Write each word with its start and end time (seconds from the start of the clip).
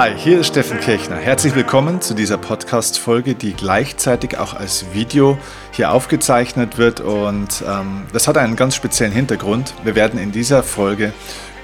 Hi, 0.00 0.16
hier 0.16 0.40
ist 0.40 0.46
Steffen 0.46 0.80
Kirchner. 0.80 1.16
Herzlich 1.16 1.54
willkommen 1.54 2.00
zu 2.00 2.14
dieser 2.14 2.38
Podcast-Folge, 2.38 3.34
die 3.34 3.52
gleichzeitig 3.52 4.38
auch 4.38 4.54
als 4.54 4.94
Video 4.94 5.36
hier 5.72 5.92
aufgezeichnet 5.92 6.78
wird. 6.78 7.02
Und 7.02 7.62
ähm, 7.68 8.04
das 8.10 8.26
hat 8.26 8.38
einen 8.38 8.56
ganz 8.56 8.74
speziellen 8.74 9.12
Hintergrund. 9.12 9.74
Wir 9.84 9.94
werden 9.94 10.18
in 10.18 10.32
dieser 10.32 10.62
Folge 10.62 11.12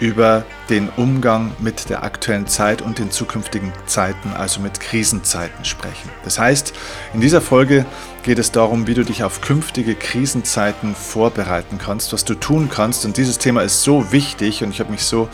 über 0.00 0.44
den 0.68 0.88
Umgang 0.96 1.52
mit 1.58 1.88
der 1.88 2.02
aktuellen 2.02 2.46
Zeit 2.46 2.82
und 2.82 2.98
den 2.98 3.10
zukünftigen 3.10 3.72
Zeiten, 3.86 4.30
also 4.36 4.60
mit 4.60 4.80
Krisenzeiten 4.80 5.64
sprechen. 5.64 6.10
Das 6.24 6.38
heißt, 6.38 6.72
in 7.14 7.20
dieser 7.20 7.40
Folge 7.40 7.86
geht 8.22 8.38
es 8.38 8.50
darum, 8.50 8.86
wie 8.86 8.94
du 8.94 9.04
dich 9.04 9.22
auf 9.22 9.40
künftige 9.40 9.94
Krisenzeiten 9.94 10.94
vorbereiten 10.94 11.78
kannst, 11.78 12.12
was 12.12 12.24
du 12.24 12.34
tun 12.34 12.68
kannst. 12.68 13.04
Und 13.04 13.16
dieses 13.16 13.38
Thema 13.38 13.62
ist 13.62 13.82
so 13.82 14.10
wichtig 14.12 14.64
und 14.64 14.70
ich 14.70 14.80
habe 14.80 14.90
mich 14.90 15.04
so 15.04 15.28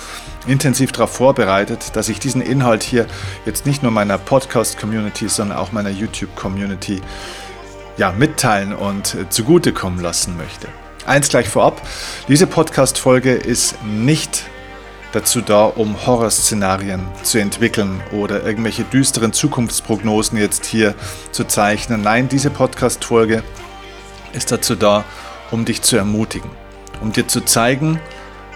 intensiv 0.47 0.93
darauf 0.93 1.13
vorbereitet, 1.13 1.97
dass 1.97 2.09
ich 2.09 2.19
diesen 2.19 2.43
Inhalt 2.43 2.83
hier 2.83 3.07
jetzt 3.47 3.65
nicht 3.67 3.83
nur 3.83 3.93
meiner 3.93 4.19
Podcast-Community, 4.19 5.29
sondern 5.29 5.57
auch 5.57 5.73
meiner 5.73 5.91
YouTube-Community 5.91 7.01
ja, 7.97 8.13
mitteilen 8.13 8.75
und 8.75 9.15
äh, 9.15 9.29
zugutekommen 9.29 10.01
lassen 10.01 10.37
möchte. 10.37 10.69
Eins 11.07 11.29
gleich 11.29 11.49
vorab, 11.49 11.83
diese 12.29 12.47
Podcast-Folge 12.47 13.33
ist 13.33 13.83
nicht 13.85 14.45
dazu 15.13 15.41
da, 15.41 15.65
um 15.65 16.07
Horrorszenarien 16.07 17.07
zu 17.23 17.39
entwickeln 17.39 18.03
oder 18.13 18.43
irgendwelche 18.45 18.85
düsteren 18.85 19.33
Zukunftsprognosen 19.33 20.39
jetzt 20.39 20.65
hier 20.65 20.95
zu 21.31 21.45
zeichnen. 21.45 22.03
Nein, 22.03 22.29
diese 22.29 22.51
Podcast-Folge 22.51 23.43
ist 24.33 24.51
dazu 24.51 24.75
da, 24.75 25.05
um 25.51 25.65
dich 25.65 25.83
zu 25.83 25.97
ermutigen, 25.97 26.51
um 27.01 27.13
dir 27.13 27.29
zu 27.29 27.43
zeigen, 27.43 28.01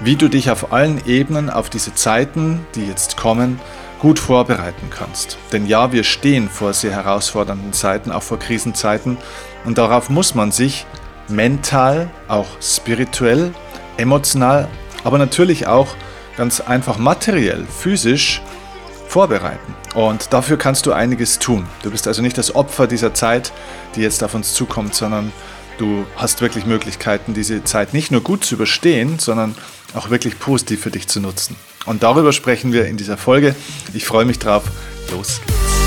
wie 0.00 0.16
du 0.16 0.28
dich 0.28 0.50
auf 0.50 0.72
allen 0.72 1.00
Ebenen 1.06 1.50
auf 1.50 1.70
diese 1.70 1.94
Zeiten, 1.94 2.66
die 2.74 2.86
jetzt 2.86 3.16
kommen, 3.16 3.60
gut 3.98 4.18
vorbereiten 4.18 4.90
kannst. 4.90 5.38
Denn 5.52 5.66
ja, 5.66 5.92
wir 5.92 6.04
stehen 6.04 6.48
vor 6.48 6.72
sehr 6.72 6.92
herausfordernden 6.92 7.72
Zeiten, 7.72 8.12
auch 8.12 8.22
vor 8.22 8.38
Krisenzeiten, 8.38 9.16
und 9.64 9.78
darauf 9.78 10.10
muss 10.10 10.34
man 10.34 10.52
sich 10.52 10.86
mental, 11.28 12.08
auch 12.28 12.46
spirituell, 12.60 13.52
emotional, 13.96 14.68
aber 15.02 15.18
natürlich 15.18 15.66
auch 15.66 15.88
ganz 16.36 16.60
einfach 16.60 16.98
materiell, 16.98 17.66
physisch 17.66 18.42
vorbereiten. 19.08 19.74
Und 19.94 20.32
dafür 20.32 20.58
kannst 20.58 20.86
du 20.86 20.92
einiges 20.92 21.38
tun. 21.38 21.66
Du 21.82 21.90
bist 21.90 22.06
also 22.06 22.22
nicht 22.22 22.36
das 22.36 22.54
Opfer 22.54 22.86
dieser 22.86 23.14
Zeit, 23.14 23.52
die 23.94 24.02
jetzt 24.02 24.22
auf 24.22 24.34
uns 24.34 24.54
zukommt, 24.54 24.94
sondern 24.94 25.32
du 25.78 26.06
hast 26.16 26.40
wirklich 26.40 26.66
Möglichkeiten, 26.66 27.34
diese 27.34 27.64
Zeit 27.64 27.94
nicht 27.94 28.10
nur 28.10 28.20
gut 28.20 28.44
zu 28.44 28.56
überstehen, 28.56 29.18
sondern 29.18 29.54
auch 29.94 30.10
wirklich 30.10 30.38
positiv 30.38 30.82
für 30.82 30.90
dich 30.90 31.08
zu 31.08 31.20
nutzen. 31.20 31.56
Und 31.86 32.02
darüber 32.02 32.32
sprechen 32.32 32.72
wir 32.72 32.86
in 32.86 32.96
dieser 32.96 33.16
Folge. 33.16 33.54
Ich 33.94 34.04
freue 34.04 34.24
mich 34.24 34.38
drauf. 34.38 34.64
Los 35.10 35.40
geht's. 35.46 35.85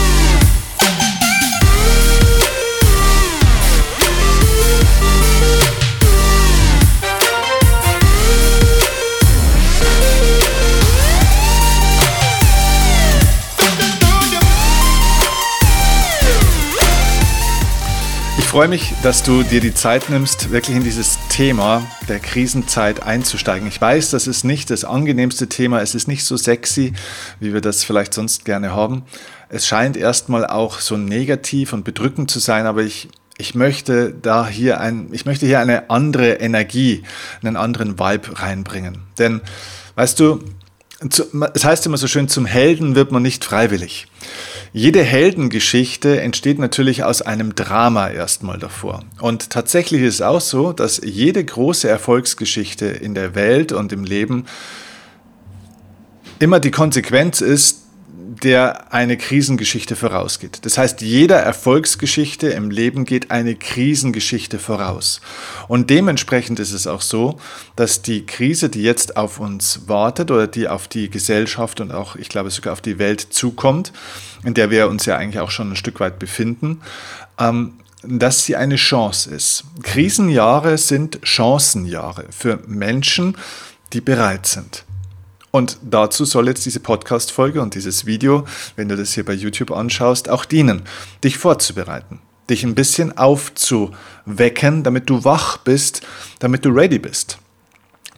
Freue 18.49 18.67
mich, 18.67 18.95
dass 19.03 19.21
du 19.21 19.43
dir 19.43 19.61
die 19.61 19.75
Zeit 19.75 20.09
nimmst, 20.09 20.49
wirklich 20.49 20.75
in 20.75 20.83
dieses 20.83 21.19
Thema 21.29 21.85
der 22.07 22.17
Krisenzeit 22.17 23.03
einzusteigen. 23.03 23.67
Ich 23.67 23.79
weiß, 23.79 24.09
das 24.09 24.25
ist 24.25 24.43
nicht 24.43 24.71
das 24.71 24.85
angenehmste 24.85 25.47
Thema, 25.47 25.81
es 25.81 25.93
ist 25.93 26.07
nicht 26.07 26.25
so 26.25 26.35
sexy, 26.35 26.93
wie 27.39 27.53
wir 27.53 27.61
das 27.61 27.83
vielleicht 27.83 28.11
sonst 28.15 28.45
gerne 28.45 28.73
haben. 28.73 29.03
Es 29.49 29.67
scheint 29.67 29.95
erstmal 29.95 30.47
auch 30.47 30.79
so 30.79 30.97
negativ 30.97 31.73
und 31.73 31.83
bedrückend 31.83 32.31
zu 32.31 32.39
sein, 32.39 32.65
aber 32.65 32.81
ich, 32.81 33.09
ich 33.37 33.53
möchte 33.53 34.15
da 34.19 34.47
hier 34.47 34.79
ein, 34.79 35.09
ich 35.11 35.27
möchte 35.27 35.45
hier 35.45 35.59
eine 35.59 35.91
andere 35.91 36.39
Energie, 36.39 37.03
einen 37.43 37.55
anderen 37.55 37.99
Vibe 37.99 38.39
reinbringen. 38.39 39.03
Denn, 39.19 39.41
weißt 39.93 40.19
du, 40.19 40.43
es 41.53 41.63
heißt 41.63 41.85
immer 41.85 41.97
so 41.97 42.07
schön, 42.07 42.27
zum 42.27 42.47
Helden 42.47 42.95
wird 42.95 43.11
man 43.11 43.21
nicht 43.21 43.45
freiwillig. 43.45 44.07
Jede 44.71 45.03
Heldengeschichte 45.03 46.21
entsteht 46.21 46.59
natürlich 46.59 47.03
aus 47.03 47.23
einem 47.23 47.55
Drama 47.55 48.09
erstmal 48.09 48.59
davor. 48.59 49.03
Und 49.19 49.49
tatsächlich 49.49 50.03
ist 50.03 50.15
es 50.15 50.21
auch 50.21 50.41
so, 50.41 50.73
dass 50.73 51.01
jede 51.03 51.43
große 51.43 51.89
Erfolgsgeschichte 51.89 52.85
in 52.85 53.15
der 53.15 53.33
Welt 53.33 53.71
und 53.71 53.91
im 53.91 54.03
Leben 54.03 54.45
immer 56.37 56.59
die 56.59 56.71
Konsequenz 56.71 57.41
ist, 57.41 57.88
der 58.29 58.93
eine 58.93 59.17
Krisengeschichte 59.17 59.95
vorausgeht. 59.95 60.59
Das 60.63 60.77
heißt, 60.77 61.01
jeder 61.01 61.37
Erfolgsgeschichte 61.37 62.49
im 62.49 62.69
Leben 62.69 63.05
geht 63.05 63.31
eine 63.31 63.55
Krisengeschichte 63.55 64.59
voraus. 64.59 65.21
Und 65.67 65.89
dementsprechend 65.89 66.59
ist 66.59 66.71
es 66.71 66.85
auch 66.85 67.01
so, 67.01 67.39
dass 67.75 68.01
die 68.01 68.25
Krise, 68.25 68.69
die 68.69 68.83
jetzt 68.83 69.17
auf 69.17 69.39
uns 69.39 69.87
wartet 69.87 70.29
oder 70.29 70.47
die 70.47 70.67
auf 70.67 70.87
die 70.87 71.09
Gesellschaft 71.09 71.81
und 71.81 71.91
auch, 71.91 72.15
ich 72.15 72.29
glaube, 72.29 72.51
sogar 72.51 72.73
auf 72.73 72.81
die 72.81 72.99
Welt 72.99 73.21
zukommt, 73.21 73.91
in 74.43 74.53
der 74.53 74.69
wir 74.69 74.89
uns 74.89 75.05
ja 75.05 75.17
eigentlich 75.17 75.39
auch 75.39 75.51
schon 75.51 75.71
ein 75.71 75.75
Stück 75.75 75.99
weit 75.99 76.19
befinden, 76.19 76.81
ähm, 77.39 77.73
dass 78.03 78.45
sie 78.45 78.55
eine 78.55 78.75
Chance 78.75 79.29
ist. 79.29 79.63
Krisenjahre 79.81 80.77
sind 80.77 81.19
Chancenjahre 81.23 82.25
für 82.29 82.59
Menschen, 82.67 83.35
die 83.91 84.01
bereit 84.01 84.45
sind. 84.45 84.85
Und 85.51 85.77
dazu 85.81 86.25
soll 86.25 86.47
jetzt 86.47 86.65
diese 86.65 86.79
Podcast-Folge 86.79 87.61
und 87.61 87.73
dieses 87.73 88.05
Video, 88.05 88.45
wenn 88.75 88.89
du 88.89 88.95
das 88.95 89.13
hier 89.13 89.25
bei 89.25 89.33
YouTube 89.33 89.71
anschaust, 89.71 90.29
auch 90.29 90.45
dienen, 90.45 90.83
dich 91.23 91.37
vorzubereiten, 91.37 92.19
dich 92.49 92.63
ein 92.63 92.75
bisschen 92.75 93.17
aufzuwecken, 93.17 94.83
damit 94.83 95.09
du 95.09 95.23
wach 95.23 95.57
bist, 95.57 96.01
damit 96.39 96.65
du 96.65 96.69
ready 96.69 96.99
bist. 96.99 97.39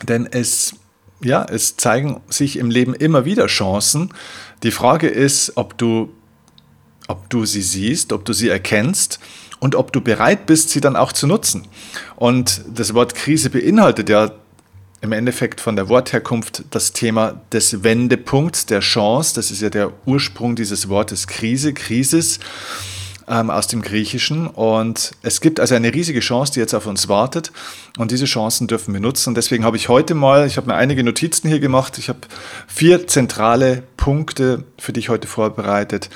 Denn 0.08 0.26
es, 0.26 0.76
ja, 1.24 1.46
es 1.46 1.78
zeigen 1.78 2.22
sich 2.30 2.58
im 2.58 2.70
Leben 2.70 2.94
immer 2.94 3.24
wieder 3.24 3.48
Chancen. 3.48 4.14
Die 4.64 4.72
Frage 4.72 5.08
ist, 5.08 5.54
ob 5.56 5.78
du, 5.78 6.14
ob 7.08 7.30
du 7.30 7.46
sie 7.46 7.62
siehst, 7.62 8.12
ob 8.12 8.26
du 8.26 8.34
sie 8.34 8.50
erkennst 8.50 9.20
und 9.60 9.76
ob 9.76 9.94
du 9.94 10.02
bereit 10.02 10.48
bist, 10.48 10.70
sie 10.72 10.82
dann 10.82 10.98
auch 10.98 11.14
zu 11.14 11.28
nutzen. 11.28 11.68
Und 12.18 12.64
das 12.74 12.94
Wort 12.94 13.16
Krise 13.16 13.50
beinhaltet 13.50 14.10
ja 14.10 14.32
im 15.02 15.12
Endeffekt 15.12 15.60
von 15.60 15.76
der 15.76 15.90
Wortherkunft 15.90 16.64
das 16.70 16.94
Thema 16.94 17.42
des 17.52 17.84
Wendepunkts, 17.84 18.68
der 18.68 18.82
Chance. 18.82 19.34
Das 19.36 19.50
ist 19.50 19.62
ja 19.62 19.70
der 19.70 19.92
Ursprung 20.06 20.56
dieses 20.56 20.90
Wortes 20.90 21.26
Krise, 21.26 21.74
Krisis 21.74 22.40
ähm, 23.28 23.50
aus 23.50 23.66
dem 23.66 23.82
Griechischen. 23.82 24.46
Und 24.46 25.12
es 25.24 25.42
gibt 25.42 25.60
also 25.60 25.74
eine 25.74 25.92
riesige 25.92 26.20
Chance, 26.20 26.54
die 26.54 26.60
jetzt 26.60 26.76
auf 26.76 26.86
uns 26.86 27.08
wartet. 27.08 27.52
Und 27.98 28.12
diese 28.12 28.26
Chancen 28.26 28.68
dürfen 28.68 28.94
wir 28.94 29.02
nutzen. 29.02 29.30
Und 29.30 29.36
deswegen 29.36 29.66
habe 29.66 29.76
ich 29.76 29.90
heute 29.90 30.14
mal, 30.14 30.46
ich 30.46 30.58
habe 30.58 30.68
mir 30.68 30.76
einige 30.76 31.04
Notizen 31.04 31.48
hier 31.50 31.60
gemacht. 31.60 31.98
Ich 31.98 32.08
habe 32.08 32.20
vier 32.68 33.08
zentrale 33.08 33.82
Punkte 33.98 34.66
für 34.78 34.94
dich 34.94 35.10
heute 35.10 35.28
vorbereitet 35.28 36.10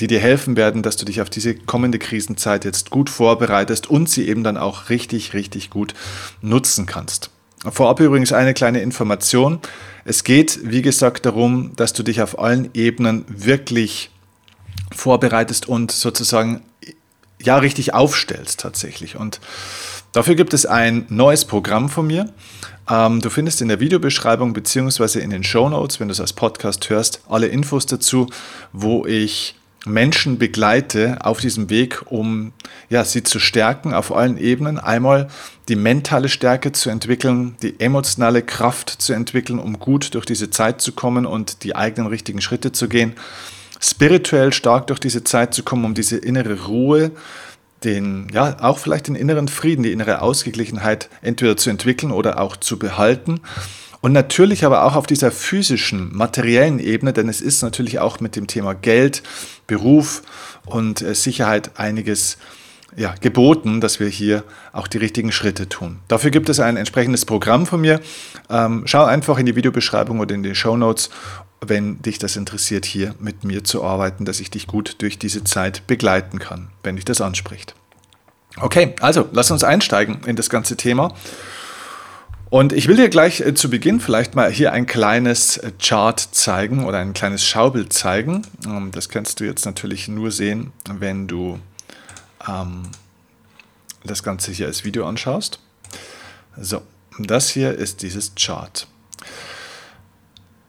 die 0.00 0.08
dir 0.08 0.18
helfen 0.18 0.56
werden, 0.56 0.82
dass 0.82 0.96
du 0.96 1.04
dich 1.04 1.20
auf 1.20 1.30
diese 1.30 1.54
kommende 1.54 2.00
Krisenzeit 2.00 2.64
jetzt 2.64 2.90
gut 2.90 3.08
vorbereitest 3.08 3.88
und 3.88 4.10
sie 4.10 4.28
eben 4.28 4.42
dann 4.42 4.56
auch 4.56 4.90
richtig, 4.90 5.32
richtig 5.32 5.70
gut 5.70 5.94
nutzen 6.42 6.86
kannst. 6.86 7.30
Vorab 7.64 8.00
übrigens 8.00 8.32
eine 8.32 8.54
kleine 8.54 8.80
Information. 8.80 9.60
Es 10.04 10.24
geht, 10.24 10.60
wie 10.62 10.82
gesagt, 10.82 11.26
darum, 11.26 11.72
dass 11.76 11.92
du 11.92 12.02
dich 12.02 12.22
auf 12.22 12.38
allen 12.38 12.70
Ebenen 12.74 13.24
wirklich 13.28 14.10
vorbereitest 14.94 15.68
und 15.68 15.90
sozusagen 15.90 16.62
ja 17.42 17.58
richtig 17.58 17.94
aufstellst 17.94 18.60
tatsächlich. 18.60 19.16
Und 19.16 19.40
dafür 20.12 20.34
gibt 20.34 20.54
es 20.54 20.66
ein 20.66 21.06
neues 21.08 21.44
Programm 21.44 21.88
von 21.88 22.06
mir. 22.06 22.32
Ähm, 22.88 23.20
du 23.20 23.30
findest 23.30 23.60
in 23.62 23.68
der 23.68 23.80
Videobeschreibung 23.80 24.52
beziehungsweise 24.52 25.20
in 25.20 25.30
den 25.30 25.44
Show 25.44 25.68
Notes, 25.68 25.98
wenn 25.98 26.08
du 26.08 26.12
es 26.12 26.20
als 26.20 26.32
Podcast 26.32 26.88
hörst, 26.88 27.20
alle 27.28 27.48
Infos 27.48 27.86
dazu, 27.86 28.28
wo 28.72 29.06
ich 29.06 29.56
Menschen 29.86 30.38
begleite 30.38 31.18
auf 31.20 31.40
diesem 31.40 31.70
Weg, 31.70 32.02
um 32.06 32.52
ja, 32.90 33.04
sie 33.04 33.22
zu 33.22 33.38
stärken 33.38 33.94
auf 33.94 34.14
allen 34.14 34.36
Ebenen. 34.36 34.78
Einmal 34.78 35.28
die 35.68 35.76
mentale 35.76 36.28
Stärke 36.28 36.72
zu 36.72 36.90
entwickeln, 36.90 37.56
die 37.62 37.78
emotionale 37.78 38.42
Kraft 38.42 38.90
zu 38.90 39.12
entwickeln, 39.12 39.58
um 39.58 39.78
gut 39.78 40.14
durch 40.14 40.26
diese 40.26 40.50
Zeit 40.50 40.80
zu 40.80 40.92
kommen 40.92 41.24
und 41.24 41.62
die 41.62 41.76
eigenen 41.76 42.08
richtigen 42.08 42.40
Schritte 42.40 42.72
zu 42.72 42.88
gehen. 42.88 43.14
Spirituell 43.80 44.52
stark 44.52 44.88
durch 44.88 44.98
diese 44.98 45.22
Zeit 45.22 45.54
zu 45.54 45.62
kommen, 45.62 45.84
um 45.84 45.94
diese 45.94 46.16
innere 46.16 46.66
Ruhe, 46.66 47.12
den, 47.84 48.28
ja, 48.32 48.56
auch 48.60 48.78
vielleicht 48.78 49.06
den 49.06 49.14
inneren 49.14 49.48
Frieden, 49.48 49.82
die 49.82 49.92
innere 49.92 50.22
Ausgeglichenheit 50.22 51.08
entweder 51.22 51.56
zu 51.56 51.70
entwickeln 51.70 52.10
oder 52.10 52.40
auch 52.40 52.56
zu 52.56 52.78
behalten 52.78 53.40
und 54.06 54.12
natürlich 54.12 54.64
aber 54.64 54.84
auch 54.84 54.94
auf 54.94 55.08
dieser 55.08 55.32
physischen, 55.32 56.16
materiellen 56.16 56.78
Ebene, 56.78 57.12
denn 57.12 57.28
es 57.28 57.40
ist 57.40 57.60
natürlich 57.62 57.98
auch 57.98 58.20
mit 58.20 58.36
dem 58.36 58.46
Thema 58.46 58.72
Geld, 58.72 59.24
Beruf 59.66 60.22
und 60.64 61.02
äh, 61.02 61.12
Sicherheit 61.12 61.72
einiges 61.74 62.38
ja, 62.96 63.16
geboten, 63.20 63.80
dass 63.80 63.98
wir 63.98 64.06
hier 64.06 64.44
auch 64.72 64.86
die 64.86 64.98
richtigen 64.98 65.32
Schritte 65.32 65.68
tun. 65.68 65.98
Dafür 66.06 66.30
gibt 66.30 66.48
es 66.48 66.60
ein 66.60 66.76
entsprechendes 66.76 67.24
Programm 67.24 67.66
von 67.66 67.80
mir. 67.80 68.00
Ähm, 68.48 68.84
schau 68.84 69.02
einfach 69.02 69.38
in 69.38 69.46
die 69.46 69.56
Videobeschreibung 69.56 70.20
oder 70.20 70.36
in 70.36 70.44
die 70.44 70.54
Show 70.54 70.76
Notes 70.76 71.10
wenn 71.60 72.00
dich 72.00 72.20
das 72.20 72.36
interessiert, 72.36 72.84
hier 72.84 73.16
mit 73.18 73.42
mir 73.42 73.64
zu 73.64 73.82
arbeiten, 73.82 74.24
dass 74.24 74.38
ich 74.38 74.52
dich 74.52 74.68
gut 74.68 75.02
durch 75.02 75.18
diese 75.18 75.42
Zeit 75.42 75.84
begleiten 75.88 76.38
kann, 76.38 76.68
wenn 76.84 76.94
dich 76.94 77.06
das 77.06 77.20
anspricht. 77.20 77.74
Okay, 78.60 78.94
also 79.00 79.28
lass 79.32 79.50
uns 79.50 79.64
einsteigen 79.64 80.20
in 80.26 80.36
das 80.36 80.48
ganze 80.48 80.76
Thema. 80.76 81.12
Und 82.48 82.72
ich 82.72 82.86
will 82.86 82.96
dir 82.96 83.08
gleich 83.08 83.40
äh, 83.40 83.54
zu 83.54 83.68
Beginn 83.70 84.00
vielleicht 84.00 84.36
mal 84.36 84.50
hier 84.50 84.72
ein 84.72 84.86
kleines 84.86 85.56
äh, 85.56 85.72
Chart 85.82 86.20
zeigen 86.20 86.84
oder 86.84 86.98
ein 86.98 87.12
kleines 87.12 87.44
Schaubild 87.44 87.92
zeigen. 87.92 88.42
Ähm, 88.64 88.92
das 88.92 89.08
kannst 89.08 89.40
du 89.40 89.44
jetzt 89.44 89.64
natürlich 89.66 90.06
nur 90.06 90.30
sehen, 90.30 90.72
wenn 90.88 91.26
du 91.26 91.58
ähm, 92.48 92.82
das 94.04 94.22
Ganze 94.22 94.52
hier 94.52 94.66
als 94.66 94.84
Video 94.84 95.06
anschaust. 95.06 95.58
So, 96.56 96.82
das 97.18 97.50
hier 97.50 97.74
ist 97.74 98.02
dieses 98.02 98.34
Chart. 98.36 98.86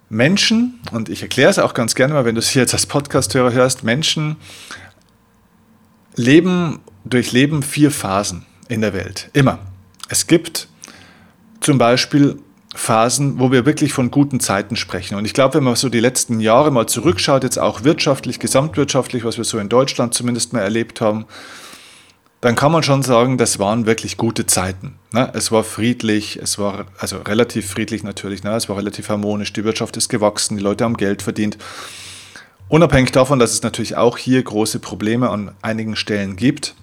Menschen, 0.09 0.79
und 0.91 1.09
ich 1.09 1.21
erkläre 1.21 1.49
es 1.49 1.59
auch 1.59 1.73
ganz 1.73 1.93
gerne 1.93 2.13
mal, 2.13 2.25
wenn 2.25 2.35
du 2.35 2.39
es 2.39 2.49
hier 2.49 2.61
jetzt 2.61 2.73
als 2.73 2.85
Podcast-Hörer 2.85 3.51
hörst, 3.51 3.83
Menschen 3.83 4.37
leben, 6.15 6.79
durchleben 7.05 7.61
vier 7.61 7.91
Phasen 7.91 8.45
in 8.67 8.81
der 8.81 8.93
Welt. 8.93 9.29
Immer. 9.33 9.59
Es 10.09 10.25
gibt 10.25 10.69
zum 11.61 11.77
Beispiel 11.77 12.39
Phasen, 12.75 13.39
wo 13.39 13.51
wir 13.51 13.65
wirklich 13.65 13.93
von 13.93 14.11
guten 14.11 14.39
Zeiten 14.39 14.75
sprechen. 14.75 15.15
Und 15.15 15.25
ich 15.25 15.33
glaube, 15.33 15.55
wenn 15.55 15.63
man 15.63 15.75
so 15.75 15.89
die 15.89 15.99
letzten 15.99 16.39
Jahre 16.39 16.71
mal 16.71 16.87
zurückschaut, 16.87 17.43
jetzt 17.43 17.57
auch 17.57 17.83
wirtschaftlich, 17.83 18.39
gesamtwirtschaftlich, 18.39 19.23
was 19.23 19.37
wir 19.37 19.43
so 19.43 19.57
in 19.57 19.69
Deutschland 19.69 20.13
zumindest 20.13 20.53
mal 20.53 20.61
erlebt 20.61 21.01
haben, 21.01 21.25
dann 22.41 22.55
kann 22.55 22.71
man 22.71 22.83
schon 22.83 23.01
sagen, 23.01 23.37
das 23.37 23.57
waren 23.57 23.87
wirklich 23.87 24.15
gute 24.17 24.45
Zeiten. 24.45 24.99
Ne? 25.11 25.31
Es 25.33 25.51
war 25.51 25.63
friedlich, 25.63 26.37
es 26.37 26.59
war 26.59 26.85
also 26.99 27.17
relativ 27.17 27.67
friedlich 27.69 28.03
natürlich, 28.03 28.43
ne? 28.43 28.55
es 28.55 28.69
war 28.69 28.77
relativ 28.77 29.09
harmonisch, 29.09 29.53
die 29.53 29.63
Wirtschaft 29.63 29.97
ist 29.97 30.09
gewachsen, 30.09 30.55
die 30.55 30.63
Leute 30.63 30.83
haben 30.83 30.97
Geld 30.97 31.23
verdient. 31.23 31.57
Unabhängig 32.69 33.11
davon, 33.11 33.39
dass 33.39 33.53
es 33.53 33.63
natürlich 33.63 33.95
auch 33.95 34.17
hier 34.17 34.43
große 34.43 34.79
Probleme 34.79 35.29
an 35.29 35.55
einigen 35.61 35.95
Stellen 35.95 36.35
gibt 36.35 36.75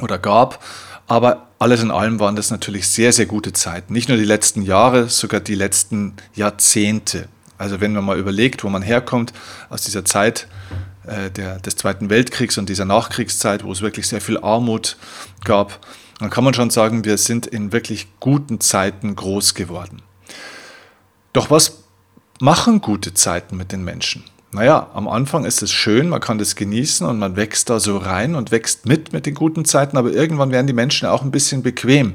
oder 0.00 0.18
gab, 0.18 0.64
aber 1.08 1.48
alles 1.58 1.82
in 1.82 1.90
allem 1.90 2.20
waren 2.20 2.36
das 2.36 2.50
natürlich 2.50 2.86
sehr, 2.86 3.12
sehr 3.12 3.26
gute 3.26 3.52
Zeiten. 3.52 3.92
Nicht 3.92 4.08
nur 4.08 4.18
die 4.18 4.24
letzten 4.24 4.62
Jahre, 4.62 5.08
sogar 5.08 5.40
die 5.40 5.54
letzten 5.54 6.14
Jahrzehnte. 6.34 7.28
Also 7.56 7.80
wenn 7.80 7.94
man 7.94 8.04
mal 8.04 8.18
überlegt, 8.18 8.62
wo 8.62 8.68
man 8.68 8.82
herkommt 8.82 9.32
aus 9.70 9.82
dieser 9.82 10.04
Zeit, 10.04 10.46
äh, 11.06 11.30
der, 11.30 11.58
des 11.58 11.76
Zweiten 11.76 12.10
Weltkriegs 12.10 12.58
und 12.58 12.68
dieser 12.68 12.84
Nachkriegszeit, 12.84 13.64
wo 13.64 13.72
es 13.72 13.80
wirklich 13.80 14.06
sehr 14.06 14.20
viel 14.20 14.38
Armut 14.38 14.96
gab, 15.44 15.80
dann 16.20 16.30
kann 16.30 16.44
man 16.44 16.54
schon 16.54 16.70
sagen, 16.70 17.04
wir 17.04 17.16
sind 17.16 17.46
in 17.46 17.72
wirklich 17.72 18.08
guten 18.20 18.60
Zeiten 18.60 19.16
groß 19.16 19.54
geworden. 19.54 20.02
Doch 21.32 21.50
was 21.50 21.84
machen 22.40 22.80
gute 22.80 23.14
Zeiten 23.14 23.56
mit 23.56 23.72
den 23.72 23.82
Menschen? 23.82 24.24
Naja, 24.50 24.88
am 24.94 25.08
Anfang 25.08 25.44
ist 25.44 25.62
es 25.62 25.70
schön, 25.70 26.08
man 26.08 26.20
kann 26.20 26.38
das 26.38 26.56
genießen 26.56 27.06
und 27.06 27.18
man 27.18 27.36
wächst 27.36 27.68
da 27.68 27.80
so 27.80 27.98
rein 27.98 28.34
und 28.34 28.50
wächst 28.50 28.86
mit 28.86 29.12
mit 29.12 29.26
den 29.26 29.34
guten 29.34 29.66
Zeiten, 29.66 29.98
aber 29.98 30.10
irgendwann 30.10 30.50
werden 30.50 30.66
die 30.66 30.72
Menschen 30.72 31.06
auch 31.06 31.22
ein 31.22 31.30
bisschen 31.30 31.62
bequem. 31.62 32.14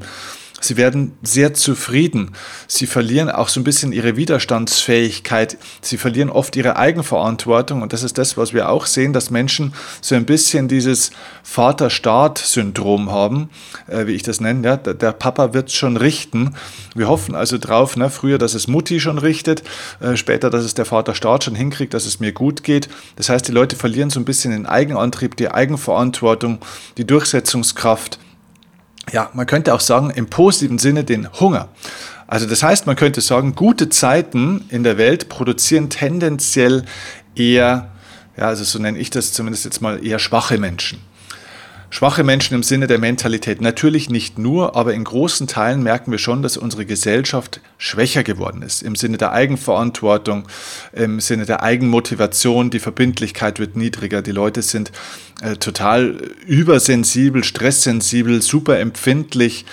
Sie 0.64 0.78
werden 0.78 1.12
sehr 1.22 1.52
zufrieden. 1.52 2.30
Sie 2.66 2.86
verlieren 2.86 3.28
auch 3.28 3.48
so 3.48 3.60
ein 3.60 3.64
bisschen 3.64 3.92
ihre 3.92 4.16
Widerstandsfähigkeit. 4.16 5.58
Sie 5.82 5.98
verlieren 5.98 6.30
oft 6.30 6.56
ihre 6.56 6.76
Eigenverantwortung. 6.76 7.82
Und 7.82 7.92
das 7.92 8.02
ist 8.02 8.16
das, 8.16 8.38
was 8.38 8.54
wir 8.54 8.70
auch 8.70 8.86
sehen, 8.86 9.12
dass 9.12 9.30
Menschen 9.30 9.74
so 10.00 10.14
ein 10.14 10.24
bisschen 10.24 10.66
dieses 10.68 11.10
Vater-Staat-Syndrom 11.42 13.12
haben, 13.12 13.50
äh, 13.88 14.06
wie 14.06 14.12
ich 14.12 14.22
das 14.22 14.40
nenne. 14.40 14.66
Ja, 14.66 14.76
der, 14.78 15.12
Papa 15.12 15.52
wird 15.52 15.70
schon 15.70 15.98
richten. 15.98 16.54
Wir 16.94 17.08
hoffen 17.08 17.34
also 17.34 17.58
drauf, 17.58 17.98
ne, 17.98 18.08
früher, 18.08 18.38
dass 18.38 18.54
es 18.54 18.66
Mutti 18.66 19.00
schon 19.00 19.18
richtet, 19.18 19.62
äh, 20.00 20.16
später, 20.16 20.48
dass 20.48 20.64
es 20.64 20.72
der 20.72 20.86
Vater-Staat 20.86 21.44
schon 21.44 21.54
hinkriegt, 21.54 21.92
dass 21.92 22.06
es 22.06 22.20
mir 22.20 22.32
gut 22.32 22.62
geht. 22.62 22.88
Das 23.16 23.28
heißt, 23.28 23.46
die 23.46 23.52
Leute 23.52 23.76
verlieren 23.76 24.08
so 24.08 24.18
ein 24.18 24.24
bisschen 24.24 24.52
den 24.52 24.64
Eigenantrieb, 24.64 25.36
die 25.36 25.50
Eigenverantwortung, 25.50 26.60
die 26.96 27.06
Durchsetzungskraft 27.06 28.18
ja, 29.12 29.30
man 29.34 29.46
könnte 29.46 29.74
auch 29.74 29.80
sagen, 29.80 30.10
im 30.10 30.26
positiven 30.26 30.78
Sinne 30.78 31.04
den 31.04 31.28
Hunger. 31.40 31.68
Also 32.26 32.46
das 32.46 32.62
heißt, 32.62 32.86
man 32.86 32.96
könnte 32.96 33.20
sagen, 33.20 33.54
gute 33.54 33.88
Zeiten 33.88 34.64
in 34.70 34.82
der 34.82 34.98
Welt 34.98 35.28
produzieren 35.28 35.90
tendenziell 35.90 36.84
eher, 37.36 37.90
ja, 38.36 38.46
also 38.46 38.64
so 38.64 38.78
nenne 38.78 38.98
ich 38.98 39.10
das 39.10 39.32
zumindest 39.32 39.64
jetzt 39.64 39.82
mal, 39.82 40.04
eher 40.04 40.18
schwache 40.18 40.58
Menschen. 40.58 41.00
Schwache 41.94 42.24
Menschen 42.24 42.54
im 42.56 42.64
Sinne 42.64 42.88
der 42.88 42.98
Mentalität. 42.98 43.60
Natürlich 43.60 44.10
nicht 44.10 44.36
nur, 44.36 44.74
aber 44.74 44.94
in 44.94 45.04
großen 45.04 45.46
Teilen 45.46 45.80
merken 45.84 46.10
wir 46.10 46.18
schon, 46.18 46.42
dass 46.42 46.56
unsere 46.56 46.86
Gesellschaft 46.86 47.60
schwächer 47.78 48.24
geworden 48.24 48.62
ist. 48.62 48.82
Im 48.82 48.96
Sinne 48.96 49.16
der 49.16 49.30
Eigenverantwortung, 49.30 50.48
im 50.92 51.20
Sinne 51.20 51.46
der 51.46 51.62
Eigenmotivation. 51.62 52.70
Die 52.70 52.80
Verbindlichkeit 52.80 53.60
wird 53.60 53.76
niedriger. 53.76 54.22
Die 54.22 54.32
Leute 54.32 54.62
sind 54.62 54.90
äh, 55.40 55.54
total 55.54 56.16
übersensibel, 56.48 57.44
stresssensibel, 57.44 58.42
super 58.42 58.80
empfindlich 58.80 59.64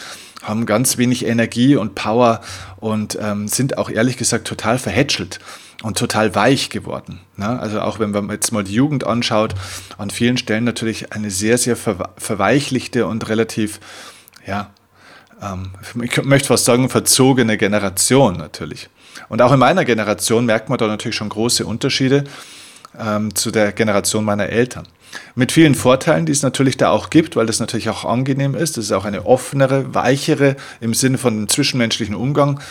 haben 0.44 0.66
ganz 0.66 0.98
wenig 0.98 1.26
Energie 1.28 1.76
und 1.76 1.94
Power 1.94 2.42
und 2.78 3.16
ähm, 3.22 3.48
sind 3.48 3.78
auch 3.78 3.92
ehrlich 3.92 4.18
gesagt 4.18 4.48
total 4.48 4.80
verhätschelt 4.80 5.40
und 5.84 5.98
total 5.98 6.36
weich 6.36 6.70
geworden. 6.70 7.20
Ne? 7.38 7.60
Also 7.60 7.82
auch 7.82 8.00
wenn 8.00 8.12
man 8.12 8.30
jetzt 8.30 8.52
mal 8.52 8.64
die 8.64 8.74
Jugend 8.74 9.06
anschaut, 9.06 9.56
an 9.98 10.10
vielen 10.10 10.38
Stellen 10.38 10.64
natürlich 10.64 11.12
eine 11.14 11.32
sehr, 11.32 11.58
sehr 11.58 11.76
verweichlichte 11.76 13.08
und 13.08 13.28
relativ, 13.30 13.80
ja, 14.46 14.70
ähm, 15.42 15.72
ich 16.02 16.24
möchte 16.24 16.50
fast 16.50 16.66
sagen, 16.66 16.90
verzogene 16.90 17.58
Generation 17.58 18.38
natürlich. 18.38 18.90
Und 19.30 19.42
auch 19.42 19.52
in 19.52 19.60
meiner 19.60 19.86
Generation 19.86 20.46
merkt 20.46 20.70
man 20.70 20.78
da 20.78 20.88
natürlich 20.88 21.16
schon 21.16 21.30
große 21.30 21.66
Unterschiede 21.66 22.24
ähm, 23.00 23.34
zu 23.36 23.52
der 23.52 23.72
Generation 23.72 24.24
meiner 24.24 24.50
Eltern. 24.50 24.88
Mit 25.36 25.52
vielen 25.52 25.76
Vorteilen, 25.76 26.26
die 26.26 26.32
es 26.32 26.42
natürlich 26.42 26.78
da 26.78 26.90
auch 26.90 27.10
gibt, 27.10 27.36
weil 27.36 27.46
das 27.46 27.60
natürlich 27.60 27.90
auch 27.90 28.06
angenehm 28.06 28.56
ist. 28.56 28.78
Das 28.78 28.86
ist 28.86 28.92
auch 28.92 29.04
eine 29.04 29.26
offenere, 29.26 29.94
weichere 29.94 30.56
im 30.80 30.94
Sinne 30.94 31.18
von 31.18 31.50
zwischenmenschlichen 31.50 32.16
Umgang 32.16 32.62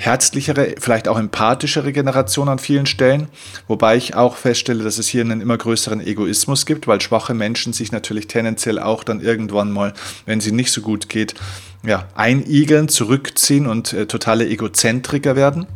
herzlichere, 0.00 0.76
vielleicht 0.78 1.08
auch 1.08 1.18
empathischere 1.18 1.92
Generation 1.92 2.48
an 2.48 2.58
vielen 2.58 2.86
Stellen, 2.86 3.28
wobei 3.68 3.96
ich 3.96 4.14
auch 4.14 4.36
feststelle, 4.36 4.82
dass 4.82 4.96
es 4.96 5.08
hier 5.08 5.20
einen 5.20 5.42
immer 5.42 5.58
größeren 5.58 6.00
Egoismus 6.00 6.64
gibt, 6.64 6.86
weil 6.86 7.02
schwache 7.02 7.34
Menschen 7.34 7.74
sich 7.74 7.92
natürlich 7.92 8.26
tendenziell 8.26 8.78
auch 8.78 9.04
dann 9.04 9.20
irgendwann 9.20 9.70
mal, 9.70 9.92
wenn 10.24 10.40
sie 10.40 10.52
nicht 10.52 10.72
so 10.72 10.80
gut 10.80 11.10
geht, 11.10 11.34
ja, 11.84 12.08
einigeln, 12.14 12.88
zurückziehen 12.88 13.66
und 13.66 13.92
äh, 13.92 14.06
totale 14.06 14.48
Egozentriker 14.48 15.36
werden. 15.36 15.66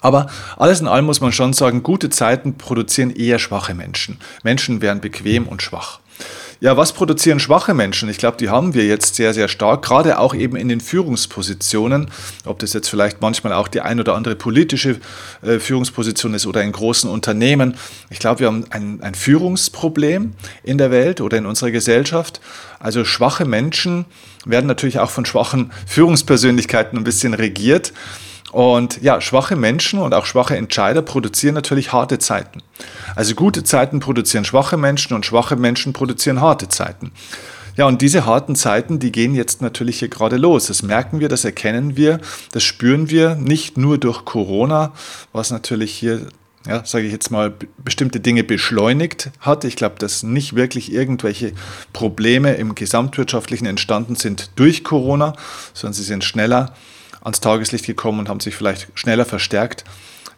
Aber 0.00 0.28
alles 0.56 0.80
in 0.80 0.86
allem 0.86 1.06
muss 1.06 1.20
man 1.20 1.32
schon 1.32 1.52
sagen, 1.52 1.82
gute 1.82 2.10
Zeiten 2.10 2.54
produzieren 2.58 3.10
eher 3.10 3.40
schwache 3.40 3.74
Menschen. 3.74 4.18
Menschen 4.44 4.80
werden 4.82 5.00
bequem 5.00 5.48
und 5.48 5.62
schwach. 5.62 6.00
Ja, 6.62 6.76
was 6.76 6.92
produzieren 6.92 7.40
schwache 7.40 7.74
Menschen? 7.74 8.08
Ich 8.08 8.18
glaube, 8.18 8.36
die 8.36 8.48
haben 8.48 8.72
wir 8.72 8.86
jetzt 8.86 9.16
sehr, 9.16 9.34
sehr 9.34 9.48
stark, 9.48 9.82
gerade 9.82 10.20
auch 10.20 10.32
eben 10.32 10.54
in 10.54 10.68
den 10.68 10.80
Führungspositionen. 10.80 12.08
Ob 12.44 12.60
das 12.60 12.72
jetzt 12.72 12.88
vielleicht 12.88 13.20
manchmal 13.20 13.52
auch 13.52 13.66
die 13.66 13.80
ein 13.80 13.98
oder 13.98 14.14
andere 14.14 14.36
politische 14.36 15.00
äh, 15.42 15.58
Führungsposition 15.58 16.34
ist 16.34 16.46
oder 16.46 16.62
in 16.62 16.70
großen 16.70 17.10
Unternehmen. 17.10 17.74
Ich 18.10 18.20
glaube, 18.20 18.38
wir 18.38 18.46
haben 18.46 18.64
ein, 18.70 19.00
ein 19.02 19.16
Führungsproblem 19.16 20.34
in 20.62 20.78
der 20.78 20.92
Welt 20.92 21.20
oder 21.20 21.36
in 21.36 21.46
unserer 21.46 21.72
Gesellschaft. 21.72 22.40
Also 22.78 23.04
schwache 23.04 23.44
Menschen 23.44 24.04
werden 24.44 24.68
natürlich 24.68 25.00
auch 25.00 25.10
von 25.10 25.26
schwachen 25.26 25.72
Führungspersönlichkeiten 25.88 26.96
ein 26.96 27.02
bisschen 27.02 27.34
regiert. 27.34 27.92
Und 28.52 29.00
ja, 29.02 29.22
schwache 29.22 29.56
Menschen 29.56 29.98
und 29.98 30.12
auch 30.12 30.26
schwache 30.26 30.56
Entscheider 30.56 31.00
produzieren 31.00 31.54
natürlich 31.54 31.92
harte 31.92 32.18
Zeiten. 32.18 32.62
Also 33.16 33.34
gute 33.34 33.64
Zeiten 33.64 33.98
produzieren 33.98 34.44
schwache 34.44 34.76
Menschen 34.76 35.14
und 35.14 35.24
schwache 35.24 35.56
Menschen 35.56 35.94
produzieren 35.94 36.40
harte 36.42 36.68
Zeiten. 36.68 37.12
Ja, 37.76 37.86
und 37.86 38.02
diese 38.02 38.26
harten 38.26 38.54
Zeiten, 38.54 38.98
die 38.98 39.10
gehen 39.10 39.34
jetzt 39.34 39.62
natürlich 39.62 40.00
hier 40.00 40.08
gerade 40.08 40.36
los. 40.36 40.66
Das 40.66 40.82
merken 40.82 41.20
wir, 41.20 41.30
das 41.30 41.46
erkennen 41.46 41.96
wir, 41.96 42.20
das 42.52 42.62
spüren 42.62 43.08
wir 43.08 43.34
nicht 43.36 43.78
nur 43.78 43.96
durch 43.96 44.26
Corona, 44.26 44.92
was 45.32 45.50
natürlich 45.50 45.92
hier, 45.94 46.26
ja, 46.66 46.84
sage 46.84 47.06
ich 47.06 47.12
jetzt 47.12 47.30
mal, 47.30 47.54
bestimmte 47.78 48.20
Dinge 48.20 48.44
beschleunigt 48.44 49.30
hat. 49.40 49.64
Ich 49.64 49.76
glaube, 49.76 49.94
dass 49.98 50.22
nicht 50.22 50.54
wirklich 50.54 50.92
irgendwelche 50.92 51.54
Probleme 51.94 52.52
im 52.56 52.74
gesamtwirtschaftlichen 52.74 53.66
entstanden 53.66 54.16
sind 54.16 54.50
durch 54.56 54.84
Corona, 54.84 55.32
sondern 55.72 55.94
sie 55.94 56.04
sind 56.04 56.24
schneller 56.24 56.74
ans 57.22 57.40
Tageslicht 57.40 57.86
gekommen 57.86 58.20
und 58.20 58.28
haben 58.28 58.40
sich 58.40 58.54
vielleicht 58.54 58.88
schneller 58.94 59.24
verstärkt 59.24 59.84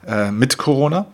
äh, 0.06 0.30
mit 0.30 0.56
Corona. 0.56 1.06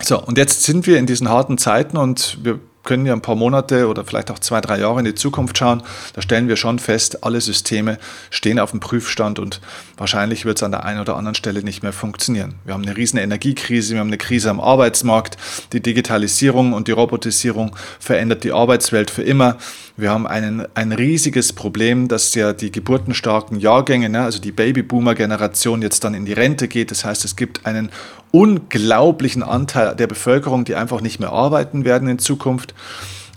So, 0.00 0.20
und 0.20 0.38
jetzt 0.38 0.64
sind 0.64 0.86
wir 0.86 0.98
in 0.98 1.06
diesen 1.06 1.28
harten 1.28 1.58
Zeiten 1.58 1.96
und 1.96 2.38
wir 2.42 2.60
können 2.84 3.06
ja 3.06 3.12
ein 3.12 3.20
paar 3.20 3.36
Monate 3.36 3.88
oder 3.88 4.04
vielleicht 4.04 4.30
auch 4.30 4.38
zwei, 4.38 4.60
drei 4.60 4.80
Jahre 4.80 4.98
in 4.98 5.04
die 5.04 5.14
Zukunft 5.14 5.58
schauen, 5.58 5.82
da 6.14 6.22
stellen 6.22 6.48
wir 6.48 6.56
schon 6.56 6.78
fest, 6.78 7.24
alle 7.24 7.40
Systeme 7.40 7.98
stehen 8.30 8.58
auf 8.58 8.72
dem 8.72 8.80
Prüfstand 8.80 9.38
und 9.38 9.60
wahrscheinlich 9.96 10.44
wird 10.44 10.58
es 10.58 10.62
an 10.62 10.72
der 10.72 10.84
einen 10.84 11.00
oder 11.00 11.16
anderen 11.16 11.34
Stelle 11.34 11.62
nicht 11.62 11.82
mehr 11.82 11.92
funktionieren. 11.92 12.54
Wir 12.64 12.74
haben 12.74 12.82
eine 12.82 12.96
riesen 12.96 13.18
Energiekrise, 13.18 13.94
wir 13.94 14.00
haben 14.00 14.08
eine 14.08 14.18
Krise 14.18 14.50
am 14.50 14.60
Arbeitsmarkt, 14.60 15.36
die 15.72 15.80
Digitalisierung 15.80 16.72
und 16.72 16.88
die 16.88 16.92
Robotisierung 16.92 17.76
verändert 18.00 18.44
die 18.44 18.52
Arbeitswelt 18.52 19.10
für 19.10 19.22
immer. 19.22 19.58
Wir 19.96 20.10
haben 20.10 20.26
einen, 20.26 20.66
ein 20.74 20.92
riesiges 20.92 21.52
Problem, 21.52 22.08
dass 22.08 22.34
ja 22.34 22.52
die 22.52 22.72
geburtenstarken 22.72 23.60
Jahrgänge, 23.60 24.08
ne, 24.08 24.22
also 24.22 24.40
die 24.40 24.52
Babyboomer-Generation 24.52 25.82
jetzt 25.82 26.04
dann 26.04 26.14
in 26.14 26.24
die 26.24 26.32
Rente 26.32 26.66
geht. 26.66 26.90
Das 26.90 27.04
heißt, 27.04 27.24
es 27.24 27.36
gibt 27.36 27.66
einen 27.66 27.90
unglaublichen 28.32 29.44
Anteil 29.44 29.94
der 29.94 30.08
Bevölkerung, 30.08 30.64
die 30.64 30.74
einfach 30.74 31.00
nicht 31.00 31.20
mehr 31.20 31.30
arbeiten 31.30 31.84
werden 31.84 32.08
in 32.08 32.18
Zukunft. 32.18 32.74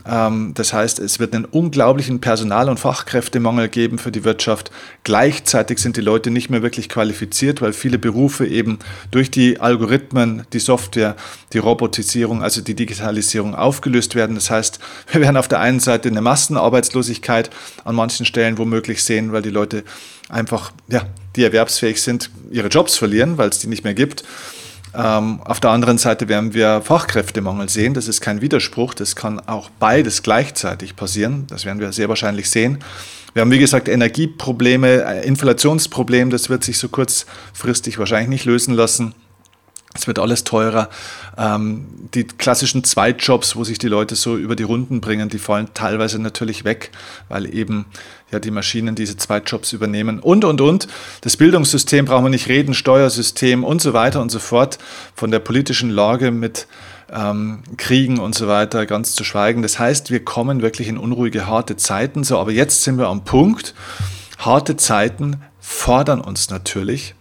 Ähm, 0.07 0.53
das 0.53 0.71
heißt, 0.71 0.99
es 0.99 1.19
wird 1.19 1.33
einen 1.33 1.45
unglaublichen 1.45 2.21
Personal- 2.21 2.69
und 2.69 2.79
Fachkräftemangel 2.79 3.69
geben 3.69 3.97
für 3.97 4.11
die 4.11 4.23
Wirtschaft. 4.23 4.71
Gleichzeitig 5.03 5.79
sind 5.79 5.97
die 5.97 6.01
Leute 6.01 6.31
nicht 6.31 6.49
mehr 6.49 6.61
wirklich 6.61 6.89
qualifiziert, 6.89 7.61
weil 7.61 7.73
viele 7.73 7.97
Berufe 7.97 8.45
eben 8.45 8.79
durch 9.11 9.31
die 9.31 9.59
Algorithmen, 9.59 10.43
die 10.53 10.59
Software, 10.59 11.15
die 11.53 11.57
Robotisierung, 11.57 12.43
also 12.43 12.61
die 12.61 12.75
Digitalisierung 12.75 13.55
aufgelöst 13.55 14.15
werden. 14.15 14.35
Das 14.35 14.49
heißt, 14.49 14.79
wir 15.11 15.21
werden 15.21 15.37
auf 15.37 15.47
der 15.47 15.59
einen 15.59 15.79
Seite 15.79 16.09
eine 16.09 16.21
Massenarbeitslosigkeit 16.21 17.49
an 17.83 17.95
manchen 17.95 18.25
Stellen 18.25 18.57
womöglich 18.57 19.03
sehen, 19.03 19.31
weil 19.33 19.41
die 19.41 19.49
Leute 19.49 19.83
einfach, 20.29 20.71
ja, 20.87 21.05
die 21.35 21.43
erwerbsfähig 21.43 22.01
sind, 22.01 22.29
ihre 22.49 22.69
Jobs 22.69 22.95
verlieren, 22.95 23.37
weil 23.37 23.49
es 23.49 23.59
die 23.59 23.67
nicht 23.67 23.83
mehr 23.83 23.93
gibt. 23.93 24.23
Ähm, 24.97 25.41
auf 25.43 25.59
der 25.59 25.71
anderen 25.71 25.97
Seite 25.97 26.27
werden 26.27 26.53
wir 26.53 26.81
Fachkräftemangel 26.81 27.69
sehen. 27.69 27.93
Das 27.93 28.07
ist 28.07 28.21
kein 28.21 28.41
Widerspruch. 28.41 28.93
Das 28.93 29.15
kann 29.15 29.39
auch 29.47 29.69
beides 29.79 30.23
gleichzeitig 30.23 30.95
passieren. 30.95 31.45
Das 31.47 31.65
werden 31.65 31.79
wir 31.79 31.91
sehr 31.91 32.09
wahrscheinlich 32.09 32.49
sehen. 32.49 32.79
Wir 33.33 33.41
haben, 33.41 33.51
wie 33.51 33.59
gesagt, 33.59 33.89
Energieprobleme, 33.89 35.03
äh, 35.03 35.27
Inflationsproblem. 35.27 36.29
Das 36.29 36.49
wird 36.49 36.63
sich 36.63 36.77
so 36.77 36.87
kurzfristig 36.87 37.99
wahrscheinlich 37.99 38.29
nicht 38.29 38.45
lösen 38.45 38.73
lassen. 38.73 39.13
Es 39.95 40.07
wird 40.07 40.19
alles 40.19 40.43
teurer. 40.43 40.89
Ähm, 41.37 41.87
die 42.13 42.25
klassischen 42.25 42.83
Zweitjobs, 42.83 43.55
wo 43.55 43.63
sich 43.63 43.79
die 43.79 43.87
Leute 43.87 44.15
so 44.15 44.35
über 44.35 44.55
die 44.55 44.63
Runden 44.63 44.99
bringen, 44.99 45.29
die 45.29 45.39
fallen 45.39 45.69
teilweise 45.73 46.19
natürlich 46.19 46.65
weg, 46.65 46.91
weil 47.29 47.53
eben 47.53 47.85
ja 48.29 48.39
die 48.39 48.51
Maschinen 48.51 48.95
diese 48.95 49.15
Zweitjobs 49.15 49.71
übernehmen 49.71 50.19
und, 50.19 50.43
und, 50.43 50.59
und. 50.59 50.87
Das 51.21 51.37
Bildungssystem 51.37 52.05
brauchen 52.05 52.25
wir 52.25 52.29
nicht 52.29 52.49
reden, 52.49 52.73
Steuersystem 52.73 53.63
und 53.63 53.81
so 53.81 53.93
weiter 53.93 54.21
und 54.21 54.31
so 54.31 54.39
fort. 54.39 54.79
Von 55.15 55.31
der 55.31 55.39
politischen 55.39 55.89
Lage 55.89 56.31
mit 56.31 56.67
ähm, 57.13 57.63
Kriegen 57.77 58.19
und 58.19 58.35
so 58.35 58.47
weiter 58.47 58.85
ganz 58.85 59.15
zu 59.15 59.23
schweigen. 59.23 59.61
Das 59.61 59.79
heißt, 59.79 60.11
wir 60.11 60.25
kommen 60.25 60.61
wirklich 60.61 60.89
in 60.89 60.97
unruhige, 60.97 61.47
harte 61.47 61.77
Zeiten. 61.77 62.25
So, 62.25 62.37
aber 62.37 62.51
jetzt 62.51 62.83
sind 62.83 62.97
wir 62.97 63.07
am 63.07 63.23
Punkt. 63.23 63.73
Harte 64.39 64.75
Zeiten 64.75 65.41
fordern 65.61 66.19
uns 66.19 66.49
natürlich. 66.49 67.15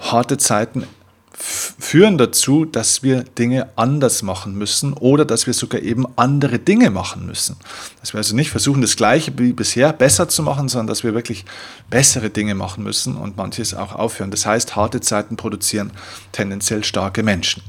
Harte 0.00 0.36
Zeiten 0.36 0.84
führen 1.44 2.18
dazu, 2.18 2.64
dass 2.64 3.02
wir 3.02 3.24
Dinge 3.24 3.68
anders 3.74 4.22
machen 4.22 4.54
müssen 4.54 4.92
oder 4.92 5.24
dass 5.24 5.46
wir 5.48 5.54
sogar 5.54 5.82
eben 5.82 6.06
andere 6.14 6.60
Dinge 6.60 6.90
machen 6.90 7.26
müssen. 7.26 7.56
Dass 8.00 8.14
wir 8.14 8.18
also 8.18 8.36
nicht 8.36 8.50
versuchen, 8.50 8.80
das 8.80 8.96
Gleiche 8.96 9.32
wie 9.36 9.52
bisher 9.52 9.92
besser 9.92 10.28
zu 10.28 10.44
machen, 10.44 10.68
sondern 10.68 10.86
dass 10.86 11.02
wir 11.02 11.14
wirklich 11.14 11.44
bessere 11.90 12.30
Dinge 12.30 12.54
machen 12.54 12.84
müssen 12.84 13.16
und 13.16 13.36
manches 13.36 13.74
auch 13.74 13.92
aufhören. 13.92 14.30
Das 14.30 14.46
heißt, 14.46 14.76
harte 14.76 15.00
Zeiten 15.00 15.36
produzieren 15.36 15.90
tendenziell 16.30 16.84
starke 16.84 17.24
Menschen. 17.24 17.62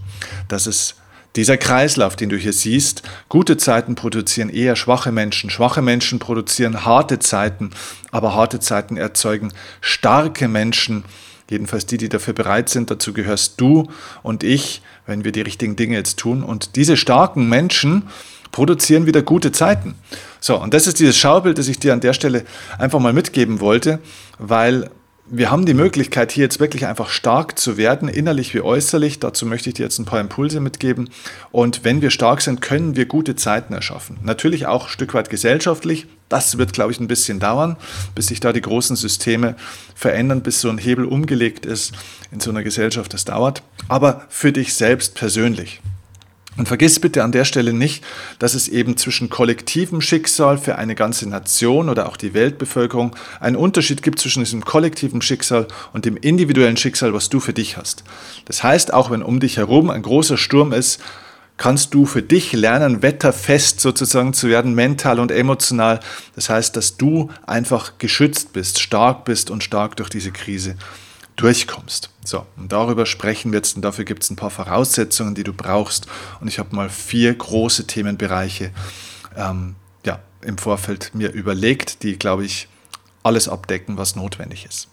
Das 0.48 0.68
ist 0.68 0.96
dieser 1.36 1.58
Kreislauf, 1.58 2.16
den 2.16 2.30
du 2.30 2.38
hier 2.38 2.54
siehst, 2.54 3.02
gute 3.28 3.58
Zeiten 3.58 3.96
produzieren 3.96 4.50
eher 4.50 4.76
schwache 4.76 5.12
Menschen, 5.12 5.50
schwache 5.50 5.82
Menschen 5.82 6.20
produzieren 6.20 6.86
harte 6.86 7.18
Zeiten, 7.18 7.72
aber 8.12 8.36
harte 8.36 8.60
Zeiten 8.60 8.98
erzeugen 8.98 9.52
starke 9.82 10.48
Menschen, 10.48 11.06
Jedenfalls 11.54 11.86
die, 11.86 11.98
die 11.98 12.10
dafür 12.10 12.34
bereit 12.34 12.68
sind, 12.68 12.90
dazu 12.90 13.14
gehörst 13.14 13.62
du 13.62 13.90
und 14.24 14.44
ich, 14.44 14.82
wenn 15.06 15.24
wir 15.24 15.32
die 15.32 15.42
richtigen 15.42 15.76
Dinge 15.76 15.96
jetzt 15.96 16.18
tun. 16.18 16.44
Und 16.44 16.76
diese 16.76 16.98
starken 16.98 17.48
Menschen 17.48 18.10
produzieren 18.52 19.06
wieder 19.06 19.22
gute 19.22 19.52
Zeiten. 19.52 19.96
So, 20.40 20.60
und 20.60 20.74
das 20.74 20.88
ist 20.88 21.00
dieses 21.00 21.18
Schaubild, 21.18 21.58
das 21.58 21.68
ich 21.68 21.80
dir 21.80 21.94
an 21.94 22.00
der 22.00 22.14
Stelle 22.14 22.44
einfach 22.80 23.00
mal 23.00 23.14
mitgeben 23.14 23.60
wollte, 23.60 24.00
weil 24.40 24.90
wir 25.26 25.52
haben 25.52 25.66
die 25.66 25.74
Möglichkeit, 25.74 26.32
hier 26.32 26.44
jetzt 26.44 26.60
wirklich 26.60 26.86
einfach 26.86 27.10
stark 27.10 27.58
zu 27.58 27.78
werden, 27.78 28.10
innerlich 28.10 28.54
wie 28.54 28.62
äußerlich. 28.62 29.20
Dazu 29.20 29.46
möchte 29.46 29.70
ich 29.70 29.76
dir 29.76 29.84
jetzt 29.84 30.00
ein 30.00 30.06
paar 30.06 30.20
Impulse 30.20 30.60
mitgeben. 30.60 31.10
Und 31.52 31.84
wenn 31.84 32.02
wir 32.02 32.10
stark 32.10 32.42
sind, 32.42 32.62
können 32.62 32.96
wir 32.96 33.06
gute 33.06 33.36
Zeiten 33.36 33.74
erschaffen. 33.74 34.18
Natürlich 34.22 34.66
auch 34.66 34.86
ein 34.86 34.90
Stück 34.90 35.14
weit 35.14 35.30
gesellschaftlich. 35.30 36.08
Das 36.34 36.58
wird, 36.58 36.74
glaube 36.74 36.92
ich, 36.92 37.00
ein 37.00 37.08
bisschen 37.08 37.40
dauern, 37.40 37.78
bis 38.16 38.26
sich 38.26 38.40
da 38.40 38.54
die 38.54 38.62
großen 38.62 38.96
Systeme 38.96 39.56
verändern, 39.94 40.42
bis 40.42 40.62
so 40.62 40.70
ein 40.70 40.80
Hebel 40.80 41.06
umgelegt 41.06 41.64
ist 41.64 41.94
in 42.32 42.40
so 42.40 42.50
einer 42.50 42.64
Gesellschaft. 42.64 43.14
Das 43.14 43.24
dauert. 43.24 43.62
Aber 43.88 44.26
für 44.30 44.52
dich 44.52 44.74
selbst 44.74 45.14
persönlich. 45.14 45.80
Und 46.58 46.68
vergiss 46.68 47.00
bitte 47.00 47.24
an 47.24 47.32
der 47.32 47.46
Stelle 47.46 47.72
nicht, 47.72 48.04
dass 48.40 48.56
es 48.56 48.68
eben 48.68 48.98
zwischen 48.98 49.30
kollektivem 49.30 50.02
Schicksal 50.02 50.58
für 50.58 50.80
eine 50.80 50.96
ganze 50.96 51.30
Nation 51.30 51.88
oder 51.88 52.10
auch 52.10 52.18
die 52.18 52.34
Weltbevölkerung 52.34 53.16
einen 53.40 53.56
Unterschied 53.56 54.02
gibt 54.02 54.18
zwischen 54.18 54.40
diesem 54.44 54.66
kollektiven 54.66 55.22
Schicksal 55.22 55.68
und 55.94 56.06
dem 56.06 56.18
individuellen 56.18 56.78
Schicksal, 56.78 57.14
was 57.14 57.30
du 57.30 57.40
für 57.40 57.54
dich 57.54 57.78
hast. 57.78 58.04
Das 58.46 58.64
heißt, 58.64 58.92
auch 58.92 59.12
wenn 59.12 59.22
um 59.22 59.40
dich 59.40 59.58
herum 59.58 59.92
ein 59.92 60.02
großer 60.02 60.38
Sturm 60.38 60.74
ist, 60.74 61.00
kannst 61.58 61.94
du 61.94 62.06
für 62.06 62.22
dich 62.22 62.52
lernen, 62.54 63.02
wetterfest 63.02 63.80
sozusagen 63.80 64.34
zu 64.34 64.50
werden, 64.50 64.74
mental 64.74 65.20
und 65.20 65.32
emotional. 65.32 66.00
Das 66.36 66.50
heißt, 66.50 66.76
dass 66.76 66.98
du 66.98 67.30
einfach 67.46 67.98
geschützt 67.98 68.54
bist, 68.54 68.80
stark 68.80 69.26
bist 69.26 69.50
und 69.50 69.64
stark 69.64 69.96
durch 69.98 70.10
diese 70.10 70.32
Krise 70.32 70.76
durchkommst. 71.36 72.10
So, 72.24 72.46
und 72.58 72.72
darüber 72.72 73.06
sprechen 73.06 73.52
wir 73.52 73.58
jetzt 73.58 73.76
und 73.76 73.82
dafür 73.82 74.06
gibt 74.06 74.24
es 74.24 74.30
ein 74.30 74.36
paar 74.36 74.50
Voraussetzungen, 74.50 75.36
die 75.36 75.44
du 75.44 75.54
brauchst. 75.54 76.08
Und 76.40 76.48
ich 76.48 76.60
habe 76.60 76.76
mal 76.76 76.90
vier 76.90 77.34
große 77.34 77.88
Themenbereiche 77.88 78.72
ähm, 79.36 79.76
ja, 80.06 80.20
im 80.42 80.58
Vorfeld 80.58 81.12
mir 81.14 81.32
überlegt, 81.32 82.04
die, 82.04 82.18
glaube 82.18 82.46
ich, 82.46 82.68
alles 83.24 83.48
abdecken, 83.48 83.98
was 83.98 84.16
notwendig 84.16 84.66
ist. 84.66 84.90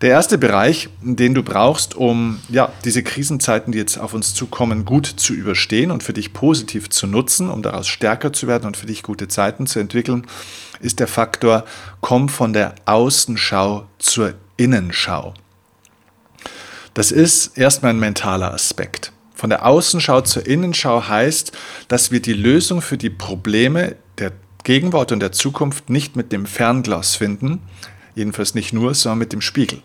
Der 0.00 0.10
erste 0.10 0.38
Bereich, 0.38 0.88
den 1.02 1.34
du 1.34 1.42
brauchst, 1.42 1.96
um 1.96 2.38
ja, 2.48 2.72
diese 2.84 3.02
Krisenzeiten, 3.02 3.72
die 3.72 3.78
jetzt 3.78 3.98
auf 3.98 4.14
uns 4.14 4.32
zukommen, 4.32 4.84
gut 4.84 5.06
zu 5.06 5.32
überstehen 5.32 5.90
und 5.90 6.04
für 6.04 6.12
dich 6.12 6.32
positiv 6.32 6.88
zu 6.88 7.08
nutzen, 7.08 7.50
um 7.50 7.62
daraus 7.62 7.88
stärker 7.88 8.32
zu 8.32 8.46
werden 8.46 8.66
und 8.66 8.76
für 8.76 8.86
dich 8.86 9.02
gute 9.02 9.26
Zeiten 9.26 9.66
zu 9.66 9.80
entwickeln, 9.80 10.24
ist 10.80 11.00
der 11.00 11.08
Faktor, 11.08 11.64
komm 12.00 12.28
von 12.28 12.52
der 12.52 12.76
Außenschau 12.84 13.88
zur 13.98 14.34
Innenschau. 14.56 15.34
Das 16.94 17.10
ist 17.10 17.58
erstmal 17.58 17.90
ein 17.90 17.98
mentaler 17.98 18.54
Aspekt. 18.54 19.12
Von 19.34 19.50
der 19.50 19.66
Außenschau 19.66 20.20
zur 20.20 20.46
Innenschau 20.46 21.08
heißt, 21.08 21.50
dass 21.88 22.12
wir 22.12 22.22
die 22.22 22.34
Lösung 22.34 22.82
für 22.82 22.98
die 22.98 23.10
Probleme 23.10 23.96
der 24.18 24.30
Gegenwart 24.62 25.10
und 25.10 25.20
der 25.20 25.32
Zukunft 25.32 25.90
nicht 25.90 26.14
mit 26.14 26.30
dem 26.30 26.46
Fernglas 26.46 27.16
finden, 27.16 27.62
jedenfalls 28.18 28.54
nicht 28.54 28.72
nur, 28.72 28.94
sondern 28.94 29.18
mit 29.18 29.32
dem 29.32 29.40
Spiegel. 29.40 29.80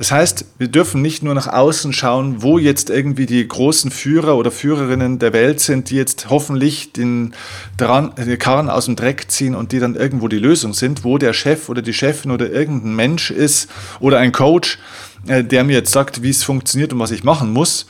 Das 0.00 0.12
heißt, 0.12 0.46
wir 0.56 0.68
dürfen 0.68 1.02
nicht 1.02 1.22
nur 1.22 1.34
nach 1.34 1.46
außen 1.46 1.92
schauen, 1.92 2.40
wo 2.40 2.58
jetzt 2.58 2.88
irgendwie 2.88 3.26
die 3.26 3.46
großen 3.46 3.90
Führer 3.90 4.38
oder 4.38 4.50
Führerinnen 4.50 5.18
der 5.18 5.34
Welt 5.34 5.60
sind, 5.60 5.90
die 5.90 5.96
jetzt 5.96 6.30
hoffentlich 6.30 6.94
den, 6.94 7.34
Dran, 7.76 8.14
den 8.16 8.38
Karren 8.38 8.70
aus 8.70 8.86
dem 8.86 8.96
Dreck 8.96 9.30
ziehen 9.30 9.54
und 9.54 9.72
die 9.72 9.78
dann 9.78 9.96
irgendwo 9.96 10.28
die 10.28 10.38
Lösung 10.38 10.72
sind, 10.72 11.04
wo 11.04 11.18
der 11.18 11.34
Chef 11.34 11.68
oder 11.68 11.82
die 11.82 11.92
Chefin 11.92 12.30
oder 12.30 12.50
irgendein 12.50 12.96
Mensch 12.96 13.30
ist 13.30 13.68
oder 13.98 14.18
ein 14.20 14.32
Coach, 14.32 14.78
äh, 15.26 15.44
der 15.44 15.64
mir 15.64 15.74
jetzt 15.74 15.92
sagt, 15.92 16.22
wie 16.22 16.30
es 16.30 16.44
funktioniert 16.44 16.94
und 16.94 16.98
was 16.98 17.10
ich 17.10 17.22
machen 17.22 17.52
muss, 17.52 17.84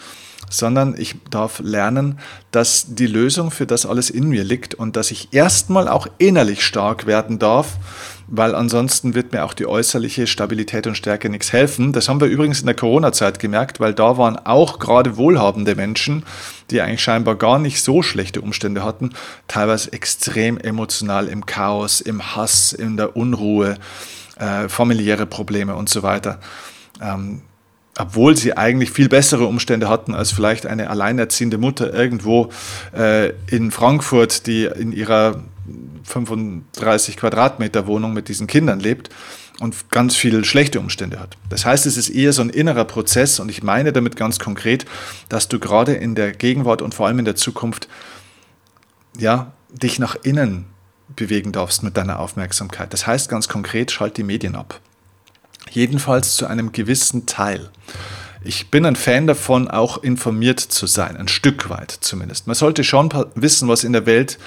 sondern 0.51 0.97
ich 0.99 1.15
darf 1.31 1.61
lernen, 1.61 2.19
dass 2.51 2.87
die 2.89 3.07
Lösung 3.07 3.53
für 3.53 3.67
das 3.67 3.87
alles 3.87 4.11
in 4.11 4.29
mir 4.29 4.43
liegt 4.43 4.75
und 4.75 4.97
dass 4.97 5.13
ich 5.13 5.29
erstmal 5.33 5.87
auch 5.87 6.09
innerlich 6.19 6.65
stark 6.65 7.07
werden 7.07 7.39
darf, 7.39 7.77
weil 8.31 8.55
ansonsten 8.55 9.15
wird 9.15 9.33
mir 9.33 9.45
auch 9.45 9.53
die 9.53 9.67
äußerliche 9.67 10.27
Stabilität 10.27 10.87
und 10.87 10.97
Stärke 10.97 11.29
nichts 11.29 11.53
helfen. 11.53 11.93
Das 11.93 12.09
haben 12.09 12.21
wir 12.21 12.29
übrigens 12.29 12.61
in 12.61 12.67
der 12.67 12.77
Corona-Zeit 12.77 13.39
gemerkt, 13.39 13.81
weil 13.81 13.93
da 13.93 14.17
waren 14.17 14.37
auch 14.37 14.79
gerade 14.79 15.17
wohlhabende 15.17 15.75
Menschen, 15.75 16.25
die 16.71 16.81
eigentlich 16.81 17.03
scheinbar 17.03 17.35
gar 17.35 17.59
nicht 17.59 17.83
so 17.83 18.03
schlechte 18.03 18.41
Umstände 18.41 18.85
hatten, 18.85 19.11
teilweise 19.49 19.93
extrem 19.93 20.57
emotional 20.59 21.29
im 21.29 21.45
Chaos, 21.45 22.01
im 22.01 22.37
Hass, 22.37 22.73
in 22.73 22.97
der 22.97 23.17
Unruhe, 23.17 23.77
äh, 24.39 24.69
familiäre 24.69 25.27
Probleme 25.27 25.75
und 25.75 25.89
so 25.89 26.03
weiter 26.03 26.39
ähm, 27.01 27.43
obwohl 27.99 28.37
sie 28.37 28.57
eigentlich 28.57 28.91
viel 28.91 29.09
bessere 29.09 29.47
Umstände 29.47 29.89
hatten 29.89 30.15
als 30.15 30.33
vielleicht 30.33 30.67
eine 30.67 30.91
alleinerziehende 30.91 31.59
Mutter 31.59 31.93
irgendwo 31.93 32.51
äh, 32.97 33.31
in 33.51 33.71
Frankfurt, 33.71 34.47
die 34.47 34.65
in 34.65 34.93
ihrer 34.93 35.43
35 36.05 37.17
Quadratmeter 37.17 37.87
Wohnung 37.87 38.13
mit 38.13 38.29
diesen 38.29 38.47
Kindern 38.47 38.81
lebt 38.81 39.11
und 39.61 39.91
ganz 39.91 40.17
viele 40.17 40.45
schlechte 40.45 40.81
Umstände 40.81 41.21
hat. 41.21 41.37
Das 41.49 41.67
heißt, 41.67 41.87
es 41.87 41.97
ist 41.97 42.09
eher 42.09 42.33
so 42.33 42.43
ein 42.43 42.51
innerer 42.51 42.85
Prozess 42.85 43.41
und 43.41 43.51
ich 43.51 43.63
meine 43.63 43.93
damit 43.93 44.17
ganz 44.17 44.39
konkret, 44.39 44.87
dass 45.29 45.49
du 45.49 45.59
gerade 45.59 45.93
in 45.93 46.15
der 46.15 46.33
Gegenwart 46.33 46.83
und 46.83 46.95
vor 46.95 47.07
allem 47.07 47.19
in 47.19 47.25
der 47.25 47.37
Zukunft 47.37 47.89
ja, 49.19 49.53
dich 49.71 49.99
nach 49.99 50.17
innen 50.23 50.67
bewegen 51.17 51.53
darfst 51.53 51.83
mit 51.83 51.97
deiner 51.97 52.21
Aufmerksamkeit. 52.21 52.93
Das 52.93 53.07
heißt 53.07 53.29
ganz 53.29 53.49
konkret, 53.49 53.91
schalt 53.91 54.17
die 54.17 54.23
Medien 54.23 54.55
ab. 54.55 54.81
Jedenfalls 55.71 56.37
zu 56.37 56.47
einem 56.47 56.73
gewissen 56.73 57.27
Teil. 57.27 57.71
Ich 58.43 58.71
bin 58.71 58.87
ein 58.87 58.97
Fan 58.97 59.27
davon, 59.27 59.69
auch 59.69 60.03
informiert 60.03 60.61
zu 60.61 60.87
sein, 60.87 61.17
ein 61.19 61.29
Stück 61.29 61.69
weit 61.69 61.91
zumindest. 61.91 62.47
Man 62.47 62.57
sollte 62.57 62.85
schon 62.85 63.11
wissen, 63.35 63.69
was 63.69 63.85
in 63.85 63.93
der 63.93 64.07
Welt 64.07 64.39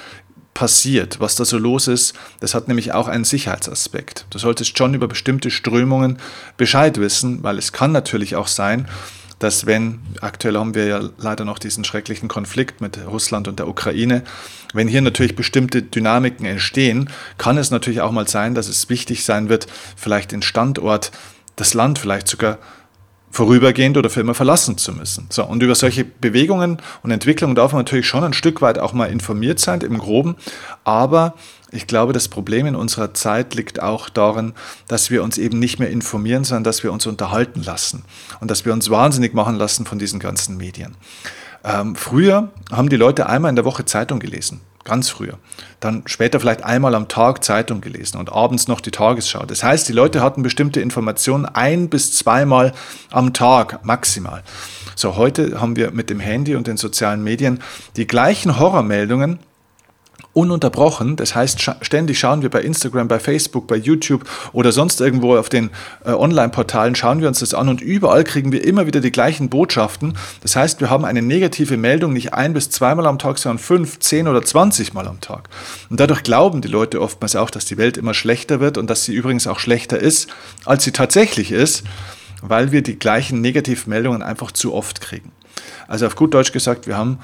passiert, 0.54 1.20
was 1.20 1.34
da 1.34 1.44
so 1.44 1.58
los 1.58 1.88
ist. 1.88 2.14
Das 2.40 2.54
hat 2.54 2.68
nämlich 2.68 2.92
auch 2.92 3.08
einen 3.08 3.24
Sicherheitsaspekt. 3.24 4.26
Du 4.30 4.38
solltest 4.38 4.78
schon 4.78 4.94
über 4.94 5.08
bestimmte 5.08 5.50
Strömungen 5.50 6.18
Bescheid 6.56 6.98
wissen, 6.98 7.42
weil 7.42 7.58
es 7.58 7.72
kann 7.72 7.92
natürlich 7.92 8.36
auch 8.36 8.46
sein, 8.46 8.88
dass 9.40 9.66
wenn, 9.66 10.00
aktuell 10.20 10.56
haben 10.56 10.74
wir 10.74 10.86
ja 10.86 11.10
leider 11.18 11.44
noch 11.44 11.58
diesen 11.58 11.84
schrecklichen 11.84 12.28
Konflikt 12.28 12.80
mit 12.80 12.98
Russland 13.06 13.48
und 13.48 13.58
der 13.58 13.68
Ukraine, 13.68 14.22
wenn 14.72 14.88
hier 14.88 15.02
natürlich 15.02 15.36
bestimmte 15.36 15.82
Dynamiken 15.82 16.46
entstehen, 16.46 17.10
kann 17.36 17.58
es 17.58 17.70
natürlich 17.70 18.00
auch 18.00 18.12
mal 18.12 18.28
sein, 18.28 18.54
dass 18.54 18.68
es 18.68 18.88
wichtig 18.88 19.24
sein 19.24 19.48
wird, 19.48 19.66
vielleicht 19.96 20.32
den 20.32 20.42
Standort, 20.42 21.10
das 21.56 21.74
Land 21.74 21.98
vielleicht 21.98 22.28
sogar 22.28 22.58
vorübergehend 23.34 23.96
oder 23.96 24.10
für 24.10 24.20
immer 24.20 24.34
verlassen 24.34 24.78
zu 24.78 24.92
müssen. 24.92 25.26
So, 25.28 25.44
und 25.44 25.62
über 25.62 25.74
solche 25.74 26.04
Bewegungen 26.04 26.78
und 27.02 27.10
Entwicklungen 27.10 27.56
darf 27.56 27.72
man 27.72 27.80
natürlich 27.80 28.06
schon 28.06 28.22
ein 28.22 28.32
Stück 28.32 28.62
weit 28.62 28.78
auch 28.78 28.92
mal 28.92 29.06
informiert 29.06 29.58
sein, 29.58 29.80
im 29.80 29.98
Groben, 29.98 30.36
aber 30.84 31.34
ich 31.72 31.88
glaube, 31.88 32.12
das 32.12 32.28
Problem 32.28 32.66
in 32.66 32.76
unserer 32.76 33.12
Zeit 33.14 33.56
liegt 33.56 33.82
auch 33.82 34.08
darin, 34.08 34.52
dass 34.86 35.10
wir 35.10 35.24
uns 35.24 35.36
eben 35.38 35.58
nicht 35.58 35.80
mehr 35.80 35.90
informieren, 35.90 36.44
sondern 36.44 36.62
dass 36.62 36.84
wir 36.84 36.92
uns 36.92 37.06
unterhalten 37.06 37.62
lassen 37.64 38.04
und 38.38 38.52
dass 38.52 38.64
wir 38.64 38.72
uns 38.72 38.88
wahnsinnig 38.88 39.34
machen 39.34 39.56
lassen 39.56 39.84
von 39.84 39.98
diesen 39.98 40.20
ganzen 40.20 40.56
Medien. 40.56 40.94
Ähm, 41.64 41.96
früher 41.96 42.52
haben 42.70 42.88
die 42.88 42.96
Leute 42.96 43.28
einmal 43.28 43.48
in 43.48 43.56
der 43.56 43.64
Woche 43.64 43.84
Zeitung 43.84 44.20
gelesen. 44.20 44.60
Ganz 44.84 45.08
früher. 45.08 45.38
Dann 45.80 46.02
später 46.04 46.38
vielleicht 46.40 46.62
einmal 46.62 46.94
am 46.94 47.08
Tag 47.08 47.42
Zeitung 47.42 47.80
gelesen 47.80 48.18
und 48.18 48.30
abends 48.30 48.68
noch 48.68 48.82
die 48.82 48.90
Tagesschau. 48.90 49.46
Das 49.46 49.64
heißt, 49.64 49.88
die 49.88 49.94
Leute 49.94 50.20
hatten 50.20 50.42
bestimmte 50.42 50.80
Informationen 50.82 51.46
ein 51.46 51.88
bis 51.88 52.12
zweimal 52.12 52.74
am 53.10 53.32
Tag 53.32 53.82
maximal. 53.84 54.42
So, 54.94 55.16
heute 55.16 55.58
haben 55.58 55.76
wir 55.76 55.90
mit 55.90 56.10
dem 56.10 56.20
Handy 56.20 56.54
und 56.54 56.66
den 56.66 56.76
sozialen 56.76 57.24
Medien 57.24 57.60
die 57.96 58.06
gleichen 58.06 58.58
Horrormeldungen, 58.58 59.38
ununterbrochen. 60.34 61.16
Das 61.16 61.34
heißt, 61.34 61.62
scha 61.62 61.76
ständig 61.80 62.18
schauen 62.18 62.42
wir 62.42 62.50
bei 62.50 62.60
Instagram, 62.60 63.08
bei 63.08 63.18
Facebook, 63.18 63.66
bei 63.66 63.76
YouTube 63.76 64.24
oder 64.52 64.72
sonst 64.72 65.00
irgendwo 65.00 65.36
auf 65.36 65.48
den 65.48 65.70
äh, 66.04 66.10
Online-Portalen, 66.10 66.94
schauen 66.94 67.20
wir 67.20 67.28
uns 67.28 67.38
das 67.38 67.54
an 67.54 67.68
und 67.68 67.80
überall 67.80 68.24
kriegen 68.24 68.52
wir 68.52 68.64
immer 68.64 68.86
wieder 68.86 69.00
die 69.00 69.12
gleichen 69.12 69.48
Botschaften. 69.48 70.18
Das 70.42 70.56
heißt, 70.56 70.80
wir 70.80 70.90
haben 70.90 71.04
eine 71.04 71.22
negative 71.22 71.76
Meldung 71.76 72.12
nicht 72.12 72.34
ein 72.34 72.52
bis 72.52 72.68
zweimal 72.68 73.06
am 73.06 73.18
Tag, 73.18 73.38
sondern 73.38 73.58
fünf, 73.58 74.00
zehn 74.00 74.28
oder 74.28 74.42
zwanzig 74.42 74.92
Mal 74.92 75.08
am 75.08 75.20
Tag. 75.20 75.48
Und 75.88 76.00
dadurch 76.00 76.22
glauben 76.22 76.60
die 76.60 76.68
Leute 76.68 77.00
oftmals 77.00 77.36
auch, 77.36 77.50
dass 77.50 77.64
die 77.64 77.78
Welt 77.78 77.96
immer 77.96 78.12
schlechter 78.12 78.60
wird 78.60 78.76
und 78.76 78.90
dass 78.90 79.04
sie 79.04 79.14
übrigens 79.14 79.46
auch 79.46 79.60
schlechter 79.60 79.98
ist, 79.98 80.28
als 80.64 80.84
sie 80.84 80.92
tatsächlich 80.92 81.52
ist, 81.52 81.84
weil 82.42 82.72
wir 82.72 82.82
die 82.82 82.98
gleichen 82.98 83.40
Negativmeldungen 83.40 84.22
einfach 84.22 84.50
zu 84.50 84.74
oft 84.74 85.00
kriegen. 85.00 85.32
Also 85.86 86.06
auf 86.06 86.16
gut 86.16 86.34
Deutsch 86.34 86.52
gesagt, 86.52 86.86
wir 86.86 86.96
haben 86.96 87.18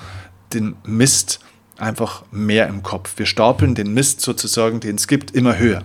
den 0.54 0.76
Mist 0.84 1.40
einfach 1.80 2.24
mehr 2.30 2.68
im 2.68 2.82
Kopf. 2.82 3.14
Wir 3.16 3.26
stapeln 3.26 3.74
den 3.74 3.94
Mist 3.94 4.20
sozusagen, 4.20 4.80
den 4.80 4.96
es 4.96 5.08
gibt, 5.08 5.32
immer 5.32 5.58
höher. 5.58 5.82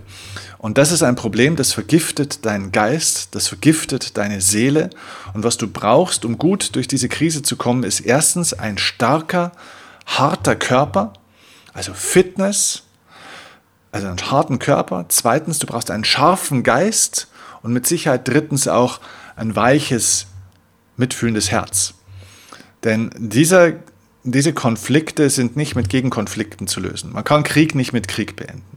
Und 0.58 0.78
das 0.78 0.92
ist 0.92 1.02
ein 1.02 1.16
Problem, 1.16 1.56
das 1.56 1.72
vergiftet 1.72 2.44
deinen 2.44 2.72
Geist, 2.72 3.34
das 3.34 3.48
vergiftet 3.48 4.16
deine 4.16 4.40
Seele. 4.40 4.90
Und 5.34 5.44
was 5.44 5.56
du 5.56 5.68
brauchst, 5.68 6.24
um 6.24 6.38
gut 6.38 6.74
durch 6.76 6.88
diese 6.88 7.08
Krise 7.08 7.42
zu 7.42 7.56
kommen, 7.56 7.82
ist 7.82 8.00
erstens 8.00 8.52
ein 8.54 8.78
starker, 8.78 9.52
harter 10.06 10.56
Körper, 10.56 11.12
also 11.72 11.92
Fitness, 11.94 12.82
also 13.92 14.08
einen 14.08 14.30
harten 14.30 14.58
Körper. 14.58 15.06
Zweitens, 15.08 15.58
du 15.58 15.66
brauchst 15.66 15.90
einen 15.90 16.04
scharfen 16.04 16.62
Geist 16.62 17.28
und 17.62 17.72
mit 17.72 17.86
Sicherheit 17.86 18.26
drittens 18.26 18.68
auch 18.68 19.00
ein 19.36 19.56
weiches, 19.56 20.26
mitfühlendes 20.96 21.50
Herz. 21.50 21.94
Denn 22.84 23.10
dieser 23.16 23.72
diese 24.32 24.52
Konflikte 24.52 25.30
sind 25.30 25.56
nicht 25.56 25.76
mit 25.76 25.88
Gegenkonflikten 25.88 26.66
zu 26.66 26.80
lösen. 26.80 27.12
Man 27.12 27.24
kann 27.24 27.42
Krieg 27.42 27.74
nicht 27.74 27.92
mit 27.92 28.08
Krieg 28.08 28.36
beenden. 28.36 28.76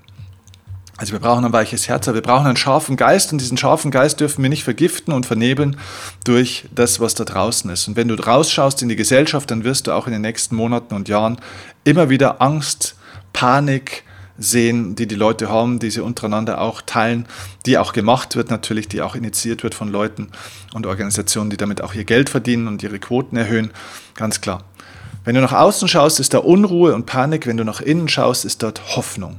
Also 0.99 1.13
wir 1.13 1.19
brauchen 1.19 1.45
ein 1.45 1.53
weiches 1.53 1.87
Herz, 1.87 2.09
aber 2.09 2.15
wir 2.15 2.21
brauchen 2.21 2.45
einen 2.45 2.57
scharfen 2.57 2.97
Geist 2.97 3.31
und 3.31 3.39
diesen 3.39 3.57
scharfen 3.57 3.89
Geist 3.89 4.19
dürfen 4.19 4.43
wir 4.43 4.49
nicht 4.49 4.65
vergiften 4.65 5.13
und 5.13 5.25
vernebeln 5.25 5.77
durch 6.25 6.65
das, 6.75 6.99
was 6.99 7.15
da 7.15 7.23
draußen 7.23 7.69
ist. 7.69 7.87
Und 7.87 7.95
wenn 7.95 8.09
du 8.09 8.15
rausschaust 8.15 8.81
in 8.81 8.89
die 8.89 8.97
Gesellschaft, 8.97 9.49
dann 9.49 9.63
wirst 9.63 9.87
du 9.87 9.93
auch 9.93 10.07
in 10.07 10.13
den 10.13 10.21
nächsten 10.21 10.57
Monaten 10.57 10.93
und 10.93 11.07
Jahren 11.07 11.39
immer 11.85 12.09
wieder 12.09 12.41
Angst, 12.41 12.95
Panik 13.31 14.03
sehen, 14.37 14.95
die 14.95 15.07
die 15.07 15.15
Leute 15.15 15.49
haben, 15.49 15.79
die 15.79 15.89
sie 15.89 16.01
untereinander 16.01 16.59
auch 16.59 16.81
teilen, 16.81 17.27
die 17.65 17.77
auch 17.77 17.93
gemacht 17.93 18.35
wird 18.35 18.49
natürlich, 18.49 18.89
die 18.89 19.01
auch 19.01 19.15
initiiert 19.15 19.63
wird 19.63 19.75
von 19.75 19.89
Leuten 19.89 20.29
und 20.73 20.85
Organisationen, 20.85 21.49
die 21.49 21.57
damit 21.57 21.81
auch 21.81 21.93
ihr 21.93 22.05
Geld 22.05 22.29
verdienen 22.29 22.67
und 22.67 22.83
ihre 22.83 22.99
Quoten 22.99 23.37
erhöhen. 23.37 23.71
Ganz 24.15 24.41
klar. 24.41 24.63
Wenn 25.25 25.35
du 25.35 25.41
nach 25.41 25.53
außen 25.53 25.87
schaust, 25.87 26.19
ist 26.19 26.33
da 26.33 26.39
Unruhe 26.39 26.95
und 26.95 27.05
Panik. 27.05 27.45
Wenn 27.45 27.57
du 27.57 27.63
nach 27.63 27.81
innen 27.81 28.07
schaust, 28.07 28.45
ist 28.45 28.63
dort 28.63 28.95
Hoffnung. 28.95 29.37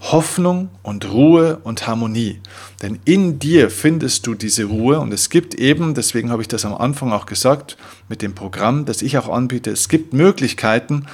Hoffnung 0.00 0.70
und 0.82 1.10
Ruhe 1.10 1.58
und 1.64 1.86
Harmonie. 1.86 2.40
Denn 2.82 2.98
in 3.04 3.38
dir 3.38 3.70
findest 3.70 4.26
du 4.26 4.34
diese 4.34 4.64
Ruhe 4.64 5.00
und 5.00 5.12
es 5.12 5.28
gibt 5.28 5.54
eben, 5.54 5.94
deswegen 5.94 6.30
habe 6.30 6.42
ich 6.42 6.48
das 6.48 6.64
am 6.64 6.74
Anfang 6.74 7.12
auch 7.12 7.26
gesagt, 7.26 7.76
mit 8.08 8.22
dem 8.22 8.34
Programm, 8.34 8.84
das 8.84 9.02
ich 9.02 9.18
auch 9.18 9.28
anbiete, 9.28 9.70
es 9.70 9.88
gibt 9.88 10.12
Möglichkeiten, 10.12 11.06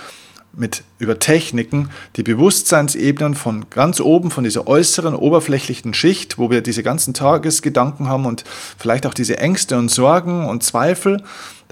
mit 0.57 0.85
über 0.99 1.19
Techniken 1.19 1.91
die 2.17 2.23
Bewusstseinsebenen 2.23 3.35
von 3.35 3.71
ganz 3.71 4.01
oben, 4.01 4.31
von 4.31 4.45
dieser 4.45 4.67
äußeren, 4.67 5.15
oberflächlichen 5.15 5.95
Schicht, 5.95 6.39
wo 6.39 6.51
wir 6.51 6.61
diese 6.61 6.83
ganzen 6.83 7.15
Tagesgedanken 7.15 8.09
haben 8.09 8.27
und 8.27 8.45
vielleicht 8.79 9.07
auch 9.07 9.15
diese 9.15 9.39
Ängste 9.39 9.77
und 9.79 9.91
Sorgen 9.91 10.47
und 10.47 10.63
Zweifel, 10.63 11.23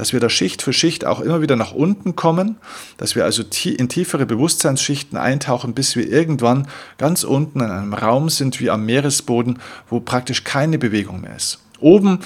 dass 0.02 0.12
wir 0.12 0.18
da 0.18 0.28
Schicht 0.28 0.62
für 0.62 0.72
Schicht 0.72 1.04
auch 1.04 1.20
immer 1.20 1.42
wieder 1.42 1.54
nach 1.54 1.70
unten 1.70 2.16
kommen, 2.16 2.56
dass 2.96 3.14
wir 3.14 3.24
also 3.24 3.44
in 3.64 3.88
tiefere 3.88 4.26
Bewusstseinsschichten 4.26 5.16
eintauchen, 5.16 5.74
bis 5.74 5.94
wir 5.94 6.10
irgendwann 6.10 6.66
ganz 6.98 7.22
unten 7.22 7.60
in 7.60 7.70
einem 7.70 7.94
Raum 7.94 8.28
sind 8.28 8.58
wie 8.58 8.68
am 8.68 8.84
Meeresboden, 8.84 9.60
wo 9.88 10.00
praktisch 10.00 10.42
keine 10.42 10.76
Bewegung 10.76 11.20
mehr 11.20 11.36
ist. 11.36 11.60
Oben 11.78 12.18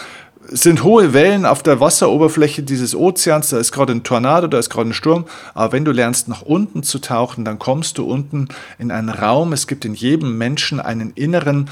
sind 0.48 0.84
hohe 0.84 1.12
Wellen 1.12 1.44
auf 1.44 1.62
der 1.62 1.78
Wasseroberfläche 1.78 2.62
dieses 2.62 2.94
Ozeans, 2.94 3.50
da 3.50 3.58
ist 3.58 3.72
gerade 3.72 3.92
ein 3.92 4.04
Tornado, 4.04 4.46
da 4.46 4.58
ist 4.58 4.70
gerade 4.70 4.88
ein 4.88 4.94
Sturm, 4.94 5.26
aber 5.52 5.72
wenn 5.72 5.84
du 5.84 5.92
lernst 5.92 6.28
nach 6.28 6.40
unten 6.40 6.82
zu 6.82 6.98
tauchen, 6.98 7.44
dann 7.44 7.58
kommst 7.58 7.98
du 7.98 8.06
unten 8.06 8.48
in 8.78 8.90
einen 8.90 9.10
Raum, 9.10 9.52
es 9.52 9.66
gibt 9.66 9.84
in 9.84 9.92
jedem 9.92 10.38
Menschen 10.38 10.80
einen 10.80 11.10
inneren, 11.10 11.68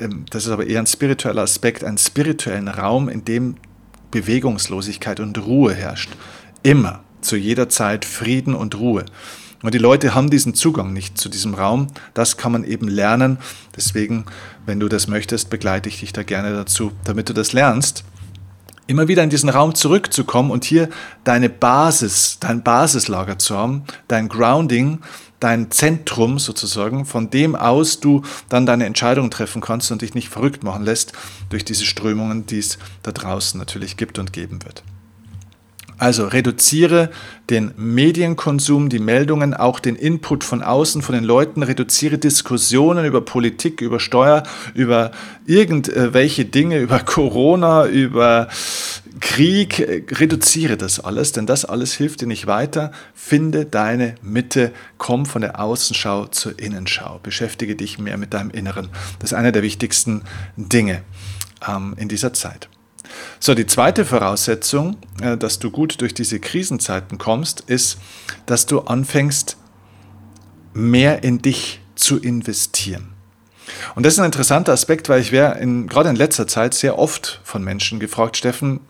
ähm, 0.00 0.24
das 0.30 0.46
ist 0.46 0.50
aber 0.50 0.66
eher 0.66 0.80
ein 0.80 0.88
spiritueller 0.88 1.42
Aspekt, 1.42 1.84
einen 1.84 1.98
spirituellen 1.98 2.66
Raum, 2.66 3.08
in 3.08 3.24
dem 3.24 3.54
Bewegungslosigkeit 4.14 5.18
und 5.18 5.44
Ruhe 5.44 5.74
herrscht. 5.74 6.10
Immer, 6.62 7.00
zu 7.20 7.36
jeder 7.36 7.68
Zeit 7.68 8.04
Frieden 8.04 8.54
und 8.54 8.78
Ruhe. 8.78 9.04
Und 9.62 9.74
die 9.74 9.78
Leute 9.78 10.14
haben 10.14 10.30
diesen 10.30 10.54
Zugang 10.54 10.92
nicht 10.92 11.18
zu 11.18 11.28
diesem 11.28 11.54
Raum. 11.54 11.88
Das 12.12 12.36
kann 12.36 12.52
man 12.52 12.62
eben 12.62 12.86
lernen. 12.86 13.38
Deswegen, 13.74 14.24
wenn 14.66 14.78
du 14.78 14.88
das 14.88 15.08
möchtest, 15.08 15.50
begleite 15.50 15.88
ich 15.88 16.00
dich 16.00 16.12
da 16.12 16.22
gerne 16.22 16.52
dazu, 16.52 16.92
damit 17.04 17.28
du 17.28 17.32
das 17.32 17.52
lernst 17.52 18.04
immer 18.86 19.08
wieder 19.08 19.22
in 19.22 19.30
diesen 19.30 19.48
Raum 19.48 19.74
zurückzukommen 19.74 20.50
und 20.50 20.64
hier 20.64 20.88
deine 21.24 21.48
Basis, 21.48 22.38
dein 22.40 22.62
Basislager 22.62 23.38
zu 23.38 23.56
haben, 23.56 23.84
dein 24.08 24.28
Grounding, 24.28 25.00
dein 25.40 25.70
Zentrum 25.70 26.38
sozusagen, 26.38 27.04
von 27.04 27.30
dem 27.30 27.54
aus 27.54 28.00
du 28.00 28.22
dann 28.48 28.66
deine 28.66 28.86
Entscheidungen 28.86 29.30
treffen 29.30 29.60
kannst 29.60 29.90
und 29.92 30.02
dich 30.02 30.14
nicht 30.14 30.28
verrückt 30.28 30.62
machen 30.62 30.84
lässt 30.84 31.12
durch 31.50 31.64
diese 31.64 31.84
Strömungen, 31.84 32.46
die 32.46 32.58
es 32.58 32.78
da 33.02 33.12
draußen 33.12 33.58
natürlich 33.58 33.96
gibt 33.96 34.18
und 34.18 34.32
geben 34.32 34.64
wird. 34.64 34.82
Also 35.96 36.26
reduziere 36.26 37.10
den 37.50 37.72
Medienkonsum, 37.76 38.88
die 38.88 38.98
Meldungen, 38.98 39.54
auch 39.54 39.78
den 39.78 39.94
Input 39.94 40.42
von 40.42 40.62
außen, 40.62 41.02
von 41.02 41.14
den 41.14 41.24
Leuten, 41.24 41.62
reduziere 41.62 42.18
Diskussionen 42.18 43.04
über 43.04 43.20
Politik, 43.20 43.80
über 43.80 44.00
Steuer, 44.00 44.42
über 44.74 45.12
irgendwelche 45.46 46.46
Dinge, 46.46 46.80
über 46.80 46.98
Corona, 46.98 47.86
über 47.86 48.48
Krieg, 49.20 49.78
reduziere 50.18 50.76
das 50.76 50.98
alles, 50.98 51.32
denn 51.32 51.46
das 51.46 51.64
alles 51.64 51.94
hilft 51.94 52.20
dir 52.20 52.26
nicht 52.26 52.46
weiter. 52.46 52.90
Finde 53.14 53.64
deine 53.64 54.16
Mitte, 54.22 54.72
komm 54.98 55.26
von 55.26 55.42
der 55.42 55.60
Außenschau 55.60 56.26
zur 56.26 56.58
Innenschau, 56.58 57.20
beschäftige 57.22 57.76
dich 57.76 57.98
mehr 57.98 58.16
mit 58.16 58.34
deinem 58.34 58.50
Inneren. 58.50 58.88
Das 59.20 59.32
ist 59.32 59.38
eine 59.38 59.52
der 59.52 59.62
wichtigsten 59.62 60.22
Dinge 60.56 61.02
ähm, 61.68 61.94
in 61.96 62.08
dieser 62.08 62.32
Zeit. 62.32 62.68
So, 63.38 63.54
die 63.54 63.66
zweite 63.66 64.04
Voraussetzung, 64.04 64.96
äh, 65.20 65.36
dass 65.36 65.58
du 65.58 65.70
gut 65.70 66.00
durch 66.00 66.14
diese 66.14 66.40
Krisenzeiten 66.40 67.18
kommst, 67.18 67.60
ist, 67.60 67.98
dass 68.46 68.66
du 68.66 68.80
anfängst, 68.80 69.56
mehr 70.72 71.22
in 71.22 71.40
dich 71.40 71.80
zu 71.94 72.18
investieren. 72.18 73.14
Und 73.94 74.04
das 74.04 74.14
ist 74.14 74.18
ein 74.18 74.26
interessanter 74.26 74.72
Aspekt, 74.72 75.08
weil 75.08 75.20
ich 75.20 75.32
wäre 75.32 75.58
gerade 75.86 76.08
in 76.08 76.16
letzter 76.16 76.46
Zeit 76.46 76.74
sehr 76.74 76.98
oft 76.98 77.40
von 77.44 77.62
Menschen 77.62 77.98
gefragt, 77.98 78.36
Steffen, 78.36 78.80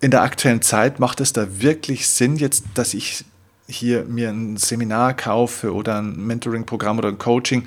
in 0.00 0.10
der 0.10 0.22
aktuellen 0.22 0.62
Zeit 0.62 0.98
macht 0.98 1.20
es 1.20 1.32
da 1.32 1.60
wirklich 1.60 2.08
Sinn 2.08 2.36
jetzt, 2.36 2.64
dass 2.74 2.94
ich 2.94 3.24
hier 3.66 4.04
mir 4.04 4.30
ein 4.30 4.56
Seminar 4.56 5.14
kaufe 5.14 5.72
oder 5.72 5.98
ein 5.98 6.26
Mentoring-Programm 6.26 6.98
oder 6.98 7.08
ein 7.08 7.18
Coaching, 7.18 7.66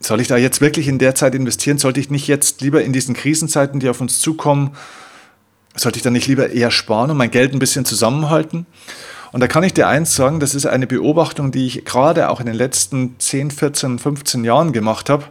soll 0.00 0.20
ich 0.20 0.28
da 0.28 0.36
jetzt 0.36 0.60
wirklich 0.60 0.88
in 0.88 0.98
der 0.98 1.14
Zeit 1.14 1.34
investieren? 1.34 1.78
Sollte 1.78 2.00
ich 2.00 2.10
nicht 2.10 2.26
jetzt 2.26 2.60
lieber 2.60 2.82
in 2.82 2.92
diesen 2.92 3.14
Krisenzeiten, 3.14 3.80
die 3.80 3.88
auf 3.88 4.00
uns 4.00 4.20
zukommen, 4.20 4.76
sollte 5.76 5.96
ich 5.96 6.02
dann 6.02 6.12
nicht 6.12 6.26
lieber 6.26 6.50
eher 6.50 6.70
sparen 6.70 7.10
und 7.10 7.16
mein 7.16 7.30
Geld 7.30 7.52
ein 7.52 7.58
bisschen 7.58 7.84
zusammenhalten? 7.84 8.66
Und 9.32 9.40
da 9.40 9.48
kann 9.48 9.64
ich 9.64 9.74
dir 9.74 9.88
eins 9.88 10.14
sagen, 10.14 10.38
das 10.38 10.54
ist 10.54 10.66
eine 10.66 10.86
Beobachtung, 10.86 11.50
die 11.50 11.66
ich 11.66 11.84
gerade 11.84 12.28
auch 12.30 12.38
in 12.38 12.46
den 12.46 12.54
letzten 12.54 13.18
10, 13.18 13.50
14, 13.50 13.98
15 13.98 14.44
Jahren 14.44 14.72
gemacht 14.72 15.10
habe. 15.10 15.24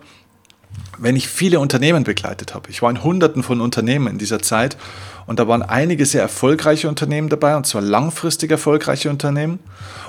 Wenn 1.04 1.16
ich 1.18 1.28
viele 1.28 1.60
Unternehmen 1.60 2.04
begleitet 2.04 2.56
habe, 2.56 2.70
ich 2.70 2.82
war 2.82 2.90
in 2.90 3.04
Hunderten 3.04 3.44
von 3.44 3.60
Unternehmen 3.60 4.08
in 4.08 4.18
dieser 4.18 4.42
Zeit 4.42 4.78
und 5.26 5.38
da 5.38 5.48
waren 5.48 5.62
einige 5.62 6.06
sehr 6.06 6.22
erfolgreiche 6.22 6.88
Unternehmen 6.88 7.30
dabei, 7.30 7.58
und 7.58 7.68
zwar 7.68 7.82
langfristig 7.82 8.50
erfolgreiche 8.52 9.10
Unternehmen 9.10 9.60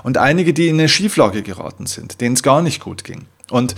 und 0.04 0.18
einige, 0.18 0.54
die 0.54 0.68
in 0.68 0.78
eine 0.78 0.88
Schieflage 0.88 1.42
geraten 1.42 1.86
sind, 1.86 2.20
denen 2.20 2.34
es 2.34 2.42
gar 2.42 2.62
nicht 2.62 2.80
gut 2.80 3.02
ging. 3.02 3.26
Und 3.50 3.74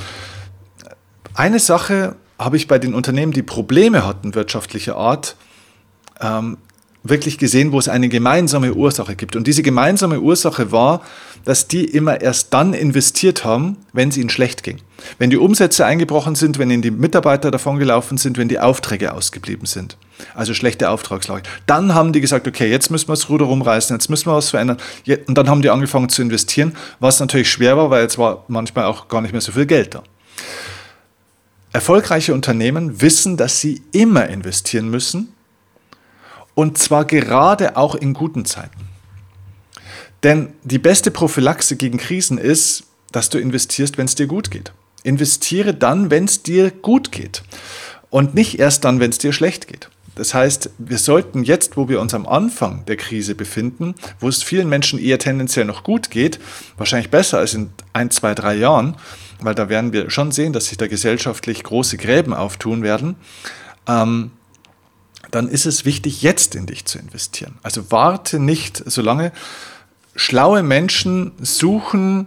eine 1.35 1.59
Sache 1.59 2.17
habe 2.39 2.57
ich 2.59 2.69
bei 2.69 2.79
den 2.79 2.95
Unternehmen, 2.95 3.33
die 3.33 3.43
Probleme 3.43 4.07
hatten 4.07 4.35
wirtschaftlicher 4.35 4.97
Art, 4.97 5.37
ähm, 6.21 6.59
wirklich 7.09 7.39
gesehen, 7.39 7.73
wo 7.73 7.79
es 7.79 7.89
eine 7.89 8.09
gemeinsame 8.09 8.75
Ursache 8.75 9.17
gibt. 9.17 9.37
Und 9.37 9.47
diese 9.47 9.63
gemeinsame 9.63 10.21
Ursache 10.21 10.73
war, 10.73 11.03
dass 11.45 11.69
die 11.69 11.85
immer 11.85 12.21
erst 12.21 12.53
dann 12.53 12.75
investiert 12.75 13.45
haben, 13.45 13.77
wenn 13.93 14.09
es 14.09 14.17
ihnen 14.17 14.31
schlecht 14.31 14.63
ging. 14.63 14.79
Wenn 15.19 15.31
die 15.31 15.37
Umsätze 15.37 15.87
eingebrochen 15.87 16.35
sind, 16.35 16.59
wenn 16.59 16.71
ihnen 16.71 16.83
die 16.83 16.91
Mitarbeiter 16.91 17.51
davongelaufen 17.51 18.19
sind, 18.19 18.37
wenn 18.37 18.49
die 18.49 18.59
Aufträge 18.59 19.13
ausgeblieben 19.13 19.67
sind. 19.67 19.97
Also 20.35 20.55
schlechte 20.55 20.91
Auftragslage. 20.91 21.43
Dann 21.67 21.95
haben 21.95 22.13
die 22.13 22.21
gesagt, 22.21 22.49
okay, 22.49 22.69
jetzt 22.69 22.91
müssen 22.91 23.09
wir 23.09 23.13
das 23.13 23.29
Ruder 23.29 23.45
rumreißen, 23.45 23.95
jetzt 23.95 24.11
müssen 24.11 24.27
wir 24.27 24.35
was 24.35 24.51
verändern. 24.51 24.79
Und 25.27 25.39
dann 25.39 25.49
haben 25.49 25.63
die 25.63 25.71
angefangen 25.71 26.09
zu 26.09 26.23
investieren, 26.23 26.75
was 26.99 27.21
natürlich 27.21 27.51
schwer 27.51 27.77
war, 27.77 27.91
weil 27.91 28.03
jetzt 28.03 28.19
war 28.19 28.45
manchmal 28.49 28.87
auch 28.87 29.09
gar 29.09 29.21
nicht 29.21 29.33
mehr 29.33 29.41
so 29.41 29.53
viel 29.53 29.67
Geld 29.67 29.95
da. 29.95 30.03
Erfolgreiche 31.73 32.33
Unternehmen 32.33 33.03
wissen, 33.03 33.37
dass 33.37 33.61
sie 33.61 33.83
immer 33.93 34.27
investieren 34.29 34.89
müssen, 34.89 35.35
und 36.57 36.79
zwar 36.79 37.05
gerade 37.05 37.77
auch 37.77 37.95
in 37.95 38.15
guten 38.15 38.47
Zeiten. 38.47 38.89
Denn 40.23 40.55
die 40.65 40.79
beste 40.79 41.13
Prophylaxe 41.13 41.77
gegen 41.77 41.99
Krisen 41.99 42.39
ist, 42.39 42.85
dass 43.13 43.29
du 43.29 43.39
investierst, 43.39 43.99
wenn 43.99 44.07
es 44.07 44.17
dir 44.17 44.27
gut 44.27 44.51
geht. 44.51 44.73
Investiere 45.05 45.75
dann, 45.75 46.11
wenn 46.11 46.25
es 46.25 46.43
dir 46.43 46.71
gut 46.71 47.13
geht. 47.13 47.43
Und 48.11 48.35
nicht 48.35 48.59
erst 48.59 48.85
dann, 48.85 48.99
wenn 48.99 49.11
es 49.11 49.19
dir 49.19 49.33
schlecht 49.33 49.69
geht. 49.69 49.91
Das 50.15 50.33
heißt, 50.33 50.71
wir 50.79 50.97
sollten 50.97 51.45
jetzt, 51.45 51.77
wo 51.77 51.91
wir 51.91 52.01
uns 52.01 52.15
am 52.15 52.27
Anfang 52.27 52.87
der 52.87 52.97
Krise 52.97 53.35
befinden, 53.35 53.95
wo 54.19 54.29
es 54.29 54.43
vielen 54.43 54.71
Menschen 54.71 54.99
eher 54.99 55.19
tendenziell 55.19 55.67
noch 55.67 55.85
gut 55.85 56.11
geht, 56.11 56.41
wahrscheinlich 56.79 57.11
besser 57.11 57.39
als 57.39 57.53
in 57.53 57.69
ein, 57.93 58.11
zwei, 58.11 58.35
drei 58.35 58.55
Jahren, 58.55 58.97
weil 59.41 59.55
da 59.55 59.69
werden 59.69 59.93
wir 59.93 60.09
schon 60.09 60.33
sehen, 60.33 60.55
dass 60.55 60.67
sich 60.67 60.79
da 60.79 60.87
gesellschaftlich 60.87 61.63
große 61.63 61.99
Gräben 61.99 62.33
auftun 62.33 62.83
werden, 62.83 63.17
ähm, 63.87 64.31
dann 65.31 65.49
ist 65.49 65.67
es 65.67 65.85
wichtig, 65.85 66.23
jetzt 66.23 66.55
in 66.55 66.67
dich 66.67 66.85
zu 66.85 66.99
investieren. 66.99 67.59
Also 67.63 67.91
warte 67.91 68.39
nicht 68.39 68.83
so 68.87 69.03
lange. 69.03 69.33
Schlaue 70.15 70.63
Menschen 70.63 71.33
suchen 71.41 72.27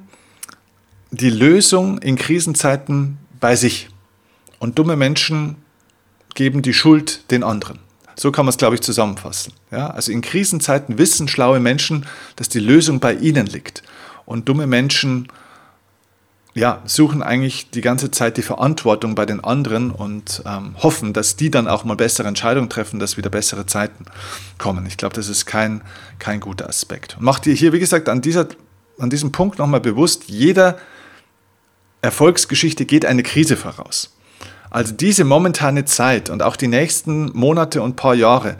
die 1.12 1.30
Lösung 1.30 2.00
in 2.00 2.16
Krisenzeiten 2.16 3.18
bei 3.40 3.56
sich. 3.56 3.90
Und 4.60 4.78
dumme 4.78 4.96
Menschen 4.96 5.56
geben 6.36 6.62
die 6.62 6.74
Schuld 6.74 7.32
den 7.32 7.44
anderen. 7.44 7.80
So 8.16 8.32
kann 8.32 8.46
man 8.46 8.50
es, 8.50 8.58
glaube 8.58 8.76
ich, 8.76 8.82
zusammenfassen. 8.82 9.54
Ja? 9.72 9.92
Also 9.92 10.12
in 10.12 10.22
Krisenzeiten 10.22 10.98
wissen 10.98 11.28
schlaue 11.28 11.60
Menschen, 11.60 12.06
dass 12.36 12.50
die 12.50 12.60
Lösung 12.60 13.00
bei 13.00 13.14
ihnen 13.14 13.48
liegt. 13.48 13.82
Und 14.26 14.50
dumme 14.50 14.68
Menschen 14.68 15.28
ja, 16.60 16.82
suchen 16.84 17.24
eigentlich 17.24 17.69
die 17.72 17.80
ganze 17.80 18.12
Zeit 18.12 18.36
die 18.36 18.41
Verantwortung 18.41 19.15
bei 19.15 19.26
den 19.26 19.41
anderen 19.41 19.91
und 19.91 20.43
ähm, 20.45 20.76
hoffen, 20.78 21.13
dass 21.13 21.38
die 21.38 21.50
dann 21.50 21.69
auch 21.69 21.86
mal 21.86 21.95
bessere 21.95 22.28
Entscheidungen 22.28 22.69
treffen, 22.69 23.00
dass 23.00 23.15
wieder 23.15 23.30
bessere 23.30 23.65
Zeiten 23.65 24.04
kommen. 24.58 24.86
Ich 24.86 24.98
glaube, 24.98 25.15
das 25.15 25.30
ist 25.30 25.45
kein, 25.45 25.82
kein 26.19 26.41
guter 26.41 26.67
Aspekt. 26.67 27.15
Und 27.17 27.24
macht 27.24 27.45
dir 27.45 27.54
hier, 27.54 27.72
wie 27.72 27.80
gesagt, 27.80 28.10
an, 28.10 28.22
dieser, 28.22 28.48
an 29.00 29.10
diesem 29.10 29.32
Punkt 29.32 29.58
nochmal 29.58 29.80
bewusst, 29.80 30.26
jeder 30.28 30.78
Erfolgsgeschichte 32.02 32.86
geht 32.86 33.06
eine 33.06 33.24
Krise 33.24 33.56
voraus. 33.56 34.17
Also 34.69 34.93
diese 34.93 35.24
momentane 35.24 35.86
Zeit 35.86 36.30
und 36.30 36.43
auch 36.43 36.58
die 36.58 36.67
nächsten 36.67 37.32
Monate 37.38 37.82
und 37.82 37.95
paar 37.95 38.15
Jahre 38.15 38.58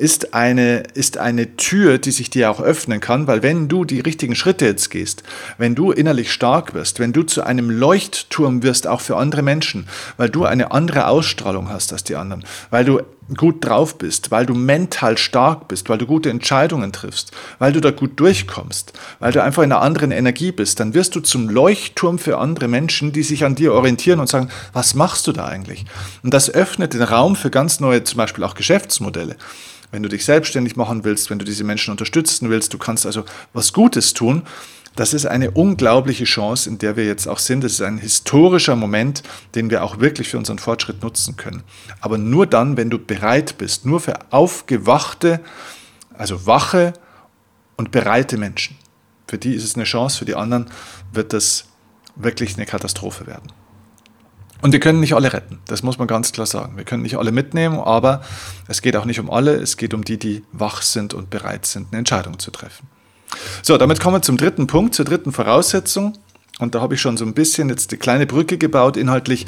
ist 0.00 0.32
eine, 0.32 0.82
ist 0.94 1.18
eine 1.18 1.56
Tür, 1.56 1.98
die 1.98 2.10
sich 2.10 2.30
dir 2.30 2.50
auch 2.50 2.60
öffnen 2.60 3.00
kann, 3.00 3.26
weil 3.26 3.42
wenn 3.42 3.68
du 3.68 3.84
die 3.84 4.00
richtigen 4.00 4.34
Schritte 4.34 4.64
jetzt 4.64 4.90
gehst, 4.90 5.22
wenn 5.58 5.74
du 5.74 5.92
innerlich 5.92 6.32
stark 6.32 6.72
wirst, 6.72 6.98
wenn 6.98 7.12
du 7.12 7.22
zu 7.22 7.42
einem 7.42 7.70
Leuchtturm 7.70 8.62
wirst, 8.62 8.86
auch 8.86 9.02
für 9.02 9.16
andere 9.16 9.42
Menschen, 9.42 9.86
weil 10.16 10.30
du 10.30 10.44
eine 10.44 10.72
andere 10.72 11.06
Ausstrahlung 11.06 11.68
hast 11.68 11.92
als 11.92 12.02
die 12.02 12.16
anderen, 12.16 12.44
weil 12.70 12.84
du 12.84 13.00
gut 13.36 13.64
drauf 13.64 13.98
bist, 13.98 14.30
weil 14.30 14.46
du 14.46 14.54
mental 14.54 15.16
stark 15.18 15.68
bist, 15.68 15.88
weil 15.88 15.98
du 15.98 16.06
gute 16.06 16.30
Entscheidungen 16.30 16.92
triffst, 16.92 17.32
weil 17.58 17.72
du 17.72 17.80
da 17.80 17.90
gut 17.90 18.18
durchkommst, 18.18 18.92
weil 19.18 19.32
du 19.32 19.42
einfach 19.42 19.62
in 19.62 19.72
einer 19.72 19.82
anderen 19.82 20.10
Energie 20.10 20.52
bist, 20.52 20.80
dann 20.80 20.94
wirst 20.94 21.14
du 21.14 21.20
zum 21.20 21.48
Leuchtturm 21.48 22.18
für 22.18 22.38
andere 22.38 22.68
Menschen, 22.68 23.12
die 23.12 23.22
sich 23.22 23.44
an 23.44 23.54
dir 23.54 23.72
orientieren 23.74 24.20
und 24.20 24.28
sagen, 24.28 24.50
was 24.72 24.94
machst 24.94 25.26
du 25.26 25.32
da 25.32 25.46
eigentlich? 25.46 25.84
Und 26.22 26.34
das 26.34 26.50
öffnet 26.50 26.94
den 26.94 27.02
Raum 27.02 27.36
für 27.36 27.50
ganz 27.50 27.80
neue, 27.80 28.04
zum 28.04 28.18
Beispiel 28.18 28.44
auch 28.44 28.54
Geschäftsmodelle 28.54 29.36
wenn 29.92 30.02
du 30.02 30.08
dich 30.08 30.24
selbstständig 30.24 30.76
machen 30.76 31.04
willst, 31.04 31.30
wenn 31.30 31.38
du 31.38 31.44
diese 31.44 31.64
Menschen 31.64 31.90
unterstützen 31.90 32.48
willst, 32.48 32.72
du 32.72 32.78
kannst 32.78 33.06
also 33.06 33.24
was 33.52 33.72
Gutes 33.72 34.14
tun. 34.14 34.42
Das 34.96 35.14
ist 35.14 35.26
eine 35.26 35.52
unglaubliche 35.52 36.24
Chance, 36.24 36.68
in 36.68 36.78
der 36.78 36.96
wir 36.96 37.06
jetzt 37.06 37.26
auch 37.26 37.38
sind. 37.38 37.62
Das 37.62 37.72
ist 37.72 37.82
ein 37.82 37.98
historischer 37.98 38.76
Moment, 38.76 39.22
den 39.54 39.70
wir 39.70 39.84
auch 39.84 40.00
wirklich 40.00 40.28
für 40.28 40.38
unseren 40.38 40.58
Fortschritt 40.58 41.02
nutzen 41.02 41.36
können. 41.36 41.62
Aber 42.00 42.18
nur 42.18 42.46
dann, 42.46 42.76
wenn 42.76 42.90
du 42.90 42.98
bereit 42.98 43.56
bist, 43.56 43.86
nur 43.86 44.00
für 44.00 44.14
aufgewachte, 44.30 45.40
also 46.18 46.46
wache 46.46 46.92
und 47.76 47.92
bereite 47.92 48.36
Menschen. 48.36 48.76
Für 49.26 49.38
die 49.38 49.54
ist 49.54 49.64
es 49.64 49.76
eine 49.76 49.84
Chance, 49.84 50.18
für 50.18 50.24
die 50.24 50.34
anderen 50.34 50.66
wird 51.12 51.32
das 51.32 51.66
wirklich 52.16 52.56
eine 52.56 52.66
Katastrophe 52.66 53.26
werden. 53.26 53.52
Und 54.62 54.72
wir 54.72 54.80
können 54.80 55.00
nicht 55.00 55.14
alle 55.14 55.32
retten, 55.32 55.60
das 55.66 55.82
muss 55.82 55.98
man 55.98 56.06
ganz 56.06 56.32
klar 56.32 56.46
sagen. 56.46 56.76
Wir 56.76 56.84
können 56.84 57.02
nicht 57.02 57.16
alle 57.16 57.32
mitnehmen, 57.32 57.78
aber 57.78 58.22
es 58.68 58.82
geht 58.82 58.96
auch 58.96 59.06
nicht 59.06 59.18
um 59.18 59.30
alle, 59.30 59.54
es 59.54 59.78
geht 59.78 59.94
um 59.94 60.04
die, 60.04 60.18
die 60.18 60.44
wach 60.52 60.82
sind 60.82 61.14
und 61.14 61.30
bereit 61.30 61.64
sind, 61.64 61.88
eine 61.90 61.98
Entscheidung 62.00 62.38
zu 62.38 62.50
treffen. 62.50 62.86
So, 63.62 63.76
damit 63.76 64.00
kommen 64.00 64.16
wir 64.16 64.22
zum 64.22 64.36
dritten 64.36 64.66
Punkt, 64.66 64.94
zur 64.94 65.04
dritten 65.04 65.32
Voraussetzung. 65.32 66.18
Und 66.58 66.74
da 66.74 66.80
habe 66.80 66.94
ich 66.94 67.00
schon 67.00 67.16
so 67.16 67.24
ein 67.24 67.34
bisschen 67.34 67.68
jetzt 67.68 67.90
eine 67.90 67.98
kleine 67.98 68.26
Brücke 68.26 68.58
gebaut, 68.58 68.96
inhaltlich. 68.96 69.46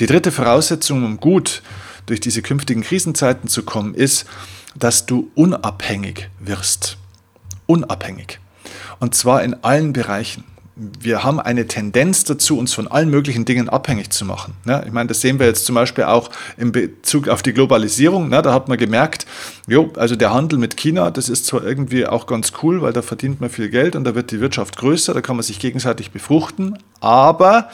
Die 0.00 0.06
dritte 0.06 0.32
Voraussetzung, 0.32 1.04
um 1.04 1.18
gut 1.18 1.62
durch 2.06 2.20
diese 2.20 2.42
künftigen 2.42 2.82
Krisenzeiten 2.82 3.48
zu 3.48 3.62
kommen, 3.62 3.94
ist, 3.94 4.26
dass 4.74 5.06
du 5.06 5.30
unabhängig 5.34 6.30
wirst. 6.40 6.96
Unabhängig. 7.66 8.40
Und 8.98 9.14
zwar 9.14 9.42
in 9.42 9.62
allen 9.62 9.92
Bereichen 9.92 10.44
wir 10.74 11.22
haben 11.22 11.38
eine 11.38 11.66
Tendenz 11.66 12.24
dazu, 12.24 12.58
uns 12.58 12.72
von 12.72 12.88
allen 12.88 13.10
möglichen 13.10 13.44
Dingen 13.44 13.68
abhängig 13.68 14.10
zu 14.10 14.24
machen. 14.24 14.54
Ja, 14.64 14.82
ich 14.84 14.92
meine, 14.92 15.08
das 15.08 15.20
sehen 15.20 15.38
wir 15.38 15.46
jetzt 15.46 15.66
zum 15.66 15.74
Beispiel 15.74 16.04
auch 16.04 16.30
in 16.56 16.72
Bezug 16.72 17.28
auf 17.28 17.42
die 17.42 17.52
Globalisierung. 17.52 18.32
Ja, 18.32 18.40
da 18.40 18.54
hat 18.54 18.68
man 18.68 18.78
gemerkt, 18.78 19.26
jo, 19.66 19.92
also 19.96 20.16
der 20.16 20.32
Handel 20.32 20.58
mit 20.58 20.76
China, 20.76 21.10
das 21.10 21.28
ist 21.28 21.46
zwar 21.46 21.62
irgendwie 21.62 22.06
auch 22.06 22.26
ganz 22.26 22.52
cool, 22.62 22.80
weil 22.80 22.92
da 22.94 23.02
verdient 23.02 23.40
man 23.40 23.50
viel 23.50 23.68
Geld 23.68 23.96
und 23.96 24.04
da 24.04 24.14
wird 24.14 24.30
die 24.30 24.40
Wirtschaft 24.40 24.78
größer, 24.78 25.12
da 25.12 25.20
kann 25.20 25.36
man 25.36 25.42
sich 25.42 25.58
gegenseitig 25.58 26.10
befruchten, 26.10 26.78
aber 27.00 27.68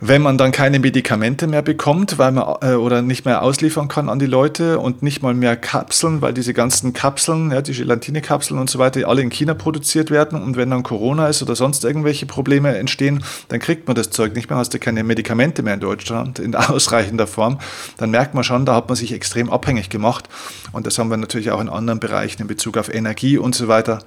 wenn 0.00 0.22
man 0.22 0.38
dann 0.38 0.50
keine 0.50 0.78
Medikamente 0.78 1.46
mehr 1.46 1.60
bekommt, 1.60 2.18
weil 2.18 2.32
man 2.32 2.56
äh, 2.62 2.74
oder 2.74 3.02
nicht 3.02 3.26
mehr 3.26 3.42
ausliefern 3.42 3.88
kann 3.88 4.08
an 4.08 4.18
die 4.18 4.26
Leute 4.26 4.78
und 4.78 5.02
nicht 5.02 5.22
mal 5.22 5.34
mehr 5.34 5.56
Kapseln, 5.56 6.22
weil 6.22 6.32
diese 6.32 6.54
ganzen 6.54 6.94
Kapseln, 6.94 7.50
ja, 7.50 7.60
die 7.60 7.72
Gelatine-Kapseln 7.72 8.58
und 8.58 8.70
so 8.70 8.78
weiter, 8.78 9.06
alle 9.06 9.20
in 9.20 9.28
China 9.28 9.52
produziert 9.52 10.10
werden 10.10 10.42
und 10.42 10.56
wenn 10.56 10.70
dann 10.70 10.82
Corona 10.82 11.28
ist 11.28 11.42
oder 11.42 11.54
sonst 11.54 11.84
irgendwelche 11.84 12.24
Probleme 12.24 12.76
entstehen, 12.76 13.22
dann 13.48 13.60
kriegt 13.60 13.88
man 13.88 13.94
das 13.94 14.08
Zeug 14.08 14.34
nicht 14.34 14.48
mehr, 14.48 14.58
hast 14.58 14.72
du 14.72 14.78
keine 14.78 15.04
Medikamente 15.04 15.62
mehr 15.62 15.74
in 15.74 15.80
Deutschland 15.80 16.38
in 16.38 16.54
ausreichender 16.56 17.26
Form, 17.26 17.58
dann 17.98 18.10
merkt 18.10 18.34
man 18.34 18.42
schon, 18.42 18.64
da 18.64 18.74
hat 18.74 18.88
man 18.88 18.96
sich 18.96 19.12
extrem 19.12 19.50
abhängig 19.50 19.90
gemacht 19.90 20.28
und 20.72 20.86
das 20.86 20.98
haben 20.98 21.10
wir 21.10 21.18
natürlich 21.18 21.50
auch 21.50 21.60
in 21.60 21.68
anderen 21.68 22.00
Bereichen 22.00 22.40
in 22.42 22.48
Bezug 22.48 22.78
auf 22.78 22.92
Energie 22.92 23.36
und 23.36 23.54
so 23.54 23.68
weiter. 23.68 23.98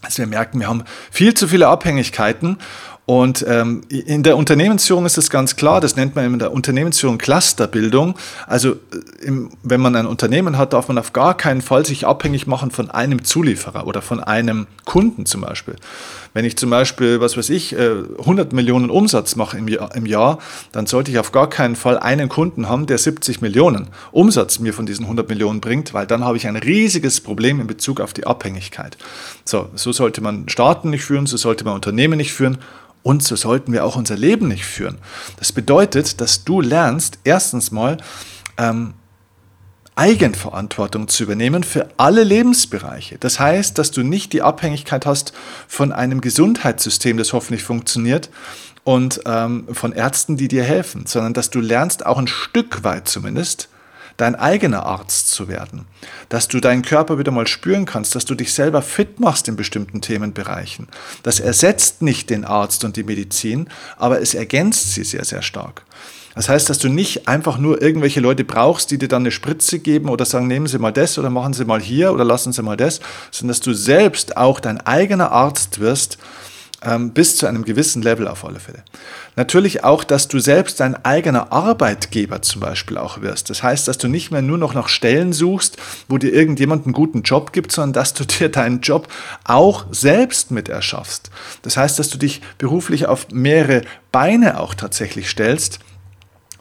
Also 0.00 0.18
wir 0.18 0.28
merken, 0.28 0.60
wir 0.60 0.68
haben 0.68 0.84
viel 1.10 1.34
zu 1.34 1.48
viele 1.48 1.66
Abhängigkeiten 1.66 2.58
und 3.08 3.42
ähm, 3.48 3.80
in 3.88 4.22
der 4.22 4.36
Unternehmensführung 4.36 5.06
ist 5.06 5.16
es 5.16 5.30
ganz 5.30 5.56
klar, 5.56 5.80
das 5.80 5.96
nennt 5.96 6.14
man 6.14 6.26
in 6.26 6.38
der 6.38 6.52
Unternehmensführung 6.52 7.16
Clusterbildung. 7.16 8.16
Also 8.46 8.72
äh, 8.72 9.24
im, 9.24 9.48
wenn 9.62 9.80
man 9.80 9.96
ein 9.96 10.04
Unternehmen 10.04 10.58
hat, 10.58 10.74
darf 10.74 10.88
man 10.88 10.98
auf 10.98 11.14
gar 11.14 11.34
keinen 11.34 11.62
Fall 11.62 11.86
sich 11.86 12.06
abhängig 12.06 12.46
machen 12.46 12.70
von 12.70 12.90
einem 12.90 13.24
Zulieferer 13.24 13.86
oder 13.86 14.02
von 14.02 14.22
einem 14.22 14.66
Kunden 14.84 15.24
zum 15.24 15.40
Beispiel. 15.40 15.76
Wenn 16.34 16.44
ich 16.44 16.58
zum 16.58 16.68
Beispiel, 16.68 17.18
was 17.18 17.38
weiß 17.38 17.48
ich, 17.48 17.74
100 17.74 18.52
äh, 18.52 18.54
Millionen 18.54 18.90
Umsatz 18.90 19.36
mache 19.36 19.56
im 19.56 19.68
Jahr, 19.68 19.94
im 19.96 20.04
Jahr, 20.04 20.38
dann 20.72 20.84
sollte 20.84 21.10
ich 21.10 21.18
auf 21.18 21.32
gar 21.32 21.48
keinen 21.48 21.76
Fall 21.76 21.98
einen 21.98 22.28
Kunden 22.28 22.68
haben, 22.68 22.84
der 22.84 22.98
70 22.98 23.40
Millionen 23.40 23.88
Umsatz 24.12 24.58
mir 24.58 24.74
von 24.74 24.84
diesen 24.84 25.06
100 25.06 25.30
Millionen 25.30 25.62
bringt, 25.62 25.94
weil 25.94 26.06
dann 26.06 26.24
habe 26.24 26.36
ich 26.36 26.46
ein 26.46 26.56
riesiges 26.56 27.22
Problem 27.22 27.58
in 27.58 27.66
Bezug 27.66 28.02
auf 28.02 28.12
die 28.12 28.26
Abhängigkeit. 28.26 28.98
So, 29.46 29.70
so 29.76 29.92
sollte 29.92 30.20
man 30.20 30.46
Staaten 30.50 30.90
nicht 30.90 31.06
führen, 31.06 31.24
so 31.24 31.38
sollte 31.38 31.64
man 31.64 31.72
Unternehmen 31.72 32.18
nicht 32.18 32.34
führen 32.34 32.58
und 33.02 33.22
so 33.22 33.36
sollten 33.36 33.72
wir 33.72 33.84
auch 33.84 33.96
unser 33.96 34.16
Leben 34.16 34.48
nicht 34.48 34.64
führen. 34.64 34.98
Das 35.38 35.52
bedeutet, 35.52 36.20
dass 36.20 36.44
du 36.44 36.60
lernst, 36.60 37.18
erstens 37.24 37.70
mal 37.70 37.98
ähm, 38.56 38.94
Eigenverantwortung 39.98 41.08
zu 41.08 41.24
übernehmen 41.24 41.64
für 41.64 41.88
alle 41.96 42.22
Lebensbereiche. 42.22 43.18
Das 43.18 43.40
heißt, 43.40 43.76
dass 43.78 43.90
du 43.90 44.02
nicht 44.02 44.32
die 44.32 44.42
Abhängigkeit 44.42 45.06
hast 45.06 45.32
von 45.66 45.90
einem 45.90 46.20
Gesundheitssystem, 46.20 47.16
das 47.16 47.32
hoffentlich 47.32 47.64
funktioniert, 47.64 48.30
und 48.84 49.20
ähm, 49.26 49.66
von 49.72 49.92
Ärzten, 49.92 50.36
die 50.36 50.48
dir 50.48 50.64
helfen, 50.64 51.04
sondern 51.04 51.34
dass 51.34 51.50
du 51.50 51.60
lernst, 51.60 52.06
auch 52.06 52.16
ein 52.16 52.26
Stück 52.26 52.84
weit 52.84 53.06
zumindest, 53.06 53.68
dein 54.18 54.34
eigener 54.34 54.84
Arzt 54.84 55.30
zu 55.30 55.48
werden, 55.48 55.86
dass 56.28 56.48
du 56.48 56.60
deinen 56.60 56.82
Körper 56.82 57.18
wieder 57.18 57.30
mal 57.30 57.46
spüren 57.46 57.86
kannst, 57.86 58.14
dass 58.14 58.26
du 58.26 58.34
dich 58.34 58.52
selber 58.52 58.82
fit 58.82 59.20
machst 59.20 59.48
in 59.48 59.56
bestimmten 59.56 60.02
Themenbereichen. 60.02 60.88
Das 61.22 61.40
ersetzt 61.40 62.02
nicht 62.02 62.28
den 62.28 62.44
Arzt 62.44 62.84
und 62.84 62.96
die 62.96 63.04
Medizin, 63.04 63.68
aber 63.96 64.20
es 64.20 64.34
ergänzt 64.34 64.92
sie 64.92 65.04
sehr, 65.04 65.24
sehr 65.24 65.40
stark. 65.40 65.84
Das 66.34 66.48
heißt, 66.48 66.70
dass 66.70 66.78
du 66.78 66.88
nicht 66.88 67.26
einfach 67.26 67.58
nur 67.58 67.82
irgendwelche 67.82 68.20
Leute 68.20 68.44
brauchst, 68.44 68.90
die 68.90 68.98
dir 68.98 69.08
dann 69.08 69.22
eine 69.22 69.32
Spritze 69.32 69.80
geben 69.80 70.08
oder 70.08 70.24
sagen, 70.24 70.46
nehmen 70.46 70.68
Sie 70.68 70.78
mal 70.78 70.92
das 70.92 71.18
oder 71.18 71.30
machen 71.30 71.52
Sie 71.52 71.64
mal 71.64 71.80
hier 71.80 72.12
oder 72.12 72.24
lassen 72.24 72.52
Sie 72.52 72.62
mal 72.62 72.76
das, 72.76 73.00
sondern 73.32 73.48
dass 73.48 73.60
du 73.60 73.72
selbst 73.72 74.36
auch 74.36 74.60
dein 74.60 74.80
eigener 74.80 75.32
Arzt 75.32 75.80
wirst 75.80 76.18
ähm, 76.84 77.10
bis 77.10 77.36
zu 77.36 77.46
einem 77.46 77.64
gewissen 77.64 78.02
Level 78.02 78.28
auf 78.28 78.44
alle 78.44 78.60
Fälle. 78.60 78.84
Natürlich 79.36 79.84
auch, 79.84 80.04
dass 80.04 80.28
du 80.28 80.38
selbst 80.38 80.80
dein 80.80 81.04
eigener 81.04 81.52
Arbeitgeber 81.52 82.42
zum 82.42 82.60
Beispiel 82.60 82.98
auch 82.98 83.20
wirst. 83.20 83.50
Das 83.50 83.62
heißt, 83.62 83.88
dass 83.88 83.98
du 83.98 84.08
nicht 84.08 84.30
mehr 84.30 84.42
nur 84.42 84.58
noch 84.58 84.74
nach 84.74 84.88
Stellen 84.88 85.32
suchst, 85.32 85.76
wo 86.08 86.18
dir 86.18 86.32
irgendjemand 86.32 86.86
einen 86.86 86.92
guten 86.92 87.22
Job 87.22 87.52
gibt, 87.52 87.72
sondern 87.72 87.92
dass 87.94 88.14
du 88.14 88.24
dir 88.38 88.48
deinen 88.48 88.80
Job 88.80 89.08
auch 89.44 89.86
selbst 89.90 90.50
mit 90.50 90.68
erschaffst. 90.68 91.30
Das 91.62 91.76
heißt, 91.76 91.98
dass 91.98 92.10
du 92.10 92.18
dich 92.18 92.40
beruflich 92.58 93.06
auf 93.06 93.28
mehrere 93.32 93.82
Beine 94.12 94.60
auch 94.60 94.74
tatsächlich 94.74 95.28
stellst 95.28 95.80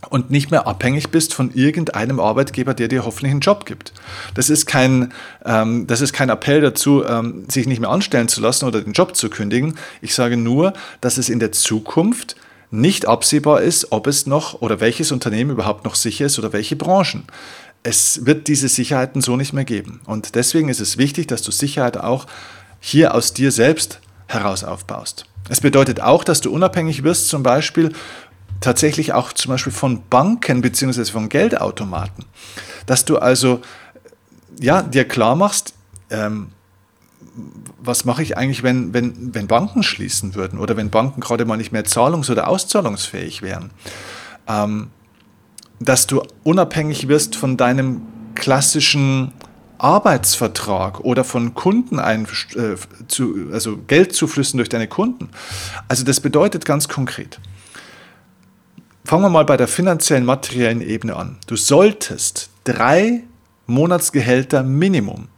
und 0.10 0.30
nicht 0.30 0.52
mehr 0.52 0.68
abhängig 0.68 1.10
bist 1.10 1.34
von 1.34 1.52
irgendeinem 1.54 2.20
Arbeitgeber, 2.20 2.74
der 2.74 2.88
dir 2.88 3.06
hoffentlich 3.06 3.32
einen 3.32 3.42
Job 3.42 3.66
gibt. 3.66 3.94
Das 4.34 4.50
ist 4.50 4.66
kein, 4.66 5.14
ähm, 5.46 5.88
das 5.88 6.02
ist 6.02 6.14
kein 6.14 6.30
Appell 6.30 6.62
dazu, 6.62 7.04
ähm, 7.06 7.46
sich 7.50 7.68
nicht 7.68 7.80
mehr 7.80 7.90
anstellen 7.90 8.28
zu 8.28 8.42
lassen 8.42 8.66
oder 8.66 8.82
den 8.82 8.94
Job 8.94 9.16
zu 9.16 9.30
kündigen. 9.30 9.78
Ich 10.02 10.14
sage 10.14 10.38
nur, 10.38 10.74
dass 11.02 11.18
es 11.18 11.30
in 11.30 11.40
der 11.40 11.52
Zukunft 11.52 12.36
nicht 12.70 13.08
absehbar 13.08 13.62
ist, 13.62 13.92
ob 13.92 14.08
es 14.08 14.26
noch 14.28 14.62
oder 14.62 14.80
welches 14.80 15.12
Unternehmen 15.12 15.52
überhaupt 15.52 15.86
noch 15.86 15.96
sicher 15.96 16.26
ist 16.26 16.38
oder 16.38 16.54
welche 16.54 16.76
Branchen. 16.76 17.24
Es 17.84 18.26
wird 18.26 18.48
diese 18.48 18.68
Sicherheiten 18.68 19.22
so 19.22 19.38
nicht 19.38 19.54
mehr 19.54 19.64
geben. 19.64 20.02
Und 20.06 20.36
deswegen 20.36 20.68
ist 20.68 20.82
es 20.82 20.98
wichtig, 20.98 21.28
dass 21.28 21.42
du 21.42 21.52
Sicherheit 21.52 21.98
auch 21.98 22.26
hier 22.80 23.14
aus 23.16 23.34
dir 23.34 23.52
selbst 23.52 24.02
heraus 24.28 24.64
aufbaust. 24.64 25.26
Es 25.50 25.62
bedeutet 25.62 26.02
auch, 26.02 26.24
dass 26.24 26.42
du 26.42 26.52
unabhängig 26.52 27.04
wirst, 27.04 27.30
zum 27.30 27.44
Beispiel 27.44 27.94
tatsächlich 28.62 29.14
auch 29.14 29.34
zum 29.34 29.52
Beispiel 29.52 29.74
von 29.74 30.04
Banken 30.10 30.62
bzw. 30.62 31.06
von 31.06 31.30
Geldautomaten. 31.30 32.26
Dass 32.86 33.06
du 33.06 33.18
also 33.18 33.62
ja, 34.60 34.82
dir 34.82 35.08
klar 35.08 35.36
machst, 35.36 35.74
ähm, 36.10 36.50
was 37.80 38.06
mache 38.06 38.24
ich 38.24 38.38
eigentlich, 38.38 38.64
wenn, 38.64 38.94
wenn, 38.94 39.34
wenn 39.34 39.48
Banken 39.48 39.84
schließen 39.84 40.36
würden 40.36 40.60
oder 40.60 40.76
wenn 40.78 40.90
Banken 40.90 41.22
gerade 41.22 41.46
mal 41.46 41.58
nicht 41.58 41.72
mehr 41.72 41.86
zahlungs- 41.86 42.32
oder 42.32 42.48
auszahlungsfähig 42.48 43.42
wären. 43.42 43.70
Ähm, 44.48 44.90
dass 45.80 46.08
du 46.08 46.24
unabhängig 46.44 47.08
wirst 47.08 47.36
von 47.36 47.56
deinem 47.56 48.02
klassischen 48.34 49.32
Arbeitsvertrag 49.78 51.02
oder 51.02 51.24
von 51.24 51.54
Kunden 51.54 52.00
ein, 52.00 52.28
äh, 52.56 52.76
zu, 53.08 53.50
also 53.52 53.78
Geldzuflüssen 53.88 54.58
durch 54.58 54.70
deine 54.70 54.88
Kunden. 54.88 55.30
Also 55.88 56.04
das 56.04 56.20
bedeutet 56.20 56.66
ganz 56.66 56.88
konkret, 56.88 57.40
Fangen 59.08 59.24
wir 59.24 59.30
mal 59.30 59.46
bei 59.46 59.56
der 59.56 59.70
finanziellen, 59.70 60.26
materiellen 60.26 60.82
Ebene 60.82 61.16
an. 61.16 61.38
Du 61.48 61.56
solltest 61.56 62.50
drei 62.66 63.24
Monatsgehälter 63.66 64.64
Minimum 64.64 65.30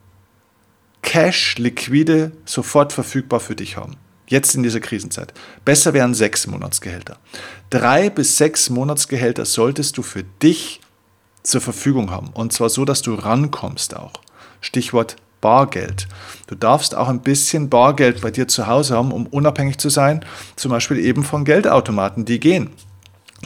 Cash, 1.02 1.56
liquide, 1.56 2.32
sofort 2.44 2.92
verfügbar 2.92 3.38
für 3.38 3.54
dich 3.54 3.76
haben. 3.76 3.94
Jetzt 4.26 4.56
in 4.56 4.64
dieser 4.64 4.80
Krisenzeit. 4.80 5.32
Besser 5.64 5.92
wären 5.94 6.14
sechs 6.14 6.48
Monatsgehälter. 6.48 7.18
Drei 7.70 8.10
bis 8.10 8.36
sechs 8.38 8.70
Monatsgehälter 8.70 9.44
solltest 9.44 9.96
du 9.98 10.02
für 10.02 10.24
dich 10.42 10.80
zur 11.44 11.60
Verfügung 11.60 12.10
haben. 12.10 12.30
Und 12.34 12.52
zwar 12.52 12.70
so, 12.70 12.84
dass 12.84 13.02
du 13.02 13.14
rankommst 13.14 13.94
auch. 13.94 14.14
Stichwort 14.60 15.14
Bargeld. 15.40 16.08
Du 16.48 16.56
darfst 16.56 16.96
auch 16.96 17.06
ein 17.06 17.22
bisschen 17.22 17.70
Bargeld 17.70 18.20
bei 18.20 18.32
dir 18.32 18.48
zu 18.48 18.66
Hause 18.66 18.96
haben, 18.96 19.12
um 19.12 19.28
unabhängig 19.28 19.78
zu 19.78 19.90
sein, 19.90 20.24
zum 20.56 20.72
Beispiel 20.72 20.98
eben 20.98 21.22
von 21.22 21.44
Geldautomaten, 21.44 22.24
die 22.24 22.40
gehen 22.40 22.70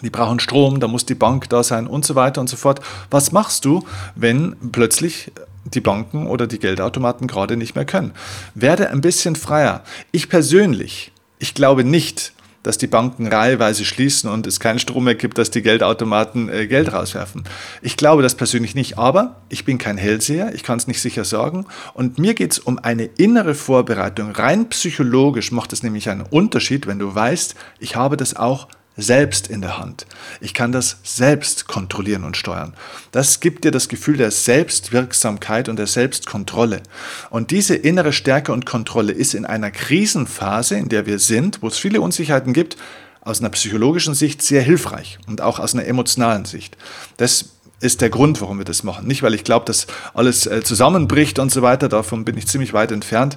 die 0.02 0.10
brauchen 0.10 0.40
Strom, 0.40 0.80
da 0.80 0.88
muss 0.88 1.06
die 1.06 1.14
Bank 1.14 1.48
da 1.48 1.62
sein 1.62 1.86
und 1.86 2.04
so 2.04 2.14
weiter 2.14 2.40
und 2.40 2.48
so 2.48 2.56
fort. 2.56 2.80
Was 3.10 3.32
machst 3.32 3.64
du, 3.64 3.84
wenn 4.14 4.56
plötzlich 4.72 5.32
die 5.64 5.80
Banken 5.80 6.26
oder 6.26 6.46
die 6.46 6.58
Geldautomaten 6.58 7.26
gerade 7.26 7.56
nicht 7.56 7.74
mehr 7.74 7.84
können? 7.84 8.12
Werde 8.54 8.90
ein 8.90 9.00
bisschen 9.00 9.36
freier. 9.36 9.82
Ich 10.12 10.28
persönlich, 10.28 11.12
ich 11.38 11.54
glaube 11.54 11.84
nicht, 11.84 12.32
dass 12.64 12.78
die 12.78 12.86
Banken 12.86 13.26
reiheweise 13.26 13.84
schließen 13.84 14.28
und 14.28 14.46
es 14.46 14.58
keinen 14.58 14.78
Strom 14.78 15.04
mehr 15.04 15.14
gibt, 15.14 15.36
dass 15.38 15.50
die 15.50 15.60
Geldautomaten 15.60 16.48
äh, 16.48 16.66
Geld 16.66 16.92
rauswerfen. 16.92 17.44
Ich 17.82 17.96
glaube 17.96 18.22
das 18.22 18.34
persönlich 18.34 18.74
nicht, 18.74 18.98
aber 18.98 19.42
ich 19.50 19.66
bin 19.66 19.76
kein 19.76 19.98
Hellseher, 19.98 20.54
ich 20.54 20.62
kann 20.62 20.78
es 20.78 20.86
nicht 20.86 21.00
sicher 21.00 21.24
sagen. 21.24 21.66
Und 21.92 22.18
mir 22.18 22.34
geht 22.34 22.52
es 22.52 22.58
um 22.58 22.78
eine 22.78 23.04
innere 23.04 23.54
Vorbereitung. 23.54 24.32
Rein 24.32 24.70
psychologisch 24.70 25.52
macht 25.52 25.74
es 25.74 25.82
nämlich 25.82 26.08
einen 26.08 26.22
Unterschied, 26.22 26.86
wenn 26.86 26.98
du 26.98 27.14
weißt, 27.14 27.54
ich 27.80 27.96
habe 27.96 28.16
das 28.16 28.34
auch 28.34 28.66
selbst 28.96 29.48
in 29.48 29.60
der 29.60 29.78
Hand. 29.78 30.06
Ich 30.40 30.54
kann 30.54 30.72
das 30.72 30.98
selbst 31.02 31.66
kontrollieren 31.66 32.24
und 32.24 32.36
steuern. 32.36 32.74
Das 33.12 33.40
gibt 33.40 33.64
dir 33.64 33.70
das 33.70 33.88
Gefühl 33.88 34.16
der 34.16 34.30
Selbstwirksamkeit 34.30 35.68
und 35.68 35.76
der 35.76 35.86
Selbstkontrolle. 35.86 36.82
Und 37.30 37.50
diese 37.50 37.74
innere 37.74 38.12
Stärke 38.12 38.52
und 38.52 38.66
Kontrolle 38.66 39.12
ist 39.12 39.34
in 39.34 39.46
einer 39.46 39.70
Krisenphase, 39.70 40.76
in 40.76 40.88
der 40.88 41.06
wir 41.06 41.18
sind, 41.18 41.62
wo 41.62 41.68
es 41.68 41.78
viele 41.78 42.00
Unsicherheiten 42.00 42.52
gibt, 42.52 42.76
aus 43.20 43.40
einer 43.40 43.50
psychologischen 43.50 44.14
Sicht 44.14 44.42
sehr 44.42 44.62
hilfreich 44.62 45.18
und 45.26 45.40
auch 45.40 45.58
aus 45.58 45.74
einer 45.74 45.86
emotionalen 45.86 46.44
Sicht. 46.44 46.76
Das 47.16 47.53
ist 47.84 48.00
der 48.00 48.10
Grund, 48.10 48.40
warum 48.40 48.58
wir 48.58 48.64
das 48.64 48.82
machen. 48.82 49.06
Nicht, 49.06 49.22
weil 49.22 49.34
ich 49.34 49.44
glaube, 49.44 49.66
dass 49.66 49.86
alles 50.14 50.46
äh, 50.46 50.62
zusammenbricht 50.62 51.38
und 51.38 51.52
so 51.52 51.62
weiter. 51.62 51.88
Davon 51.88 52.24
bin 52.24 52.36
ich 52.38 52.46
ziemlich 52.46 52.72
weit 52.72 52.90
entfernt. 52.90 53.36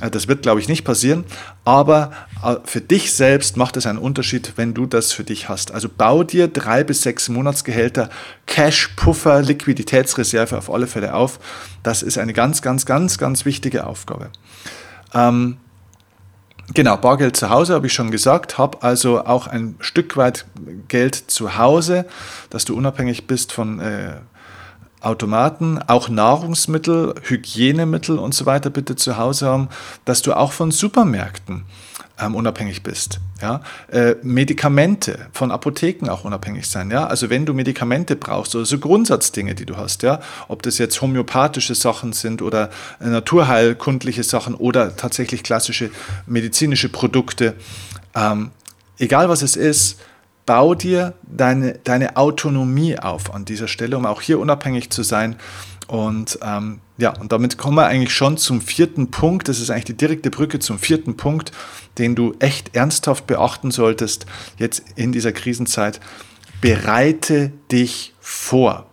Äh, 0.00 0.10
das 0.10 0.28
wird, 0.28 0.42
glaube 0.42 0.60
ich, 0.60 0.68
nicht 0.68 0.84
passieren. 0.84 1.24
Aber 1.64 2.12
äh, 2.44 2.56
für 2.64 2.80
dich 2.80 3.12
selbst 3.12 3.56
macht 3.56 3.76
es 3.76 3.86
einen 3.86 3.98
Unterschied, 3.98 4.52
wenn 4.56 4.72
du 4.72 4.86
das 4.86 5.12
für 5.12 5.24
dich 5.24 5.48
hast. 5.48 5.72
Also 5.72 5.88
bau 5.94 6.22
dir 6.22 6.48
drei 6.48 6.84
bis 6.84 7.02
sechs 7.02 7.28
Monatsgehälter 7.28 8.08
Cash, 8.46 8.88
Puffer, 8.96 9.42
Liquiditätsreserve 9.42 10.56
auf 10.56 10.72
alle 10.72 10.86
Fälle 10.86 11.14
auf. 11.14 11.40
Das 11.82 12.02
ist 12.02 12.18
eine 12.18 12.32
ganz, 12.32 12.62
ganz, 12.62 12.86
ganz, 12.86 13.18
ganz 13.18 13.44
wichtige 13.44 13.86
Aufgabe. 13.86 14.30
Ähm, 15.12 15.58
Genau, 16.74 16.96
Bargeld 16.98 17.36
zu 17.36 17.48
Hause 17.48 17.74
habe 17.74 17.86
ich 17.86 17.94
schon 17.94 18.10
gesagt, 18.10 18.58
habe 18.58 18.82
also 18.82 19.24
auch 19.24 19.46
ein 19.46 19.76
Stück 19.80 20.16
weit 20.16 20.44
Geld 20.88 21.14
zu 21.14 21.56
Hause, 21.56 22.04
dass 22.50 22.66
du 22.66 22.76
unabhängig 22.76 23.26
bist 23.26 23.52
von 23.52 23.80
äh, 23.80 24.16
Automaten, 25.00 25.78
auch 25.86 26.08
Nahrungsmittel, 26.08 27.14
Hygienemittel 27.22 28.18
und 28.18 28.34
so 28.34 28.46
weiter 28.46 28.68
bitte 28.68 28.96
zu 28.96 29.16
Hause 29.16 29.46
haben, 29.46 29.68
dass 30.04 30.22
du 30.22 30.34
auch 30.34 30.52
von 30.52 30.70
Supermärkten 30.70 31.64
ähm, 32.20 32.34
unabhängig 32.34 32.82
bist. 32.82 33.20
Ja? 33.40 33.60
Äh, 33.90 34.16
Medikamente 34.22 35.26
von 35.32 35.50
Apotheken 35.50 36.08
auch 36.08 36.24
unabhängig 36.24 36.68
sein. 36.68 36.90
Ja? 36.90 37.06
Also 37.06 37.30
wenn 37.30 37.46
du 37.46 37.54
Medikamente 37.54 38.16
brauchst 38.16 38.54
oder 38.54 38.64
so 38.64 38.78
Grundsatzdinge, 38.78 39.54
die 39.54 39.66
du 39.66 39.76
hast, 39.76 40.02
ja? 40.02 40.20
ob 40.48 40.62
das 40.62 40.78
jetzt 40.78 41.00
homöopathische 41.00 41.74
Sachen 41.74 42.12
sind 42.12 42.42
oder 42.42 42.70
äh, 43.00 43.06
naturheilkundliche 43.06 44.22
Sachen 44.22 44.54
oder 44.54 44.96
tatsächlich 44.96 45.42
klassische 45.42 45.90
medizinische 46.26 46.88
Produkte, 46.88 47.54
ähm, 48.14 48.50
egal 48.98 49.28
was 49.28 49.42
es 49.42 49.56
ist, 49.56 50.00
bau 50.46 50.74
dir 50.74 51.14
deine, 51.22 51.74
deine 51.84 52.16
Autonomie 52.16 52.98
auf 52.98 53.34
an 53.34 53.44
dieser 53.44 53.68
Stelle, 53.68 53.98
um 53.98 54.06
auch 54.06 54.22
hier 54.22 54.38
unabhängig 54.38 54.90
zu 54.90 55.02
sein 55.02 55.36
und 55.88 56.38
ähm, 56.42 56.80
ja, 56.98 57.18
und 57.18 57.32
damit 57.32 57.56
kommen 57.56 57.76
wir 57.76 57.86
eigentlich 57.86 58.12
schon 58.12 58.36
zum 58.36 58.60
vierten 58.60 59.10
Punkt. 59.10 59.48
Das 59.48 59.58
ist 59.58 59.70
eigentlich 59.70 59.84
die 59.84 59.96
direkte 59.96 60.30
Brücke 60.30 60.58
zum 60.58 60.78
vierten 60.78 61.16
Punkt, 61.16 61.50
den 61.98 62.14
du 62.14 62.34
echt 62.38 62.74
ernsthaft 62.74 63.26
beachten 63.26 63.70
solltest 63.70 64.26
jetzt 64.58 64.82
in 64.96 65.12
dieser 65.12 65.32
Krisenzeit. 65.32 66.00
Bereite 66.60 67.52
dich 67.70 68.14
vor. 68.20 68.86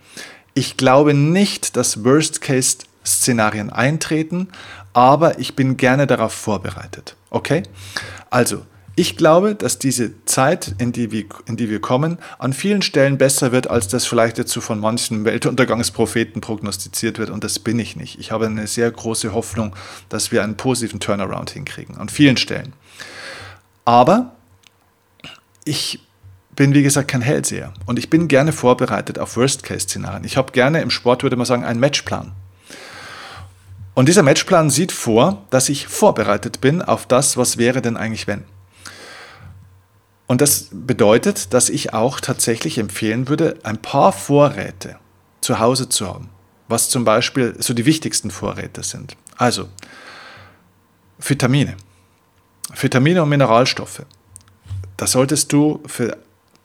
Ich 0.54 0.78
glaube 0.78 1.14
nicht, 1.14 1.76
dass 1.76 2.04
Worst-Case-Szenarien 2.04 3.70
eintreten, 3.70 4.50
aber 4.94 5.40
ich 5.40 5.56
bin 5.56 5.78
gerne 5.78 6.08
darauf 6.08 6.34
vorbereitet. 6.34 7.16
Okay? 7.30 7.64
Also, 8.30 8.66
ich 8.98 9.18
glaube, 9.18 9.56
dass 9.56 9.78
diese 9.78 10.24
Zeit, 10.24 10.76
in 10.78 10.94
die, 10.94 11.12
wir, 11.12 11.26
in 11.48 11.58
die 11.58 11.70
wir 11.70 11.82
kommen, 11.82 12.18
an 12.40 12.54
vielen 12.54 12.82
Stellen 12.82 13.18
besser 13.18 13.52
wird, 13.52 13.70
als 13.70 13.90
das 13.90 14.06
vielleicht 14.06 14.48
so 14.48 14.62
von 14.62 14.80
manchen 14.80 15.26
Weltuntergangspropheten 15.26 16.40
prognostiziert 16.40 17.20
wird. 17.20 17.30
Und 17.30 17.44
das 17.44 17.60
bin 17.60 17.78
ich 17.78 17.98
nicht. 17.98 18.20
Ich 18.20 18.32
habe 18.32 18.46
eine 18.46 18.68
sehr 18.68 18.90
große 18.90 19.34
Hoffnung, 19.34 19.76
dass 20.08 20.32
wir 20.32 20.44
einen 20.44 20.56
positiven 20.56 21.02
Turnaround 21.02 21.50
hinkriegen. 21.50 21.98
An 21.98 22.08
vielen 22.08 22.38
Stellen. 22.38 22.72
Aber 23.84 24.36
ich 25.66 26.00
bin, 26.56 26.74
wie 26.74 26.84
gesagt, 26.84 27.10
kein 27.10 27.22
Hellseher 27.22 27.74
und 27.86 28.00
ich 28.00 28.10
bin 28.10 28.30
gerne 28.30 28.54
vorbereitet 28.54 29.20
auf 29.20 29.36
Worst-Case-Szenarien. 29.36 30.24
Ich 30.24 30.38
habe 30.38 30.54
gerne 30.54 30.82
im 30.82 30.90
Sport, 30.90 31.24
würde 31.24 31.36
man 31.36 31.46
sagen, 31.46 31.66
einen 31.66 31.82
Matchplan. 31.82 32.32
Und 33.94 34.08
dieser 34.08 34.24
Matchplan 34.24 34.70
sieht 34.70 34.94
vor, 34.94 35.46
dass 35.50 35.68
ich 35.68 35.88
vorbereitet 35.88 36.62
bin 36.62 36.82
auf 36.82 37.06
das, 37.06 37.36
was 37.36 37.58
wäre 37.58 37.82
denn 37.82 37.98
eigentlich 37.98 38.28
wenn. 38.28 38.46
Und 40.28 40.42
das 40.42 40.70
bedeutet, 40.72 41.54
dass 41.54 41.70
ich 41.70 41.94
auch 41.94 42.20
tatsächlich 42.20 42.78
empfehlen 42.78 43.28
würde, 43.28 43.58
ein 43.64 43.78
paar 43.78 44.12
Vorräte 44.12 44.98
zu 45.42 45.60
Hause 45.60 45.88
zu 45.90 46.08
haben, 46.08 46.30
was 46.68 46.90
zum 46.90 47.06
Beispiel 47.06 47.56
so 47.60 47.74
die 47.74 47.86
wichtigsten 47.86 48.32
Vorräte 48.32 48.84
sind. 48.84 49.16
Also 49.38 49.70
Vitamine, 51.20 51.76
Vitamine 52.74 53.22
und 53.22 53.30
Mineralstoffe. 53.30 54.04
Da 54.98 55.08
solltest 55.08 55.54
du 55.54 55.84
für 55.86 56.18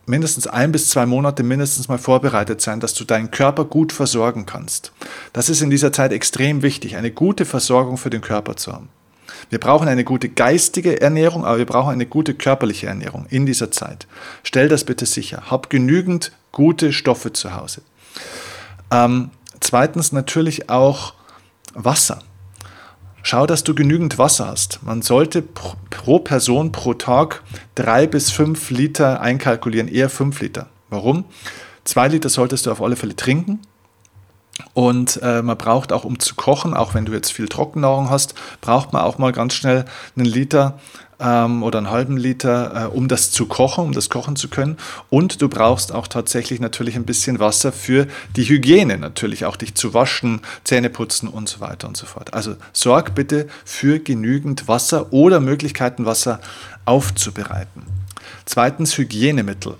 mindestens 0.05 0.47
ein 0.47 0.71
bis 0.71 0.89
zwei 0.89 1.05
Monate 1.05 1.43
mindestens 1.43 1.87
mal 1.87 1.99
vorbereitet 1.99 2.61
sein, 2.61 2.79
dass 2.79 2.93
du 2.93 3.03
deinen 3.03 3.31
Körper 3.31 3.65
gut 3.65 3.91
versorgen 3.91 4.45
kannst. 4.45 4.91
Das 5.33 5.49
ist 5.49 5.61
in 5.61 5.69
dieser 5.69 5.93
Zeit 5.93 6.11
extrem 6.11 6.63
wichtig, 6.63 6.95
eine 6.95 7.11
gute 7.11 7.45
Versorgung 7.45 7.97
für 7.97 8.09
den 8.09 8.21
Körper 8.21 8.55
zu 8.55 8.73
haben. 8.73 8.89
Wir 9.49 9.59
brauchen 9.59 9.87
eine 9.87 10.03
gute 10.03 10.29
geistige 10.29 11.01
Ernährung, 11.01 11.45
aber 11.45 11.57
wir 11.57 11.65
brauchen 11.65 11.91
eine 11.91 12.05
gute 12.05 12.33
körperliche 12.33 12.87
Ernährung 12.87 13.25
in 13.29 13.45
dieser 13.45 13.71
Zeit. 13.71 14.07
Stell 14.43 14.69
das 14.69 14.83
bitte 14.83 15.05
sicher. 15.05 15.43
Hab 15.49 15.69
genügend 15.69 16.31
gute 16.51 16.93
Stoffe 16.93 17.33
zu 17.33 17.55
Hause. 17.55 17.81
Ähm, 18.91 19.31
zweitens 19.59 20.11
natürlich 20.11 20.69
auch 20.69 21.13
Wasser. 21.73 22.19
Schau, 23.23 23.45
dass 23.45 23.63
du 23.63 23.75
genügend 23.75 24.17
Wasser 24.17 24.47
hast. 24.47 24.79
Man 24.83 25.01
sollte 25.01 25.41
pro 25.43 26.19
Person 26.19 26.71
pro 26.71 26.95
Tag 26.95 27.43
drei 27.75 28.07
bis 28.07 28.31
fünf 28.31 28.71
Liter 28.71 29.21
einkalkulieren, 29.21 29.87
eher 29.87 30.09
fünf 30.09 30.41
Liter. 30.41 30.69
Warum? 30.89 31.25
Zwei 31.83 32.07
Liter 32.07 32.29
solltest 32.29 32.65
du 32.65 32.71
auf 32.71 32.81
alle 32.81 32.95
Fälle 32.95 33.15
trinken. 33.15 33.59
Und 34.73 35.19
äh, 35.21 35.41
man 35.41 35.57
braucht 35.57 35.91
auch, 35.91 36.03
um 36.03 36.19
zu 36.19 36.35
kochen, 36.35 36.73
auch 36.73 36.93
wenn 36.93 37.05
du 37.05 37.13
jetzt 37.13 37.31
viel 37.31 37.47
Trockennahrung 37.47 38.09
hast, 38.09 38.35
braucht 38.61 38.93
man 38.93 39.01
auch 39.01 39.17
mal 39.17 39.31
ganz 39.31 39.53
schnell 39.53 39.85
einen 40.15 40.25
Liter 40.25 40.79
ähm, 41.21 41.63
oder 41.63 41.77
einen 41.77 41.89
halben 41.89 42.17
Liter, 42.17 42.85
äh, 42.85 42.87
um 42.87 43.07
das 43.07 43.31
zu 43.31 43.45
kochen, 43.45 43.85
um 43.85 43.91
das 43.91 44.09
kochen 44.09 44.35
zu 44.35 44.49
können. 44.49 44.77
Und 45.09 45.41
du 45.41 45.49
brauchst 45.49 45.93
auch 45.93 46.07
tatsächlich 46.07 46.59
natürlich 46.59 46.95
ein 46.95 47.05
bisschen 47.05 47.39
Wasser 47.39 47.71
für 47.71 48.07
die 48.35 48.43
Hygiene, 48.43 48.97
natürlich 48.97 49.45
auch 49.45 49.55
dich 49.55 49.75
zu 49.75 49.93
waschen, 49.93 50.41
Zähne 50.63 50.89
putzen 50.89 51.27
und 51.27 51.47
so 51.47 51.59
weiter 51.59 51.87
und 51.87 51.95
so 51.95 52.05
fort. 52.05 52.33
Also 52.33 52.55
sorg 52.73 53.15
bitte 53.15 53.47
für 53.65 53.99
genügend 53.99 54.67
Wasser 54.67 55.13
oder 55.13 55.39
Möglichkeiten, 55.39 56.05
Wasser 56.05 56.39
aufzubereiten. 56.85 57.83
Zweitens 58.45 58.97
Hygienemittel. 58.97 59.75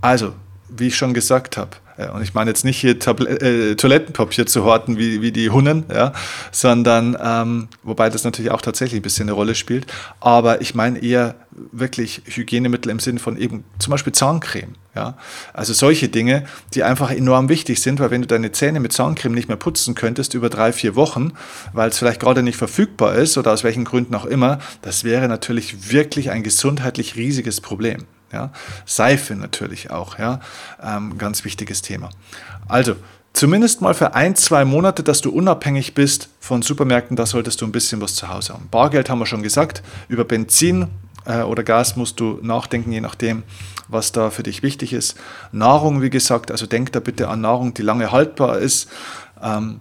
Also, 0.00 0.34
wie 0.68 0.88
ich 0.88 0.96
schon 0.96 1.14
gesagt 1.14 1.56
habe, 1.56 1.70
und 2.06 2.22
ich 2.22 2.34
meine 2.34 2.50
jetzt 2.50 2.64
nicht 2.64 2.78
hier 2.78 2.98
Tabl 2.98 3.26
äh, 3.26 3.74
Toilettenpapier 3.74 4.46
zu 4.46 4.64
horten 4.64 4.98
wie, 4.98 5.20
wie 5.20 5.32
die 5.32 5.50
Hunnen, 5.50 5.84
ja, 5.92 6.12
sondern, 6.52 7.16
ähm, 7.22 7.68
wobei 7.82 8.08
das 8.08 8.24
natürlich 8.24 8.50
auch 8.50 8.62
tatsächlich 8.62 9.00
ein 9.00 9.02
bisschen 9.02 9.28
eine 9.28 9.32
Rolle 9.32 9.54
spielt, 9.54 9.86
aber 10.20 10.60
ich 10.60 10.74
meine 10.74 11.00
eher 11.00 11.34
wirklich 11.72 12.22
Hygienemittel 12.26 12.90
im 12.90 13.00
Sinne 13.00 13.18
von 13.18 13.36
eben 13.36 13.64
zum 13.78 13.90
Beispiel 13.90 14.12
Zahncreme. 14.12 14.74
Ja? 14.94 15.16
Also 15.52 15.72
solche 15.72 16.08
Dinge, 16.08 16.44
die 16.74 16.82
einfach 16.82 17.10
enorm 17.10 17.48
wichtig 17.48 17.80
sind, 17.80 18.00
weil 18.00 18.10
wenn 18.10 18.22
du 18.22 18.28
deine 18.28 18.52
Zähne 18.52 18.80
mit 18.80 18.92
Zahncreme 18.92 19.34
nicht 19.34 19.48
mehr 19.48 19.56
putzen 19.56 19.94
könntest 19.94 20.34
über 20.34 20.48
drei, 20.48 20.72
vier 20.72 20.94
Wochen, 20.94 21.32
weil 21.72 21.90
es 21.90 21.98
vielleicht 21.98 22.20
gerade 22.20 22.42
nicht 22.42 22.56
verfügbar 22.56 23.14
ist 23.14 23.38
oder 23.38 23.52
aus 23.52 23.64
welchen 23.64 23.84
Gründen 23.84 24.14
auch 24.14 24.26
immer, 24.26 24.58
das 24.82 25.04
wäre 25.04 25.28
natürlich 25.28 25.90
wirklich 25.92 26.30
ein 26.30 26.42
gesundheitlich 26.42 27.16
riesiges 27.16 27.60
Problem. 27.60 28.06
Ja? 28.32 28.52
Seife 28.86 29.34
natürlich 29.34 29.90
auch, 29.90 30.18
ja? 30.18 30.40
Ähm, 30.82 31.18
ganz 31.18 31.44
wichtiges 31.44 31.82
Thema. 31.82 32.10
Also, 32.68 32.96
zumindest 33.32 33.80
mal 33.80 33.94
für 33.94 34.14
ein, 34.14 34.36
zwei 34.36 34.64
Monate, 34.64 35.02
dass 35.02 35.20
du 35.20 35.30
unabhängig 35.30 35.94
bist 35.94 36.28
von 36.40 36.62
Supermärkten, 36.62 37.16
da 37.16 37.26
solltest 37.26 37.60
du 37.60 37.66
ein 37.66 37.72
bisschen 37.72 38.00
was 38.00 38.14
zu 38.14 38.28
Hause 38.28 38.54
haben. 38.54 38.68
Bargeld 38.70 39.10
haben 39.10 39.18
wir 39.18 39.26
schon 39.26 39.42
gesagt, 39.42 39.82
über 40.08 40.24
Benzin 40.24 40.88
äh, 41.24 41.42
oder 41.42 41.62
Gas 41.62 41.96
musst 41.96 42.20
du 42.20 42.38
nachdenken, 42.42 42.92
je 42.92 43.00
nachdem, 43.00 43.42
was 43.88 44.12
da 44.12 44.30
für 44.30 44.42
dich 44.42 44.62
wichtig 44.62 44.92
ist. 44.92 45.16
Nahrung, 45.52 46.02
wie 46.02 46.10
gesagt, 46.10 46.50
also 46.50 46.66
denk 46.66 46.92
da 46.92 47.00
bitte 47.00 47.28
an 47.28 47.40
Nahrung, 47.40 47.74
die 47.74 47.82
lange 47.82 48.12
haltbar 48.12 48.58
ist. 48.58 48.88
Ähm, 49.42 49.80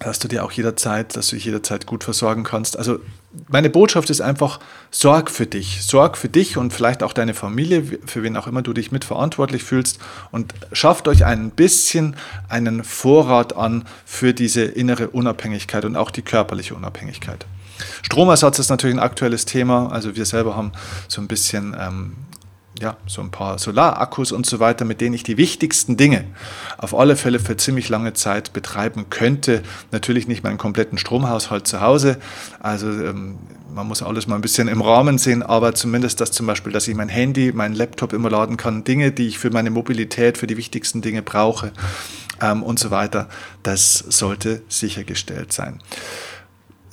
dass 0.00 0.18
du 0.18 0.28
dir 0.28 0.44
auch 0.44 0.52
jederzeit, 0.52 1.14
dass 1.14 1.28
du 1.28 1.36
dich 1.36 1.44
jederzeit 1.44 1.86
gut 1.86 2.04
versorgen 2.04 2.42
kannst. 2.42 2.76
Also 2.76 3.00
meine 3.48 3.70
Botschaft 3.70 4.10
ist 4.10 4.20
einfach, 4.20 4.58
sorg 4.90 5.30
für 5.30 5.46
dich, 5.46 5.84
sorg 5.84 6.16
für 6.16 6.28
dich 6.28 6.56
und 6.56 6.72
vielleicht 6.72 7.02
auch 7.02 7.12
deine 7.12 7.34
Familie, 7.34 7.84
für 8.04 8.22
wen 8.22 8.36
auch 8.36 8.46
immer 8.46 8.62
du 8.62 8.72
dich 8.72 8.90
mitverantwortlich 8.90 9.62
fühlst 9.62 10.00
und 10.32 10.52
schafft 10.72 11.06
euch 11.06 11.24
ein 11.24 11.50
bisschen 11.50 12.16
einen 12.48 12.82
Vorrat 12.82 13.56
an 13.56 13.84
für 14.04 14.34
diese 14.34 14.62
innere 14.62 15.10
Unabhängigkeit 15.10 15.84
und 15.84 15.96
auch 15.96 16.10
die 16.10 16.22
körperliche 16.22 16.74
Unabhängigkeit. 16.74 17.46
Stromersatz 18.02 18.58
ist 18.58 18.68
natürlich 18.68 18.96
ein 18.96 19.02
aktuelles 19.02 19.46
Thema. 19.46 19.90
Also 19.90 20.16
wir 20.16 20.26
selber 20.26 20.56
haben 20.56 20.72
so 21.08 21.20
ein 21.20 21.28
bisschen 21.28 21.76
ähm, 21.78 22.16
ja, 22.78 22.96
so 23.06 23.20
ein 23.20 23.30
paar 23.30 23.58
Solarakkus 23.58 24.32
und 24.32 24.46
so 24.46 24.60
weiter, 24.60 24.84
mit 24.84 25.00
denen 25.00 25.14
ich 25.14 25.22
die 25.22 25.36
wichtigsten 25.36 25.96
Dinge 25.96 26.24
auf 26.78 26.94
alle 26.94 27.16
Fälle 27.16 27.40
für 27.40 27.56
ziemlich 27.56 27.88
lange 27.88 28.12
Zeit 28.12 28.52
betreiben 28.52 29.10
könnte. 29.10 29.62
Natürlich 29.90 30.28
nicht 30.28 30.44
meinen 30.44 30.56
kompletten 30.56 30.96
Stromhaushalt 30.96 31.66
zu 31.66 31.80
Hause. 31.80 32.18
Also 32.60 32.88
ähm, 32.88 33.38
man 33.74 33.86
muss 33.86 34.02
alles 34.02 34.26
mal 34.26 34.36
ein 34.36 34.40
bisschen 34.40 34.68
im 34.68 34.82
Rahmen 34.82 35.18
sehen, 35.18 35.42
aber 35.42 35.74
zumindest 35.74 36.20
das 36.20 36.32
zum 36.32 36.46
Beispiel, 36.46 36.72
dass 36.72 36.88
ich 36.88 36.94
mein 36.94 37.08
Handy, 37.08 37.52
meinen 37.52 37.74
Laptop 37.74 38.12
immer 38.12 38.30
laden 38.30 38.56
kann, 38.56 38.84
Dinge, 38.84 39.12
die 39.12 39.28
ich 39.28 39.38
für 39.38 39.50
meine 39.50 39.70
Mobilität, 39.70 40.38
für 40.38 40.46
die 40.46 40.56
wichtigsten 40.56 41.02
Dinge 41.02 41.22
brauche 41.22 41.72
ähm, 42.40 42.62
und 42.62 42.78
so 42.78 42.90
weiter, 42.90 43.28
das 43.62 43.94
sollte 43.94 44.62
sichergestellt 44.68 45.52
sein. 45.52 45.80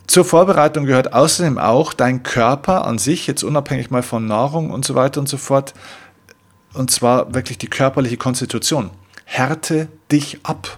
Zur 0.08 0.24
Vorbereitung 0.24 0.86
gehört 0.86 1.14
außerdem 1.14 1.58
auch 1.58 1.94
dein 1.94 2.24
Körper 2.24 2.86
an 2.86 2.98
sich, 2.98 3.28
jetzt 3.28 3.44
unabhängig 3.44 3.92
mal 3.92 4.04
von 4.04 4.26
Nahrung 4.26 4.72
und 4.72 4.86
so 4.86 4.96
weiter 4.96 5.20
und 5.20 5.28
so 5.28 5.38
fort, 5.38 5.74
und 6.74 6.90
zwar 6.90 7.34
wirklich 7.34 7.58
die 7.58 7.68
körperliche 7.68 8.18
Konstitution. 8.18 8.90
Härte 9.26 9.90
dich 10.10 10.40
ab. 10.44 10.78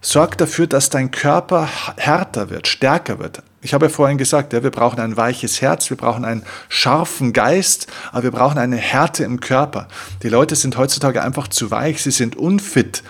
Sorg 0.00 0.38
dafür, 0.38 0.66
dass 0.66 0.90
dein 0.90 1.10
Körper 1.10 1.68
härter 1.96 2.50
wird, 2.50 2.68
stärker 2.68 3.18
wird. 3.18 3.42
Ich 3.60 3.74
habe 3.74 3.86
ja 3.86 3.90
vorhin 3.90 4.16
gesagt, 4.16 4.52
ja, 4.52 4.62
wir 4.62 4.70
brauchen 4.70 5.00
ein 5.00 5.16
weiches 5.16 5.60
Herz, 5.60 5.90
wir 5.90 5.96
brauchen 5.96 6.24
einen 6.24 6.44
scharfen 6.68 7.32
Geist, 7.32 7.88
aber 8.12 8.22
wir 8.22 8.30
brauchen 8.30 8.56
eine 8.56 8.76
Härte 8.76 9.24
im 9.24 9.40
Körper. 9.40 9.88
Die 10.22 10.28
Leute 10.28 10.54
sind 10.54 10.76
heutzutage 10.76 11.22
einfach 11.22 11.48
zu 11.48 11.70
weich, 11.70 12.00
sie 12.00 12.12
sind 12.12 12.36
unfit. 12.36 13.02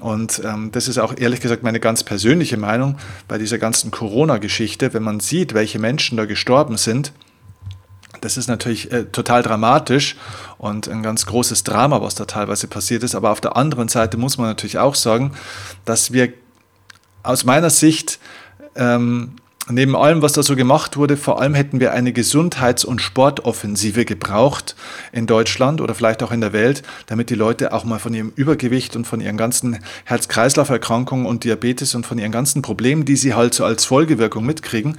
Und 0.00 0.40
ähm, 0.44 0.72
das 0.72 0.88
ist 0.88 0.98
auch 0.98 1.14
ehrlich 1.16 1.40
gesagt 1.40 1.62
meine 1.62 1.80
ganz 1.80 2.04
persönliche 2.04 2.56
Meinung 2.56 2.98
bei 3.28 3.38
dieser 3.38 3.58
ganzen 3.58 3.90
Corona-Geschichte. 3.90 4.94
Wenn 4.94 5.02
man 5.02 5.20
sieht, 5.20 5.54
welche 5.54 5.78
Menschen 5.78 6.16
da 6.16 6.24
gestorben 6.24 6.78
sind, 6.78 7.12
das 8.20 8.36
ist 8.36 8.48
natürlich 8.48 8.92
äh, 8.92 9.04
total 9.04 9.42
dramatisch 9.42 10.16
und 10.58 10.88
ein 10.88 11.02
ganz 11.02 11.26
großes 11.26 11.64
Drama, 11.64 12.02
was 12.02 12.14
da 12.14 12.24
teilweise 12.24 12.66
passiert 12.66 13.02
ist. 13.02 13.14
Aber 13.14 13.30
auf 13.30 13.40
der 13.40 13.56
anderen 13.56 13.88
Seite 13.88 14.16
muss 14.16 14.38
man 14.38 14.48
natürlich 14.48 14.78
auch 14.78 14.94
sagen, 14.94 15.32
dass 15.84 16.12
wir 16.12 16.32
aus 17.22 17.44
meiner 17.44 17.70
Sicht 17.70 18.18
ähm, 18.74 19.36
Neben 19.70 19.94
allem, 19.94 20.22
was 20.22 20.32
da 20.32 20.42
so 20.42 20.56
gemacht 20.56 20.96
wurde, 20.96 21.16
vor 21.16 21.40
allem 21.40 21.54
hätten 21.54 21.80
wir 21.80 21.92
eine 21.92 22.12
Gesundheits- 22.12 22.84
und 22.84 23.00
Sportoffensive 23.00 24.04
gebraucht 24.04 24.74
in 25.12 25.26
Deutschland 25.26 25.80
oder 25.80 25.94
vielleicht 25.94 26.22
auch 26.22 26.32
in 26.32 26.40
der 26.40 26.52
Welt, 26.52 26.82
damit 27.06 27.30
die 27.30 27.34
Leute 27.34 27.72
auch 27.72 27.84
mal 27.84 27.98
von 27.98 28.12
ihrem 28.12 28.32
Übergewicht 28.34 28.96
und 28.96 29.06
von 29.06 29.20
ihren 29.20 29.36
ganzen 29.36 29.78
Herz-Kreislauf-Erkrankungen 30.04 31.26
und 31.26 31.44
Diabetes 31.44 31.94
und 31.94 32.06
von 32.06 32.18
ihren 32.18 32.32
ganzen 32.32 32.62
Problemen, 32.62 33.04
die 33.04 33.16
sie 33.16 33.34
halt 33.34 33.54
so 33.54 33.64
als 33.64 33.84
Folgewirkung 33.84 34.44
mitkriegen, 34.44 34.98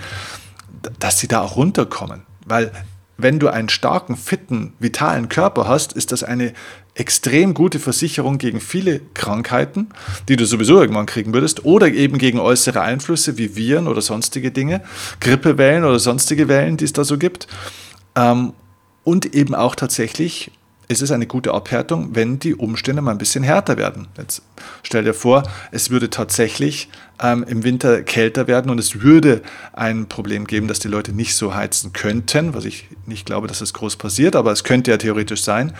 dass 1.00 1.20
sie 1.20 1.28
da 1.28 1.42
auch 1.42 1.56
runterkommen. 1.56 2.22
Weil 2.46 2.72
wenn 3.18 3.40
du 3.40 3.50
einen 3.50 3.70
starken, 3.70 4.16
fitten, 4.16 4.74
vitalen 4.80 5.30
Körper 5.30 5.68
hast, 5.68 5.94
ist 5.94 6.12
das 6.12 6.24
eine 6.24 6.54
extrem 6.94 7.54
gute 7.54 7.80
Versicherung 7.80 8.38
gegen 8.38 8.60
viele 8.60 9.00
Krankheiten, 9.14 9.90
die 10.28 10.36
du 10.36 10.46
sowieso 10.46 10.80
irgendwann 10.80 11.06
kriegen 11.06 11.34
würdest, 11.34 11.64
oder 11.64 11.88
eben 11.88 12.18
gegen 12.18 12.40
äußere 12.40 12.82
Einflüsse 12.82 13.38
wie 13.38 13.56
Viren 13.56 13.88
oder 13.88 14.02
sonstige 14.02 14.52
Dinge, 14.52 14.82
Grippewellen 15.20 15.86
oder 15.86 16.00
sonstige 16.00 16.48
Wellen, 16.48 16.78
die 16.78 16.86
es 16.86 16.94
da 16.94 17.04
so 17.04 17.18
gibt. 17.18 17.48
Ähm, 18.16 18.54
und 19.04 19.34
eben 19.34 19.56
auch 19.56 19.76
tatsächlich 19.76 20.52
ist 20.92 21.02
es 21.02 21.12
eine 21.12 21.26
gute 21.26 21.54
Abhärtung, 21.54 22.16
wenn 22.16 22.38
die 22.38 22.54
Umstände 22.54 23.02
mal 23.02 23.12
ein 23.12 23.18
bisschen 23.18 23.44
härter 23.44 23.78
werden. 23.78 24.10
Jetzt 24.18 24.42
stell 24.84 25.06
dir 25.06 25.14
vor, 25.14 25.44
es 25.72 25.89
würde 25.89 26.10
tatsächlich 26.10 26.89
ähm, 27.22 27.46
im 27.48 27.64
Winter 27.64 28.04
kälter 28.04 28.48
werden 28.48 28.70
und 28.70 28.78
es 28.78 29.02
würde 29.02 29.42
ein 29.72 30.08
Problem 30.08 30.46
geben, 30.46 30.68
dass 30.68 30.80
die 30.80 30.89
Leute 30.89 31.14
nicht 31.14 31.36
so 31.36 31.56
heizen 31.56 31.94
könnten, 31.94 32.54
was 32.54 32.66
ich 32.66 32.89
nicht 33.06 33.26
glaube, 33.26 33.48
dass 33.48 33.62
es 33.62 33.74
groß 33.74 33.96
passiert, 33.96 34.36
aber 34.36 34.52
es 34.52 34.66
könnte 34.66 34.92
ja 34.92 34.98
theoretisch 34.98 35.44
sein. 35.44 35.74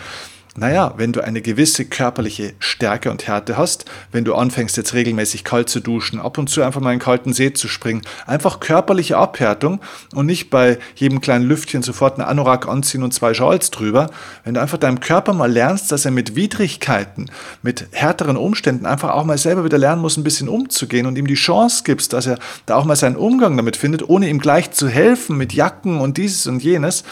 Naja, 0.54 0.92
wenn 0.98 1.12
du 1.12 1.24
eine 1.24 1.40
gewisse 1.40 1.86
körperliche 1.86 2.52
Stärke 2.58 3.10
und 3.10 3.26
Härte 3.26 3.56
hast, 3.56 3.86
wenn 4.10 4.26
du 4.26 4.34
anfängst 4.34 4.76
jetzt 4.76 4.92
regelmäßig 4.92 5.44
kalt 5.44 5.70
zu 5.70 5.80
duschen, 5.80 6.20
ab 6.20 6.36
und 6.36 6.50
zu 6.50 6.60
einfach 6.60 6.82
mal 6.82 6.92
in 6.92 6.98
kalten 6.98 7.32
See 7.32 7.54
zu 7.54 7.68
springen, 7.68 8.02
einfach 8.26 8.60
körperliche 8.60 9.16
Abhärtung 9.16 9.80
und 10.14 10.26
nicht 10.26 10.50
bei 10.50 10.78
jedem 10.94 11.22
kleinen 11.22 11.46
Lüftchen 11.46 11.82
sofort 11.82 12.18
einen 12.18 12.28
Anorak 12.28 12.68
anziehen 12.68 13.02
und 13.02 13.14
zwei 13.14 13.32
Schals 13.32 13.70
drüber. 13.70 14.10
Wenn 14.44 14.52
du 14.52 14.60
einfach 14.60 14.76
deinem 14.76 15.00
Körper 15.00 15.32
mal 15.32 15.50
lernst, 15.50 15.90
dass 15.90 16.04
er 16.04 16.10
mit 16.10 16.36
Widrigkeiten, 16.36 17.30
mit 17.62 17.86
härteren 17.92 18.36
Umständen 18.36 18.84
einfach 18.84 19.12
auch 19.12 19.24
mal 19.24 19.38
selber 19.38 19.64
wieder 19.64 19.78
lernen 19.78 20.02
muss, 20.02 20.18
ein 20.18 20.24
bisschen 20.24 20.50
umzugehen 20.50 21.06
und 21.06 21.16
ihm 21.16 21.26
die 21.26 21.32
Chance 21.32 21.82
gibst, 21.82 22.12
dass 22.12 22.26
er 22.26 22.38
da 22.66 22.76
auch 22.76 22.84
mal 22.84 22.96
seinen 22.96 23.16
Umgang 23.16 23.56
damit 23.56 23.78
findet, 23.78 24.06
ohne 24.06 24.28
ihm 24.28 24.38
gleich 24.38 24.72
zu 24.72 24.86
helfen 24.86 25.38
mit 25.38 25.54
Jacken 25.54 25.98
und 25.98 26.18
dieses 26.18 26.46
und 26.46 26.62
jenes, 26.62 27.04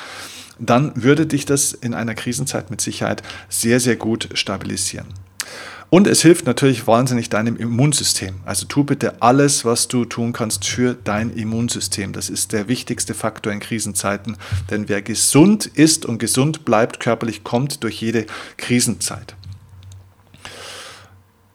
dann 0.60 0.92
würde 0.94 1.26
dich 1.26 1.46
das 1.46 1.72
in 1.72 1.94
einer 1.94 2.14
Krisenzeit 2.14 2.70
mit 2.70 2.80
Sicherheit 2.80 3.22
sehr, 3.48 3.80
sehr 3.80 3.96
gut 3.96 4.28
stabilisieren. 4.34 5.06
Und 5.90 6.06
es 6.06 6.22
hilft 6.22 6.46
natürlich 6.46 6.86
wahnsinnig 6.86 7.30
deinem 7.30 7.56
Immunsystem. 7.56 8.36
Also 8.44 8.66
tu 8.66 8.84
bitte 8.84 9.20
alles, 9.20 9.64
was 9.64 9.88
du 9.88 10.04
tun 10.04 10.32
kannst 10.32 10.64
für 10.64 10.94
dein 10.94 11.30
Immunsystem. 11.30 12.12
Das 12.12 12.30
ist 12.30 12.52
der 12.52 12.68
wichtigste 12.68 13.12
Faktor 13.12 13.52
in 13.52 13.58
Krisenzeiten. 13.58 14.36
Denn 14.70 14.88
wer 14.88 15.02
gesund 15.02 15.66
ist 15.66 16.06
und 16.06 16.18
gesund 16.18 16.64
bleibt 16.64 17.00
körperlich, 17.00 17.42
kommt 17.42 17.82
durch 17.82 18.00
jede 18.00 18.26
Krisenzeit. 18.56 19.34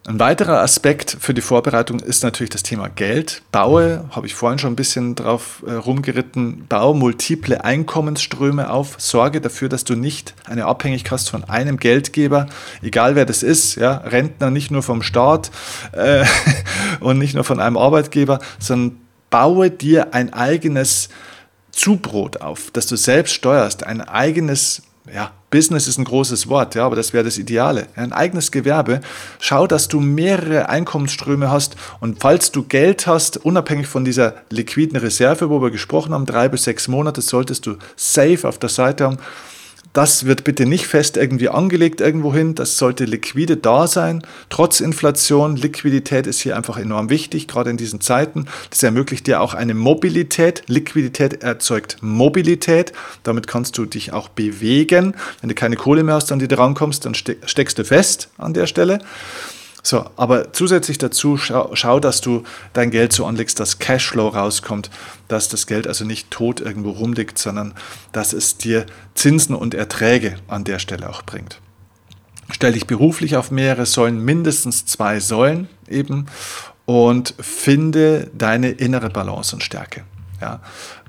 Ein 0.08 0.20
weiterer 0.20 0.62
Aspekt 0.62 1.18
für 1.20 1.34
die 1.34 1.42
Vorbereitung 1.42 2.00
ist 2.00 2.22
natürlich 2.22 2.52
das 2.52 2.62
Thema 2.62 2.90
Geld. 2.90 3.42
Baue, 3.52 4.06
habe 4.12 4.28
ich 4.28 4.36
vorhin 4.36 4.60
schon 4.60 4.74
ein 4.74 4.76
bisschen 4.76 5.16
drauf 5.16 5.64
äh, 5.66 5.74
rumgeritten, 5.74 6.68
baue 6.70 6.96
multiple 6.96 7.64
Einkommensströme 7.64 8.70
auf. 8.70 8.98
Sorge 9.00 9.42
dafür, 9.42 9.68
dass 9.68 9.84
du 9.84 9.96
nicht 9.96 10.36
eine 10.46 10.66
Abhängigkeit 10.66 11.12
hast 11.12 11.32
von 11.32 11.44
einem 11.46 11.78
Geldgeber, 11.78 12.46
egal 12.84 13.16
wer 13.16 13.26
das 13.26 13.42
ist, 13.42 13.78
ja, 13.78 13.96
Rentner 13.98 14.52
nicht 14.52 14.70
nur 14.70 14.84
vom 14.84 15.02
Staat 15.02 15.50
äh, 15.94 16.24
und 17.00 17.18
nicht 17.18 17.34
nur 17.34 17.44
von 17.44 17.60
einem 17.60 17.76
Arbeitgeber, 17.76 18.38
sondern 18.60 19.00
baue 19.32 19.72
dir 19.72 20.14
ein 20.14 20.34
eigenes 20.34 21.10
Zubrot 21.72 22.42
auf, 22.42 22.70
das 22.72 22.86
du 22.86 22.96
selbst 22.96 23.34
steuerst, 23.34 23.84
ein 23.84 24.02
eigenes 24.02 24.84
ja, 25.14 25.32
Business 25.52 25.88
ist 25.88 25.98
ein 25.98 26.06
großes 26.06 26.48
Wort, 26.48 26.76
ja, 26.76 26.86
aber 26.86 26.96
das 26.96 27.14
wäre 27.14 27.24
das 27.24 27.38
Ideale. 27.38 27.88
Ein 27.96 28.12
eigenes 28.12 28.52
Gewerbe. 28.52 29.02
Schau, 29.40 29.68
dass 29.68 29.88
du 29.88 30.00
mehrere 30.00 30.70
Einkommensströme 30.70 31.50
hast 31.50 31.76
und 32.00 32.20
falls 32.22 32.52
du 32.52 32.64
Geld 32.64 33.08
hast, 33.08 33.38
unabhängig 33.38 33.88
von 33.88 34.04
dieser 34.04 34.36
liquiden 34.50 34.98
Reserve, 34.98 35.50
wo 35.50 35.62
wir 35.62 35.72
gesprochen 35.72 36.14
haben, 36.14 36.26
drei 36.26 36.50
bis 36.50 36.64
sechs 36.64 36.88
Monate, 36.88 37.22
solltest 37.22 37.66
du 37.66 37.78
safe 37.96 38.48
auf 38.48 38.58
der 38.58 38.70
Seite 38.70 39.06
haben 39.06 39.18
das 39.96 40.26
wird 40.26 40.44
bitte 40.44 40.66
nicht 40.66 40.88
fest 40.88 41.16
irgendwie 41.16 41.48
angelegt 41.48 42.02
irgendwohin. 42.02 42.54
Das 42.54 42.78
sollte 42.78 43.06
liquide 43.06 43.56
da 43.56 43.88
sein. 43.88 44.24
Trotz 44.50 44.82
Inflation, 44.82 45.56
Liquidität 45.56 46.28
ist 46.28 46.42
hier 46.42 46.58
einfach 46.58 46.78
enorm 46.78 47.10
wichtig, 47.10 47.48
gerade 47.48 47.70
in 47.70 47.78
diesen 47.78 48.02
Zeiten. 48.02 48.46
Das 48.70 48.84
ermöglicht 48.84 49.26
dir 49.26 49.40
auch 49.40 49.54
eine 49.54 49.74
Mobilität. 49.74 50.64
Liquidität 50.68 51.44
erzeugt 51.44 51.98
Mobilität. 52.02 52.92
Damit 53.24 53.48
kannst 53.48 53.78
du 53.78 53.86
dich 53.86 54.12
auch 54.12 54.28
bewegen. 54.28 55.16
Wenn 55.40 55.48
du 55.48 55.56
keine 55.56 55.78
Kohle 55.78 56.04
mehr 56.04 56.16
hast, 56.16 56.30
an 56.34 56.40
die 56.40 56.50
du 56.50 56.58
rankommst, 56.58 57.06
dann 57.06 57.16
steckst 57.16 57.80
du 57.80 57.86
fest 57.86 58.28
an 58.38 58.54
der 58.54 58.68
Stelle. 58.68 59.00
So, 59.86 60.10
aber 60.16 60.52
zusätzlich 60.52 60.98
dazu 60.98 61.38
schau, 61.38 61.70
schau, 61.76 62.00
dass 62.00 62.20
du 62.20 62.42
dein 62.74 62.90
Geld 62.90 63.14
so 63.14 63.24
anlegst, 63.24 63.60
dass 63.60 63.78
Cashflow 63.78 64.30
rauskommt, 64.30 64.90
dass 65.28 65.48
das 65.48 65.68
Geld 65.68 65.86
also 65.88 66.06
nicht 66.06 66.32
tot 66.32 66.60
irgendwo 66.60 66.90
rumliegt, 66.90 67.38
sondern 67.38 67.76
dass 68.12 68.34
es 68.34 68.58
dir 68.58 68.88
Zinsen 69.14 69.54
und 69.54 69.76
Erträge 69.76 70.38
an 70.48 70.64
der 70.64 70.80
Stelle 70.80 71.08
auch 71.08 71.22
bringt. 71.22 71.62
Stell 72.50 72.74
dich 72.74 72.88
beruflich 72.88 73.38
auf 73.38 73.52
mehrere 73.52 73.86
Säulen, 73.86 74.26
mindestens 74.26 74.88
zwei 74.88 75.20
Säulen 75.20 75.70
eben 75.88 76.26
und 76.86 77.36
finde 77.40 78.32
deine 78.34 78.72
innere 78.72 79.12
Balance 79.12 79.56
und 79.56 79.62
Stärke. 79.62 80.04
Ja. 80.42 80.62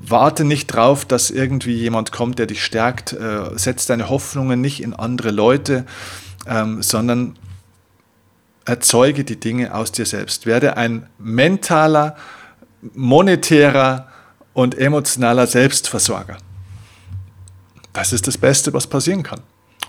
Warte 0.02 0.44
nicht 0.44 0.66
drauf, 0.66 1.06
dass 1.06 1.30
irgendwie 1.30 1.72
jemand 1.72 2.12
kommt, 2.12 2.38
der 2.38 2.44
dich 2.44 2.62
stärkt. 2.62 3.14
Äh, 3.14 3.56
setz 3.56 3.86
deine 3.86 4.10
Hoffnungen 4.10 4.60
nicht 4.60 4.82
in 4.82 4.92
andere 4.92 5.30
Leute, 5.30 5.86
ähm, 6.46 6.82
sondern 6.82 7.38
erzeuge 8.66 9.24
die 9.24 9.40
Dinge 9.40 9.74
aus 9.74 9.92
dir 9.92 10.06
selbst. 10.06 10.44
Werde 10.44 10.76
ein 10.76 11.08
mentaler, 11.18 12.16
monetärer 12.94 14.08
und 14.52 14.76
emotionaler 14.76 15.46
Selbstversorger. 15.46 16.36
Das 17.92 18.12
ist 18.12 18.26
das 18.26 18.36
Beste, 18.36 18.74
was 18.74 18.86
passieren 18.86 19.22
kann. 19.22 19.40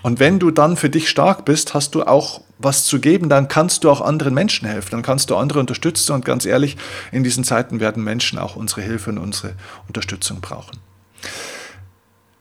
Und 0.02 0.20
wenn 0.20 0.38
du 0.38 0.50
dann 0.50 0.76
für 0.76 0.88
dich 0.88 1.08
stark 1.08 1.44
bist, 1.44 1.74
hast 1.74 1.94
du 1.94 2.04
auch 2.04 2.40
was 2.58 2.84
zu 2.84 3.00
geben, 3.00 3.28
dann 3.28 3.48
kannst 3.48 3.84
du 3.84 3.90
auch 3.90 4.00
anderen 4.00 4.34
Menschen 4.34 4.66
helfen, 4.66 4.90
dann 4.92 5.02
kannst 5.02 5.30
du 5.30 5.36
andere 5.36 5.60
unterstützen 5.60 6.12
und 6.12 6.24
ganz 6.24 6.44
ehrlich, 6.44 6.76
in 7.12 7.24
diesen 7.24 7.44
Zeiten 7.44 7.80
werden 7.80 8.02
Menschen 8.02 8.38
auch 8.38 8.56
unsere 8.56 8.82
Hilfe 8.82 9.10
und 9.10 9.18
unsere 9.18 9.54
Unterstützung 9.86 10.40
brauchen. 10.40 10.78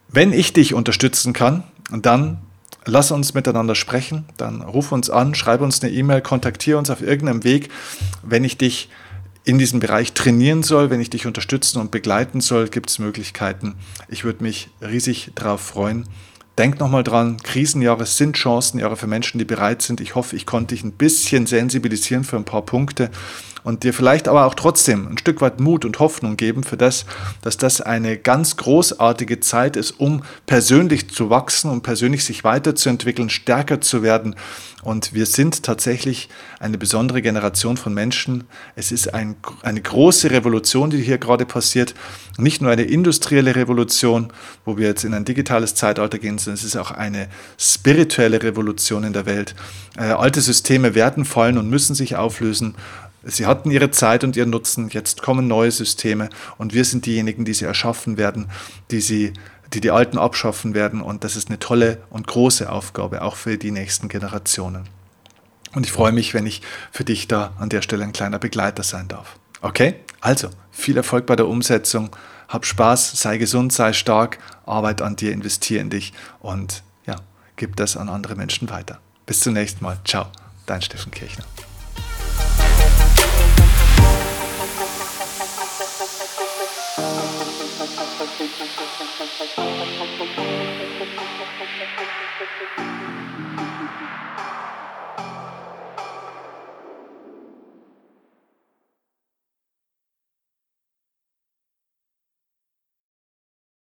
Wenn 0.07 0.33
ich 0.33 0.53
dich 0.53 0.73
unterstützen 0.73 1.33
kann, 1.33 1.63
dann 1.91 2.41
lass 2.87 3.11
uns 3.11 3.33
miteinander 3.33 3.75
sprechen, 3.75 4.25
dann 4.37 4.61
ruf 4.61 4.91
uns 4.91 5.09
an, 5.09 5.35
schreib 5.35 5.61
uns 5.61 5.81
eine 5.83 5.91
E-Mail, 5.91 6.21
kontaktiere 6.21 6.77
uns 6.77 6.89
auf 6.89 7.01
irgendeinem 7.01 7.43
Weg, 7.43 7.69
wenn 8.23 8.43
ich 8.43 8.57
dich 8.57 8.89
in 9.43 9.57
diesem 9.57 9.79
Bereich 9.79 10.11
trainieren 10.13 10.61
soll, 10.61 10.89
wenn 10.89 10.99
ich 10.99 11.09
dich 11.09 11.25
unterstützen 11.25 11.79
und 11.79 11.89
begleiten 11.89 12.41
soll, 12.41 12.67
gibt 12.67 12.89
es 12.89 12.99
Möglichkeiten. 12.99 13.75
Ich 14.09 14.25
würde 14.25 14.43
mich 14.43 14.69
riesig 14.81 15.31
darauf 15.35 15.61
freuen. 15.61 16.05
Denk 16.57 16.79
nochmal 16.79 17.03
dran, 17.03 17.37
Krisenjahre 17.37 18.05
sind 18.05 18.37
Chancenjahre 18.37 18.97
für 18.97 19.07
Menschen, 19.07 19.37
die 19.37 19.45
bereit 19.45 19.83
sind. 19.83 20.01
Ich 20.01 20.15
hoffe, 20.15 20.35
ich 20.35 20.45
konnte 20.45 20.73
dich 20.73 20.83
ein 20.83 20.91
bisschen 20.91 21.45
sensibilisieren 21.45 22.23
für 22.23 22.35
ein 22.35 22.45
paar 22.45 22.63
Punkte 22.63 23.11
und 23.67 23.83
dir 23.83 23.93
vielleicht 23.93 24.29
aber 24.29 24.45
auch 24.45 24.53
trotzdem 24.53 25.09
ein 25.09 25.17
Stück 25.17 25.41
weit 25.41 25.59
Mut 25.59 25.83
und 25.83 25.99
Hoffnung 25.99 26.37
geben 26.37 26.63
für 26.63 26.77
das, 26.77 27.05
dass 27.41 27.57
das 27.57 27.81
eine 27.81 28.15
ganz 28.15 28.55
großartige 28.55 29.41
Zeit 29.41 29.75
ist, 29.75 29.99
um 29.99 30.23
persönlich 30.45 31.09
zu 31.09 31.29
wachsen, 31.29 31.69
um 31.69 31.81
persönlich 31.81 32.23
sich 32.23 32.45
weiterzuentwickeln, 32.45 33.29
stärker 33.29 33.81
zu 33.81 34.03
werden. 34.03 34.37
Und 34.83 35.13
wir 35.13 35.25
sind 35.25 35.63
tatsächlich 35.63 36.29
eine 36.61 36.77
besondere 36.77 37.21
Generation 37.21 37.75
von 37.75 37.93
Menschen. 37.93 38.45
Es 38.77 38.93
ist 38.93 39.13
ein, 39.13 39.35
eine 39.63 39.81
große 39.81 40.31
Revolution, 40.31 40.89
die 40.89 41.01
hier 41.01 41.17
gerade 41.17 41.45
passiert. 41.45 41.93
Nicht 42.37 42.61
nur 42.61 42.71
eine 42.71 42.83
industrielle 42.83 43.57
Revolution, 43.57 44.31
wo 44.63 44.77
wir 44.77 44.87
jetzt 44.87 45.03
in 45.03 45.13
ein 45.13 45.25
digitales 45.25 45.75
Zeitalter 45.75 46.19
gehen, 46.19 46.37
sondern 46.37 46.57
es 46.59 46.63
ist 46.63 46.77
auch 46.77 46.91
eine 46.91 47.27
spirituelle 47.57 48.41
Revolution 48.41 49.03
in 49.03 49.11
der 49.11 49.25
Welt. 49.25 49.55
Äh, 49.97 50.03
alte 50.03 50.39
Systeme 50.39 50.95
werden 50.95 51.25
fallen 51.25 51.57
und 51.57 51.69
müssen 51.69 51.93
sich 51.93 52.15
auflösen. 52.15 52.75
Sie 53.29 53.45
hatten 53.45 53.71
ihre 53.71 53.91
Zeit 53.91 54.23
und 54.23 54.35
ihren 54.35 54.49
Nutzen, 54.49 54.89
jetzt 54.89 55.21
kommen 55.21 55.47
neue 55.47 55.71
Systeme 55.71 56.29
und 56.57 56.73
wir 56.73 56.85
sind 56.85 57.05
diejenigen, 57.05 57.43
die 57.43 57.53
sie 57.53 57.65
erschaffen 57.65 58.17
werden, 58.17 58.47
die 58.89 59.01
sie 59.01 59.33
die 59.73 59.81
die 59.81 59.91
Alten 59.91 60.17
abschaffen 60.17 60.73
werden 60.73 61.01
und 61.01 61.23
das 61.23 61.35
ist 61.35 61.49
eine 61.49 61.59
tolle 61.59 62.01
und 62.09 62.27
große 62.27 62.71
Aufgabe, 62.71 63.21
auch 63.21 63.35
für 63.35 63.57
die 63.57 63.71
nächsten 63.71 64.07
Generationen. 64.07 64.87
Und 65.73 65.85
ich 65.85 65.91
freue 65.91 66.11
mich, 66.11 66.33
wenn 66.33 66.45
ich 66.45 66.61
für 66.91 67.03
dich 67.03 67.27
da 67.27 67.53
an 67.59 67.69
der 67.69 67.81
Stelle 67.81 68.03
ein 68.03 68.13
kleiner 68.13 68.39
Begleiter 68.39 68.83
sein 68.83 69.07
darf. 69.07 69.37
Okay? 69.61 69.95
Also, 70.21 70.49
viel 70.71 70.97
Erfolg 70.97 71.25
bei 71.25 71.35
der 71.35 71.47
Umsetzung, 71.47 72.15
hab 72.47 72.65
Spaß, 72.65 73.19
sei 73.21 73.37
gesund, 73.37 73.73
sei 73.73 73.93
stark, 73.93 74.39
arbeite 74.65 75.03
an 75.03 75.17
dir, 75.17 75.33
investiere 75.33 75.81
in 75.81 75.89
dich 75.89 76.13
und 76.39 76.83
ja, 77.05 77.17
gib 77.57 77.75
das 77.75 77.97
an 77.97 78.09
andere 78.09 78.35
Menschen 78.35 78.69
weiter. 78.69 78.99
Bis 79.25 79.41
zum 79.41 79.53
nächsten 79.53 79.83
Mal. 79.83 79.97
Ciao, 80.05 80.27
dein 80.65 80.81
Steffen 80.81 81.11
Kirchner. 81.11 81.43